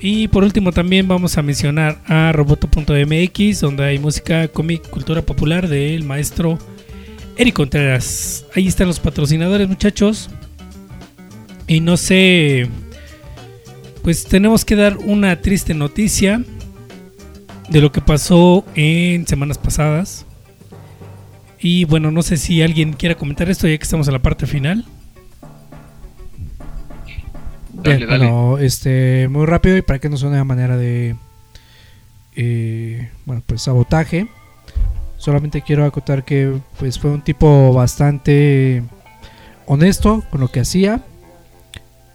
Y 0.02 0.28
por 0.28 0.44
último 0.44 0.74
también 0.74 1.08
vamos 1.08 1.38
a 1.38 1.42
mencionar 1.42 2.02
a 2.08 2.34
roboto.mx, 2.34 3.62
donde 3.62 3.86
hay 3.86 4.00
música, 4.00 4.50
cómic, 4.50 4.90
cultura 4.90 5.22
popular 5.22 5.70
del 5.70 6.04
maestro 6.04 6.58
Eric 7.38 7.56
Contreras. 7.56 8.46
Ahí 8.54 8.68
están 8.68 8.88
los 8.88 9.00
patrocinadores, 9.00 9.70
muchachos. 9.70 10.30
Y 11.68 11.80
no 11.80 11.96
sé, 11.96 12.68
pues 14.02 14.26
tenemos 14.26 14.66
que 14.66 14.76
dar 14.76 14.98
una 14.98 15.42
triste 15.42 15.74
noticia 15.74 16.44
de 17.70 17.82
lo 17.82 17.92
que 17.92 18.02
pasó 18.02 18.66
en 18.76 19.28
semanas 19.28 19.58
pasadas. 19.58 20.26
Y 21.60 21.86
bueno, 21.86 22.12
no 22.12 22.22
sé 22.24 22.38
si 22.38 22.62
alguien 22.62 22.94
quiera 22.94 23.16
comentar 23.16 23.50
esto 23.50 23.68
ya 23.68 23.78
que 23.78 23.84
estamos 23.84 24.08
en 24.08 24.14
la 24.14 24.22
parte 24.22 24.46
final. 24.46 24.86
Dale, 27.74 27.98
Bien, 27.98 28.10
dale. 28.10 28.28
bueno, 28.28 28.58
este, 28.60 29.28
muy 29.30 29.46
rápido 29.46 29.78
y 29.78 29.82
para 29.82 30.00
que 30.00 30.10
no 30.10 30.18
suene 30.18 30.38
a 30.38 30.44
manera 30.44 30.78
de, 30.78 31.16
eh, 32.36 33.10
bueno, 33.26 33.42
pues 33.46 33.62
sabotaje. 33.62 34.28
Solamente 35.18 35.62
quiero 35.62 35.86
acotar 35.86 36.26
que, 36.26 36.54
pues, 36.80 37.00
fue 37.00 37.12
un 37.12 37.22
tipo 37.22 37.72
bastante 37.74 38.84
honesto 39.66 40.24
con 40.30 40.42
lo 40.42 40.50
que 40.50 40.60
hacía. 40.60 41.02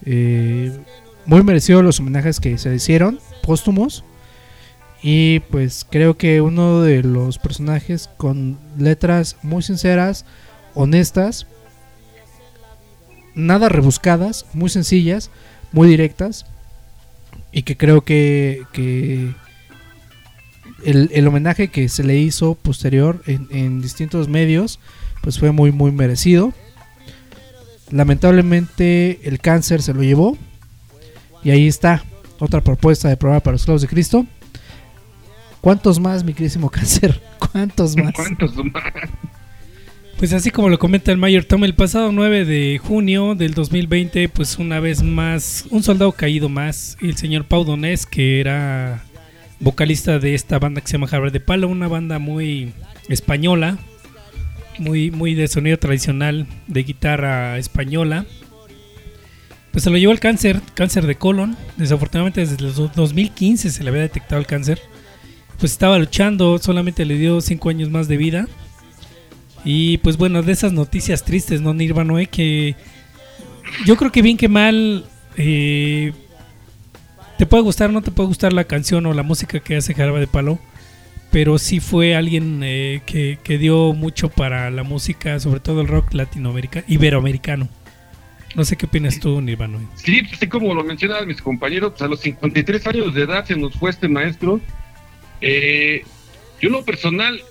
Eh, 0.05 0.77
muy 1.25 1.43
merecido 1.43 1.81
los 1.81 1.99
homenajes 1.99 2.39
que 2.39 2.57
se 2.57 2.69
le 2.69 2.75
hicieron, 2.75 3.19
póstumos. 3.43 4.03
Y 5.01 5.39
pues 5.39 5.85
creo 5.89 6.17
que 6.17 6.41
uno 6.41 6.81
de 6.81 7.03
los 7.03 7.37
personajes 7.37 8.09
con 8.17 8.57
letras 8.77 9.37
muy 9.43 9.63
sinceras, 9.63 10.25
honestas, 10.73 11.47
nada 13.33 13.69
rebuscadas, 13.69 14.45
muy 14.53 14.69
sencillas, 14.69 15.31
muy 15.71 15.87
directas. 15.87 16.45
Y 17.51 17.63
que 17.63 17.77
creo 17.77 18.01
que, 18.01 18.63
que 18.73 19.33
el, 20.83 21.09
el 21.13 21.27
homenaje 21.27 21.69
que 21.69 21.87
se 21.89 22.03
le 22.03 22.17
hizo 22.17 22.55
posterior 22.55 23.23
en, 23.25 23.47
en 23.51 23.81
distintos 23.81 24.27
medios, 24.27 24.79
pues 25.21 25.39
fue 25.39 25.51
muy, 25.51 25.71
muy 25.71 25.91
merecido. 25.91 26.53
Lamentablemente 27.89 29.21
el 29.23 29.39
cáncer 29.39 29.81
se 29.81 29.93
lo 29.93 30.03
llevó. 30.03 30.37
Y 31.41 31.51
ahí 31.51 31.67
está, 31.67 32.03
otra 32.39 32.61
propuesta 32.61 33.07
de 33.07 33.15
programa 33.15 33.39
para 33.39 33.53
los 33.53 33.63
clavos 33.63 33.81
de 33.81 33.87
Cristo. 33.87 34.25
¿Cuántos 35.61 35.99
más, 35.99 36.23
mi 36.23 36.33
querísimo 36.33 36.69
cáncer? 36.69 37.21
¿Cuántos 37.51 37.95
más? 37.95 38.13
¿Cuántos 38.13 38.55
más? 38.57 38.83
Pues 40.17 40.33
así 40.33 40.51
como 40.51 40.67
lo 40.69 40.77
comenta 40.79 41.11
el 41.13 41.17
Mayor 41.17 41.45
Tom, 41.45 41.63
el 41.63 41.75
pasado 41.75 42.11
9 42.11 42.43
de 42.43 42.77
junio 42.77 43.35
del 43.35 43.53
2020, 43.53 44.27
pues 44.29 44.57
una 44.57 44.79
vez 44.81 45.01
más, 45.01 45.65
un 45.69 45.81
soldado 45.81 46.11
caído 46.11 46.49
más, 46.49 46.97
el 47.01 47.15
señor 47.15 47.45
Pau 47.45 47.63
Donés, 47.63 48.05
que 48.05 48.41
era 48.41 49.03
vocalista 49.61 50.19
de 50.19 50.35
esta 50.35 50.59
banda 50.59 50.81
que 50.81 50.87
se 50.87 50.93
llama 50.93 51.07
Jarabe 51.07 51.31
de 51.31 51.39
Palo, 51.39 51.69
una 51.69 51.87
banda 51.87 52.19
muy 52.19 52.73
española, 53.07 53.77
muy, 54.77 55.09
muy 55.09 55.35
de 55.35 55.47
sonido 55.47 55.77
tradicional, 55.79 56.47
de 56.67 56.83
guitarra 56.83 57.57
española. 57.57 58.25
Pues 59.71 59.83
se 59.85 59.89
lo 59.89 59.97
llevó 59.97 60.11
el 60.11 60.19
cáncer, 60.19 60.61
cáncer 60.73 61.05
de 61.07 61.15
colon. 61.15 61.55
Desafortunadamente 61.77 62.41
desde 62.41 62.65
el 62.65 62.73
do- 62.73 62.91
2015 62.93 63.69
se 63.69 63.83
le 63.83 63.89
había 63.89 64.01
detectado 64.01 64.41
el 64.41 64.47
cáncer. 64.47 64.81
Pues 65.59 65.73
estaba 65.73 65.99
luchando, 65.99 66.57
solamente 66.57 67.05
le 67.05 67.17
dio 67.17 67.41
5 67.41 67.69
años 67.69 67.89
más 67.89 68.07
de 68.07 68.17
vida. 68.17 68.47
Y 69.65 69.97
pues 69.97 70.17
bueno, 70.17 70.41
de 70.41 70.51
esas 70.53 70.71
noticias 70.71 71.23
tristes, 71.23 71.61
¿no, 71.61 71.73
Nirvana? 71.73 72.25
Que 72.25 72.75
yo 73.85 73.97
creo 73.97 74.11
que 74.11 74.21
bien 74.21 74.37
que 74.37 74.47
mal, 74.47 75.05
eh, 75.37 76.13
te 77.37 77.45
puede 77.45 77.63
gustar 77.63 77.89
o 77.89 77.93
no 77.93 78.01
te 78.01 78.11
puede 78.11 78.27
gustar 78.27 78.53
la 78.53 78.63
canción 78.63 79.05
o 79.05 79.13
la 79.13 79.23
música 79.23 79.59
que 79.59 79.75
hace 79.75 79.93
Jarabe 79.93 80.19
de 80.19 80.27
Palo, 80.27 80.59
pero 81.31 81.57
sí 81.57 81.79
fue 81.79 82.15
alguien 82.15 82.61
eh, 82.63 83.01
que, 83.05 83.39
que 83.43 83.57
dio 83.57 83.93
mucho 83.93 84.29
para 84.29 84.69
la 84.71 84.83
música, 84.83 85.39
sobre 85.39 85.59
todo 85.59 85.81
el 85.81 85.87
rock 85.87 86.13
latinoamericano, 86.13 86.85
iberoamericano. 86.87 87.69
No 88.55 88.65
sé 88.65 88.75
qué 88.77 88.87
opinas 88.87 89.19
tú, 89.19 89.41
Nirvana. 89.41 89.79
Sí, 89.95 90.21
pues, 90.21 90.33
así 90.33 90.47
como 90.47 90.73
lo 90.73 90.83
mencionan 90.83 91.27
mis 91.27 91.41
compañeros, 91.41 91.91
pues, 91.91 92.01
a 92.01 92.07
los 92.07 92.19
53 92.21 92.87
años 92.87 93.13
de 93.13 93.23
edad 93.23 93.45
se 93.45 93.55
nos 93.55 93.73
fue 93.75 93.91
este 93.91 94.07
maestro. 94.07 94.59
Eh, 95.41 96.03
yo 96.61 96.69
lo 96.69 96.83
personal, 96.83 97.41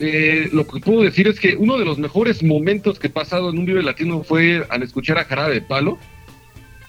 eh, 0.00 0.48
lo 0.52 0.66
que 0.66 0.80
puedo 0.80 1.02
decir 1.02 1.28
es 1.28 1.40
que 1.40 1.56
uno 1.56 1.78
de 1.78 1.84
los 1.84 1.98
mejores 1.98 2.42
momentos 2.42 2.98
que 2.98 3.06
he 3.06 3.10
pasado 3.10 3.50
en 3.50 3.58
un 3.58 3.64
Vive 3.66 3.82
Latino 3.82 4.22
fue 4.22 4.66
al 4.68 4.82
escuchar 4.82 5.18
a 5.18 5.24
Jarabe 5.24 5.54
de 5.54 5.60
Palo 5.62 5.98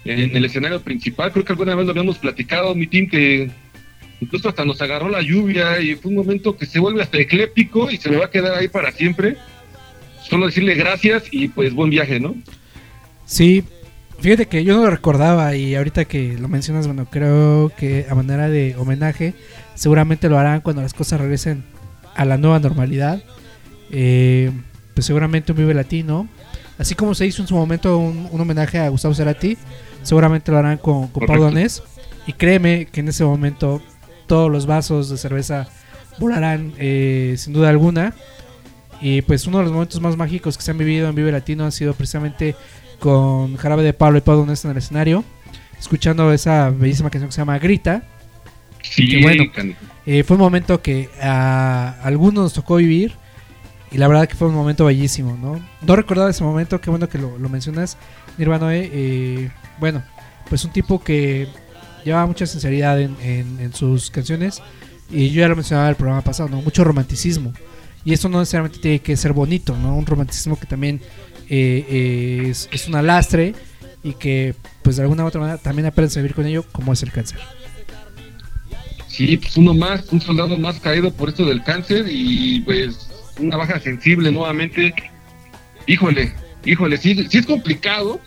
en 0.05 0.35
el 0.35 0.45
escenario 0.45 0.81
principal. 0.81 1.31
Creo 1.31 1.45
que 1.45 1.53
alguna 1.53 1.75
vez 1.75 1.85
lo 1.85 1.91
habíamos 1.91 2.17
platicado, 2.17 2.73
mi 2.75 2.87
team, 2.87 3.07
que 3.07 3.49
incluso 4.19 4.49
hasta 4.49 4.65
nos 4.65 4.81
agarró 4.81 5.09
la 5.09 5.21
lluvia 5.21 5.79
y 5.79 5.95
fue 5.95 6.09
un 6.09 6.17
momento 6.17 6.57
que 6.57 6.65
se 6.65 6.79
vuelve 6.79 7.01
hasta 7.01 7.19
ecléptico 7.19 7.91
y 7.91 7.97
se 7.97 8.09
me 8.09 8.17
va 8.17 8.25
a 8.25 8.31
quedar 8.31 8.57
ahí 8.57 8.67
para 8.67 8.91
siempre. 8.91 9.37
Solo 10.27 10.47
decirle 10.47 10.75
gracias 10.75 11.23
y 11.31 11.47
pues 11.47 11.73
buen 11.73 11.89
viaje, 11.89 12.19
¿no? 12.19 12.35
Sí, 13.25 13.63
fíjate 14.19 14.47
que 14.47 14.63
yo 14.63 14.75
no 14.75 14.83
lo 14.83 14.89
recordaba 14.89 15.55
y 15.55 15.75
ahorita 15.75 16.05
que 16.05 16.37
lo 16.37 16.47
mencionas, 16.47 16.87
bueno, 16.87 17.05
creo 17.09 17.71
que 17.77 18.05
a 18.09 18.15
manera 18.15 18.49
de 18.49 18.75
homenaje 18.77 19.33
seguramente 19.75 20.29
lo 20.29 20.37
harán 20.37 20.61
cuando 20.61 20.81
las 20.81 20.93
cosas 20.93 21.19
regresen 21.21 21.63
a 22.15 22.25
la 22.25 22.37
nueva 22.37 22.59
normalidad. 22.59 23.21
Eh, 23.91 24.51
pues 24.93 25.05
seguramente 25.05 25.51
un 25.51 25.59
Vive 25.59 25.73
Latino, 25.73 26.27
así 26.77 26.95
como 26.95 27.13
se 27.13 27.25
hizo 27.25 27.41
en 27.41 27.47
su 27.47 27.55
momento 27.55 27.97
un, 27.97 28.27
un 28.31 28.41
homenaje 28.41 28.79
a 28.79 28.89
Gustavo 28.89 29.13
Cerati, 29.13 29.57
seguramente 30.01 30.51
lo 30.51 30.57
harán 30.57 30.77
con, 30.77 31.07
con 31.09 31.25
Pau. 31.25 31.39
Donés. 31.39 31.83
Y 32.25 32.33
créeme 32.33 32.87
que 32.87 32.99
en 32.99 33.07
ese 33.07 33.23
momento 33.23 33.81
todos 34.25 34.51
los 34.51 34.65
vasos 34.65 35.09
de 35.09 35.17
cerveza 35.17 35.67
volarán 36.19 36.73
eh, 36.77 37.35
sin 37.37 37.53
duda 37.53 37.69
alguna. 37.69 38.13
Y 38.99 39.21
pues 39.21 39.45
uno 39.47 39.59
de 39.59 39.65
los 39.65 39.73
momentos 39.73 40.01
más 40.01 40.17
mágicos 40.17 40.57
que 40.57 40.63
se 40.63 40.71
han 40.71 40.77
vivido 40.77 41.07
en 41.07 41.15
Vive 41.15 41.31
Latino 41.31 41.65
ha 41.65 41.71
sido 41.71 41.93
precisamente 41.93 42.55
con 42.99 43.55
Jarabe 43.57 43.83
de 43.83 43.93
Pablo 43.93 44.17
y 44.17 44.21
Pablo 44.21 44.41
Donés 44.41 44.63
en 44.65 44.71
el 44.71 44.77
escenario, 44.77 45.23
escuchando 45.79 46.31
esa 46.33 46.69
bellísima 46.69 47.09
canción 47.09 47.29
que 47.29 47.33
se 47.33 47.41
llama 47.41 47.59
Grita. 47.59 48.03
Sí, 48.81 49.07
Que 49.09 49.21
bueno. 49.21 49.43
Eh, 50.05 50.23
fue 50.23 50.35
un 50.37 50.41
momento 50.41 50.81
que 50.81 51.09
a 51.21 51.97
algunos 52.03 52.43
nos 52.45 52.53
tocó 52.53 52.77
vivir 52.77 53.13
y 53.91 53.97
la 53.97 54.07
verdad 54.07 54.27
que 54.27 54.35
fue 54.35 54.47
un 54.47 54.55
momento 54.55 54.85
bellísimo, 54.85 55.37
¿no? 55.41 55.59
No 55.85 55.95
recordaba 55.95 56.29
ese 56.29 56.43
momento, 56.43 56.79
qué 56.79 56.89
bueno 56.89 57.09
que 57.09 57.17
lo, 57.17 57.37
lo 57.37 57.49
mencionas, 57.49 57.97
Nirvana. 58.37 58.73
eh, 58.75 58.89
eh, 58.93 59.51
bueno, 59.79 60.03
pues 60.49 60.63
un 60.63 60.71
tipo 60.71 61.03
que 61.03 61.47
llevaba 62.05 62.25
mucha 62.25 62.45
sinceridad 62.45 63.01
en, 63.01 63.15
en- 63.21 63.59
en 63.59 63.73
sus 63.73 64.09
canciones 64.09 64.61
y 65.11 65.29
yo 65.31 65.41
ya 65.41 65.49
lo 65.49 65.55
mencionaba 65.55 65.87
en 65.87 65.91
el 65.91 65.95
programa 65.97 66.21
pasado, 66.21 66.47
¿no? 66.49 66.61
Mucho 66.61 66.83
romanticismo. 66.85 67.51
Y 68.05 68.13
eso 68.13 68.29
no 68.29 68.39
necesariamente 68.39 68.79
tiene 68.79 68.99
que 68.99 69.17
ser 69.17 69.33
bonito, 69.33 69.75
¿no? 69.77 69.93
Un 69.97 70.05
romanticismo 70.05 70.57
que 70.57 70.65
también 70.65 71.01
eh, 71.49 71.85
eh, 71.89 72.47
es, 72.49 72.69
es 72.71 72.87
una 72.87 73.01
lastre 73.01 73.53
y 74.03 74.13
que 74.13 74.55
pues 74.83 74.97
de 74.97 75.03
alguna 75.03 75.23
u 75.23 75.27
otra 75.27 75.41
manera 75.41 75.57
también 75.57 75.85
aprendes 75.85 76.15
a 76.17 76.21
vivir 76.21 76.35
con 76.35 76.45
ello 76.45 76.63
como 76.71 76.93
es 76.93 77.03
el 77.03 77.11
cáncer. 77.11 77.39
Sí, 79.07 79.37
pues 79.37 79.57
uno 79.57 79.73
más, 79.73 80.11
un 80.11 80.21
soldado 80.21 80.57
más 80.57 80.79
caído 80.79 81.11
por 81.11 81.29
esto 81.29 81.45
del 81.45 81.63
cáncer 81.63 82.05
y 82.07 82.61
pues 82.61 83.09
una 83.39 83.57
baja 83.57 83.79
sensible 83.79 84.31
nuevamente. 84.31 84.93
Híjole, 85.87 86.33
híjole, 86.63 86.97
sí, 86.97 87.27
sí 87.27 87.37
es 87.39 87.45
complicado, 87.45 88.19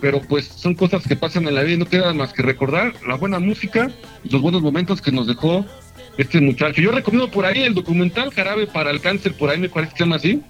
pero 0.00 0.20
pues 0.20 0.46
son 0.46 0.74
cosas 0.74 1.06
que 1.06 1.16
pasan 1.16 1.48
en 1.48 1.54
la 1.54 1.62
vida 1.62 1.74
y 1.74 1.78
no 1.78 1.86
queda 1.86 2.12
más 2.12 2.32
que 2.32 2.42
recordar 2.42 2.92
la 3.06 3.14
buena 3.14 3.38
música 3.38 3.90
y 4.22 4.28
los 4.28 4.42
buenos 4.42 4.60
momentos 4.60 5.00
que 5.00 5.10
nos 5.10 5.26
dejó 5.26 5.64
este 6.18 6.40
muchacho. 6.40 6.80
Yo 6.80 6.90
recomiendo 6.90 7.30
por 7.30 7.46
ahí 7.46 7.62
el 7.62 7.74
documental 7.74 8.30
Jarabe 8.30 8.66
para 8.66 8.90
el 8.90 9.00
Cáncer, 9.00 9.32
por 9.34 9.50
ahí 9.50 9.58
me 9.58 9.68
parece 9.68 9.92
que 9.92 9.98
se 9.98 10.04
llama 10.04 10.16
así. 10.16 10.42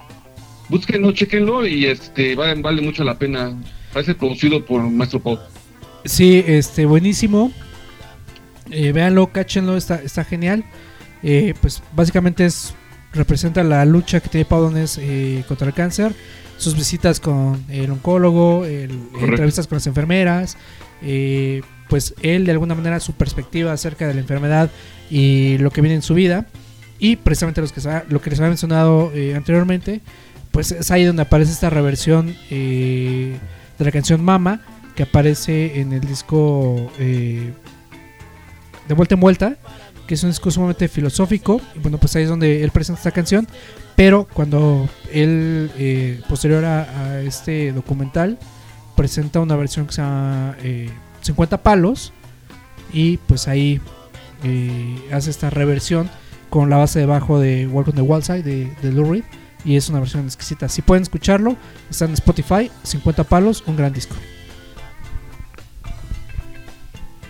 Búsquenlo, 0.69 1.11
chequenlo 1.11 1.65
y 1.65 1.85
este 1.85 2.35
vale, 2.35 2.61
vale 2.61 2.81
mucho 2.81 3.03
la 3.03 3.17
pena. 3.17 3.55
Parece 3.93 4.15
producido 4.15 4.65
por 4.65 4.81
Maestro 4.81 5.19
Pop. 5.19 5.39
Sí, 6.05 6.43
este, 6.45 6.85
buenísimo. 6.85 7.51
Eh, 8.71 8.91
véanlo, 8.91 9.31
cáchenlo, 9.31 9.77
está, 9.77 10.01
está 10.01 10.23
genial. 10.23 10.63
Eh, 11.23 11.53
pues 11.61 11.81
básicamente 11.93 12.45
es 12.45 12.75
representa 13.15 13.63
la 13.63 13.85
lucha 13.85 14.19
que 14.19 14.29
tiene 14.29 14.45
Paudones 14.45 14.99
eh, 15.01 15.43
contra 15.47 15.67
el 15.67 15.73
cáncer, 15.73 16.13
sus 16.57 16.75
visitas 16.75 17.19
con 17.19 17.65
el 17.69 17.89
oncólogo, 17.89 18.65
el, 18.65 18.91
entrevistas 19.19 19.67
con 19.67 19.77
las 19.77 19.87
enfermeras, 19.87 20.57
eh, 21.01 21.61
pues 21.89 22.13
él 22.21 22.45
de 22.45 22.51
alguna 22.51 22.75
manera 22.75 22.99
su 22.99 23.13
perspectiva 23.13 23.71
acerca 23.71 24.07
de 24.07 24.13
la 24.13 24.19
enfermedad 24.19 24.69
y 25.09 25.57
lo 25.59 25.71
que 25.71 25.81
viene 25.81 25.95
en 25.95 26.01
su 26.01 26.13
vida 26.13 26.45
y 26.99 27.15
precisamente 27.15 27.61
los 27.61 27.71
que 27.71 27.81
lo 28.09 28.21
que 28.21 28.29
les 28.29 28.39
había 28.39 28.49
mencionado 28.49 29.11
eh, 29.13 29.35
anteriormente, 29.35 30.01
pues 30.55 30.71
es 30.71 30.89
ahí 30.89 31.03
donde 31.03 31.21
aparece 31.21 31.51
esta 31.51 31.69
reversión 31.69 32.33
eh, 32.49 33.37
de 33.77 33.85
la 33.85 33.91
canción 33.91 34.23
Mama 34.23 34.61
que 34.95 35.03
aparece 35.03 35.81
en 35.81 35.91
el 35.91 35.99
disco 35.99 36.89
eh, 36.97 37.51
de 38.87 38.93
vuelta 38.93 39.15
en 39.15 39.19
vuelta, 39.19 39.57
que 40.07 40.13
es 40.13 40.23
un 40.23 40.29
disco 40.29 40.49
sumamente 40.51 40.87
filosófico. 40.87 41.59
Y 41.75 41.79
bueno, 41.79 41.97
pues 41.97 42.15
ahí 42.15 42.23
es 42.23 42.29
donde 42.29 42.63
él 42.63 42.71
presenta 42.71 42.99
esta 42.99 43.11
canción. 43.11 43.49
Pero 43.97 44.29
cuando 44.33 44.87
él, 45.11 45.71
eh, 45.77 46.21
posterior 46.29 46.63
a, 46.63 47.19
este 47.19 47.73
documental, 47.73 48.39
presenta 48.95 49.41
una 49.41 49.57
versión 49.57 49.87
que 49.87 49.91
se 49.91 50.03
llama 50.03 50.55
eh, 50.63 50.89
50 51.19 51.63
palos. 51.63 52.13
Y 52.93 53.17
pues 53.17 53.49
ahí 53.49 53.81
hace 55.11 55.31
esta 55.31 55.49
reversión 55.49 56.09
con 56.49 56.69
la 56.69 56.77
base 56.77 56.99
de 56.99 57.07
bajo 57.07 57.41
de 57.41 57.67
Walk 57.67 57.89
on 57.89 57.95
the 57.95 58.01
Wall 58.01 58.23
Side 58.23 58.43
de, 58.43 58.71
de 58.81 58.91
Lou 58.93 59.11
Reed. 59.11 59.25
Y 59.65 59.75
es 59.75 59.89
una 59.89 59.99
versión 59.99 60.25
exquisita. 60.25 60.69
Si 60.69 60.81
pueden 60.81 61.01
escucharlo, 61.01 61.57
está 61.89 62.05
en 62.05 62.13
Spotify. 62.13 62.69
50 62.83 63.23
palos, 63.23 63.63
un 63.65 63.75
gran 63.75 63.91
disco. 63.91 64.15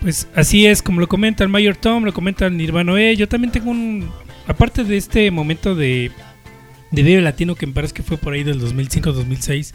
Pues 0.01 0.27
así 0.35 0.67
es, 0.67 0.83
como 0.83 0.99
lo 0.99 1.07
comenta 1.07 1.43
el 1.43 1.49
Mayor 1.49 1.77
Tom, 1.77 2.03
lo 2.03 2.13
comenta 2.13 2.45
el 2.45 2.57
Nirvana 2.57 3.01
E. 3.01 3.15
Yo 3.15 3.27
también 3.27 3.51
tengo 3.51 3.71
un. 3.71 4.11
Aparte 4.47 4.83
de 4.83 4.97
este 4.97 5.31
momento 5.31 5.73
de, 5.73 6.11
de 6.91 7.03
Vive 7.03 7.21
Latino, 7.21 7.55
que 7.55 7.65
me 7.65 7.73
parece 7.73 7.93
que 7.93 8.03
fue 8.03 8.17
por 8.17 8.33
ahí 8.33 8.43
del 8.43 8.61
2005-2006, 8.61 9.73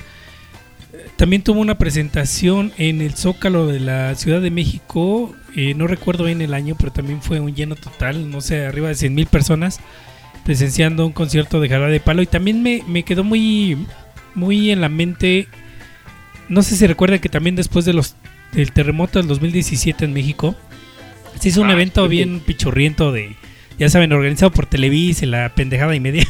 eh, 0.92 1.06
también 1.16 1.42
tuvo 1.42 1.60
una 1.60 1.78
presentación 1.78 2.72
en 2.76 3.00
el 3.00 3.14
Zócalo 3.14 3.66
de 3.66 3.80
la 3.80 4.14
Ciudad 4.14 4.40
de 4.40 4.52
México. 4.52 5.34
eh, 5.56 5.74
no 5.74 5.88
recuerdo 5.88 6.24
bien 6.24 6.40
el 6.42 6.54
año, 6.54 6.76
pero 6.78 6.92
también 6.92 7.20
fue 7.22 7.40
un 7.40 7.56
lleno 7.56 7.74
total, 7.74 8.30
no 8.30 8.40
sé, 8.40 8.64
arriba 8.64 8.86
de 8.86 8.94
100 8.94 9.12
mil 9.12 9.26
personas 9.26 9.80
presenciando 10.44 11.06
un 11.06 11.12
concierto 11.12 11.60
de 11.60 11.68
Jarabe 11.68 11.92
de 11.92 12.00
Palo. 12.00 12.22
Y 12.22 12.26
también 12.26 12.62
me, 12.62 12.82
me 12.86 13.02
quedó 13.02 13.24
muy, 13.24 13.76
muy 14.34 14.70
en 14.70 14.80
la 14.80 14.88
mente. 14.88 15.48
No 16.48 16.62
sé 16.62 16.76
si 16.76 16.86
recuerdan 16.86 17.20
que 17.20 17.28
también 17.28 17.56
después 17.56 17.84
de 17.84 17.92
los 17.92 18.16
del 18.52 18.72
terremoto 18.72 19.18
del 19.18 19.28
2017 19.28 20.04
en 20.04 20.12
México, 20.12 20.56
se 21.38 21.50
hizo 21.50 21.62
un 21.62 21.70
Ah, 21.70 21.74
evento 21.74 22.02
sí. 22.04 22.10
bien 22.10 22.40
pichurriento 22.40 23.12
de, 23.12 23.36
ya 23.78 23.88
saben, 23.88 24.12
organizado 24.12 24.50
por 24.50 24.66
Televisa 24.66 25.24
y 25.24 25.28
la 25.28 25.54
pendejada 25.54 25.94
y 25.94 26.00
media. 26.00 26.26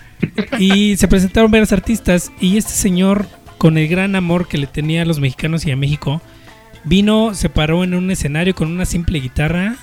y 0.58 0.96
se 0.96 1.08
presentaron 1.08 1.50
varios 1.50 1.72
artistas 1.72 2.30
y 2.40 2.58
este 2.58 2.72
señor, 2.72 3.26
con 3.58 3.78
el 3.78 3.88
gran 3.88 4.14
amor 4.16 4.48
que 4.48 4.58
le 4.58 4.66
tenía 4.66 5.02
a 5.02 5.04
los 5.06 5.18
mexicanos 5.18 5.64
y 5.64 5.70
a 5.70 5.76
México, 5.76 6.20
vino, 6.84 7.34
se 7.34 7.48
paró 7.48 7.84
en 7.84 7.94
un 7.94 8.10
escenario 8.10 8.54
con 8.54 8.68
una 8.70 8.84
simple 8.84 9.20
guitarra 9.20 9.76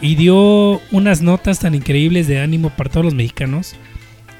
y 0.00 0.14
dio 0.14 0.80
unas 0.90 1.22
notas 1.22 1.58
tan 1.60 1.74
increíbles 1.74 2.26
de 2.28 2.40
ánimo 2.40 2.70
para 2.70 2.90
todos 2.90 3.04
los 3.06 3.14
mexicanos. 3.14 3.74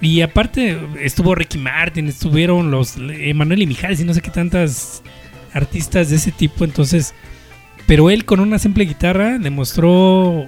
Y 0.01 0.21
aparte 0.21 0.79
estuvo 1.03 1.35
Ricky 1.35 1.59
Martin, 1.59 2.07
estuvieron 2.07 2.71
los 2.71 2.97
Emanuel 2.97 3.63
y 3.63 3.67
Mijares 3.67 4.01
y 4.01 4.05
no 4.05 4.15
sé 4.15 4.21
qué 4.21 4.31
tantas 4.31 5.03
artistas 5.53 6.11
de 6.11 6.17
ese 6.17 6.31
tipo, 6.31 6.65
entonces, 6.65 7.15
pero 7.87 8.11
él 8.11 8.25
con 8.25 8.39
una 8.39 8.59
simple 8.59 8.85
guitarra 8.85 9.39
demostró 9.39 10.47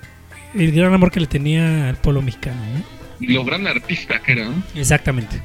el 0.54 0.72
gran 0.72 0.92
amor 0.94 1.10
que 1.10 1.20
le 1.20 1.26
tenía 1.26 1.88
al 1.88 1.96
pueblo 1.96 2.22
mexicano. 2.22 2.60
¿no? 2.74 2.84
Y 3.26 3.32
lo 3.32 3.44
gran 3.44 3.66
artista 3.66 4.20
que 4.20 4.32
era, 4.32 4.44
¿no? 4.44 4.62
Exactamente. 4.76 5.40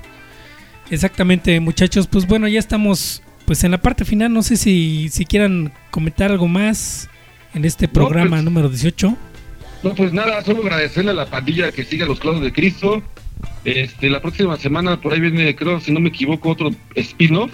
Exactamente, 0.92 1.60
muchachos. 1.60 2.08
Pues 2.08 2.28
bueno, 2.28 2.48
ya 2.48 2.60
estamos 2.60 3.24
pues 3.46 3.64
en 3.64 3.72
la 3.72 3.80
parte 3.82 4.06
final. 4.06 4.32
No 4.32 4.44
sé 4.44 4.56
si, 4.58 5.10
si 5.10 5.26
quieran 5.26 5.74
comentar 5.90 6.32
algo 6.32 6.48
más 6.48 7.10
en 7.54 7.66
este 7.66 7.88
programa 7.88 8.38
pues- 8.38 8.44
número 8.44 8.70
18. 8.70 9.18
No, 9.86 9.94
pues 9.94 10.12
nada, 10.12 10.42
solo 10.42 10.64
agradecerle 10.64 11.12
a 11.12 11.14
la 11.14 11.28
pandilla 11.28 11.72
que 11.72 11.84
siga 11.84 12.08
los 12.08 12.20
clavos 12.20 12.42
de 12.42 12.52
Cristo. 12.52 13.04
Este, 13.64 14.10
la 14.10 14.20
próxima 14.20 14.58
semana 14.58 15.00
por 15.00 15.14
ahí 15.14 15.20
viene, 15.20 15.56
creo, 15.56 15.80
si 15.80 15.92
no 15.92 16.00
me 16.00 16.10
equivoco, 16.10 16.50
otro 16.50 16.72
spin-off. 16.96 17.52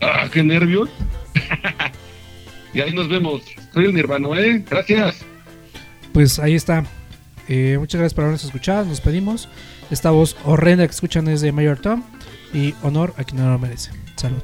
Ah, 0.00 0.30
qué 0.32 0.42
nervios. 0.42 0.88
y 2.72 2.80
ahí 2.80 2.94
nos 2.94 3.10
vemos. 3.10 3.42
Soy 3.74 3.84
el 3.84 3.94
Nirvano, 3.94 4.34
¿eh? 4.34 4.64
Gracias. 4.68 5.26
Pues 6.14 6.38
ahí 6.38 6.54
está. 6.54 6.86
Eh, 7.48 7.76
muchas 7.78 7.98
gracias 7.98 8.14
por 8.14 8.24
habernos 8.24 8.44
escuchado. 8.44 8.86
Nos 8.86 9.02
pedimos. 9.02 9.50
Esta 9.90 10.10
voz 10.10 10.38
horrenda 10.44 10.86
que 10.86 10.92
escuchan 10.92 11.28
es 11.28 11.42
de 11.42 11.52
Mayor 11.52 11.80
Tom. 11.80 12.02
Y 12.54 12.74
honor 12.82 13.12
a 13.18 13.24
quien 13.24 13.42
no 13.42 13.50
lo 13.50 13.58
merece. 13.58 13.90
Salud. 14.16 14.40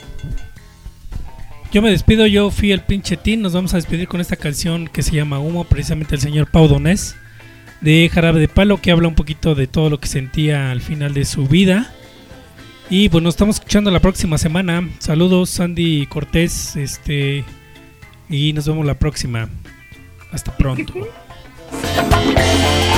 Yo 1.71 1.83
me 1.83 1.91
despido, 1.91 2.27
yo 2.27 2.51
fui 2.51 2.73
el 2.73 2.81
pinche 2.81 3.19
Tin. 3.19 3.43
Nos 3.43 3.53
vamos 3.53 3.75
a 3.75 3.77
despedir 3.77 4.09
con 4.09 4.21
esta 4.21 4.37
canción 4.37 4.89
que 4.89 5.03
se 5.03 5.15
llama 5.15 5.39
Humo, 5.39 5.65
precisamente 5.65 6.15
el 6.15 6.21
señor 6.21 6.51
Pau 6.51 6.67
Donés 6.67 7.15
de 7.81 8.11
Jarabe 8.13 8.41
de 8.41 8.49
Palo, 8.49 8.81
que 8.81 8.91
habla 8.91 9.09
un 9.09 9.15
poquito 9.15 9.55
de 9.55 9.67
todo 9.67 9.91
lo 9.91 10.01
que 10.01 10.09
sentía 10.09 10.71
al 10.71 10.81
final 10.81 11.13
de 11.13 11.25
su 11.25 11.47
vida. 11.47 11.93
Y 12.91 13.11
pues 13.11 13.23
nos 13.23 13.35
estamos 13.35 13.57
escuchando 13.57 13.91
la 13.91 14.01
próxima 14.01 14.39
semana. 14.39 14.89
Saludos, 14.99 15.51
Sandy 15.51 16.07
Cortés. 16.07 16.75
Este. 16.77 17.45
Y 18.31 18.53
nos 18.55 18.67
vemos 18.67 18.87
la 18.87 18.95
próxima. 18.95 19.49
Hasta 20.33 20.57
pronto. 20.57 20.95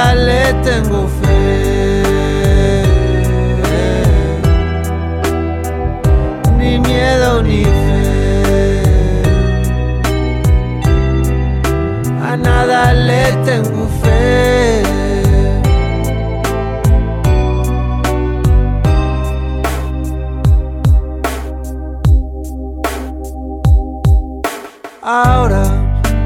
nunca 0.00 0.14
le 0.14 0.54
tengo 0.62 1.08
fe. 1.08 2.82
Ni 6.56 6.78
miedo 6.78 7.42
ni 7.42 7.64
fe. 7.64 8.82
A 12.22 12.36
nada 12.36 12.92
le 12.92 13.32
tengo 13.44 13.88
fe. 14.02 14.82
Ahora 25.02 25.64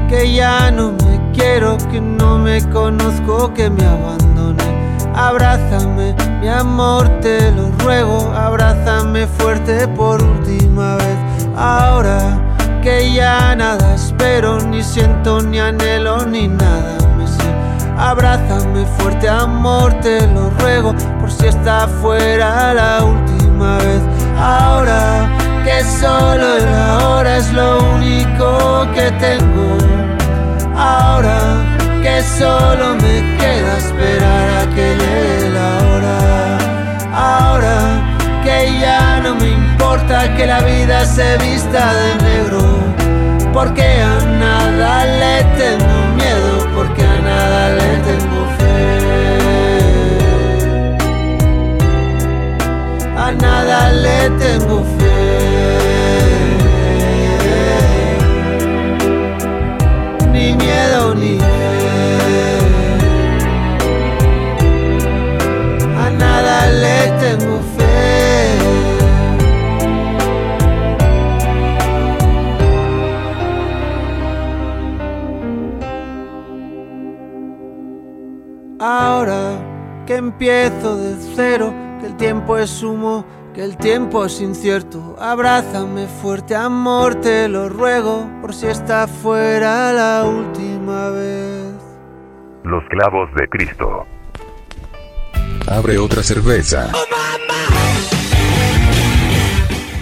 que 0.09 0.33
ya 0.33 0.69
no 0.69 0.91
me 0.91 1.14
creo 1.35 1.77
que 1.91 1.99
no 1.99 2.37
me 2.37 2.61
conozco, 2.69 3.53
que 3.53 3.69
me 3.69 3.85
abandoné. 3.85 4.63
Abrázame, 5.13 6.15
mi 6.41 6.47
amor, 6.47 7.07
te 7.21 7.51
lo 7.51 7.71
ruego, 7.79 8.31
abrázame 8.35 9.27
fuerte 9.27 9.87
por 9.87 10.21
última 10.21 10.97
vez. 10.97 11.17
Ahora 11.55 12.41
que 12.81 13.13
ya 13.13 13.55
nada 13.55 13.95
espero, 13.95 14.59
ni 14.59 14.83
siento, 14.83 15.41
ni 15.41 15.59
anhelo, 15.59 16.25
ni 16.25 16.47
nada 16.47 16.97
me 17.17 17.27
sé. 17.27 17.49
Abrázame 17.97 18.85
fuerte, 18.97 19.29
amor, 19.29 19.93
te 20.01 20.27
lo 20.27 20.49
ruego, 20.59 20.93
por 21.19 21.31
si 21.31 21.47
esta 21.47 21.87
fuera 21.87 22.73
la 22.73 23.03
última 23.03 23.77
vez. 23.77 24.01
Ahora 24.37 25.29
que 25.63 25.83
solo 25.83 26.57
el 26.57 26.67
ahora 26.67 27.37
es 27.37 27.51
lo 27.53 27.79
único 27.95 28.85
que 28.93 29.11
tengo. 29.11 29.84
Ahora 30.77 31.39
que 32.03 32.21
solo 32.21 32.95
me 32.95 33.37
queda 33.37 33.77
esperar 33.77 34.49
a 34.61 34.75
que 34.75 34.95
llegue 35.01 35.49
la 35.49 35.69
hora. 35.87 36.57
Ahora 37.13 37.77
que 38.43 38.77
ya 38.79 39.21
no 39.23 39.35
me 39.35 39.49
importa 39.51 40.35
que 40.35 40.45
la 40.45 40.59
vida 40.61 41.05
se 41.05 41.37
vista 41.37 41.93
de 41.93 42.15
negro. 42.23 42.61
Porque 43.53 44.01
a 44.01 44.19
nada 44.37 45.05
le 45.05 45.43
tengo 45.57 45.97
miedo, 46.17 46.67
porque 46.75 47.03
a 47.03 47.21
nada 47.21 47.69
le 47.69 47.89
tengo 48.07 48.39
fe. 48.57 48.75
A 53.17 53.31
nada 53.31 53.91
le 53.91 54.29
tengo 54.31 54.83
fe. 54.97 55.14
Empiezo 80.25 80.97
de 80.97 81.15
cero, 81.35 81.73
que 81.99 82.07
el 82.07 82.17
tiempo 82.17 82.57
es 82.57 82.81
humo, 82.81 83.25
que 83.53 83.63
el 83.63 83.77
tiempo 83.77 84.25
es 84.25 84.41
incierto. 84.41 85.15
Abrázame 85.19 86.07
fuerte, 86.07 86.55
amor, 86.55 87.15
te 87.15 87.47
lo 87.47 87.69
ruego, 87.69 88.27
por 88.41 88.53
si 88.53 88.65
esta 88.67 89.07
fuera 89.07 89.93
la 89.93 90.23
última 90.23 91.09
vez. 91.09 91.73
Los 92.63 92.83
clavos 92.89 93.29
de 93.35 93.47
Cristo. 93.49 94.05
Abre 95.67 95.97
otra 95.97 96.23
cerveza. 96.23 96.91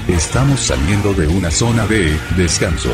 Estamos 0.08 0.60
saliendo 0.62 1.14
de 1.14 1.28
una 1.28 1.52
zona 1.52 1.86
de 1.86 2.18
descanso. 2.38 2.92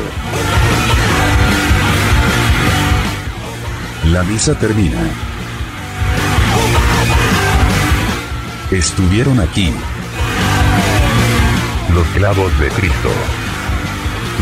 La 4.06 4.22
misa 4.24 4.58
termina. 4.58 5.29
Estuvieron 8.70 9.40
aquí 9.40 9.74
Los 11.92 12.06
clavos 12.10 12.56
de 12.60 12.68
Cristo. 12.68 13.08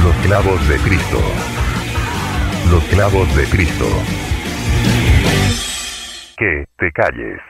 Los 0.04 0.14
clavos 0.16 0.68
de 0.68 0.76
Cristo. 0.76 1.18
Los 2.70 2.84
clavos 2.84 3.34
de 3.34 3.44
Cristo. 3.46 3.86
Que 6.36 6.66
te 6.76 6.92
calles. 6.92 7.48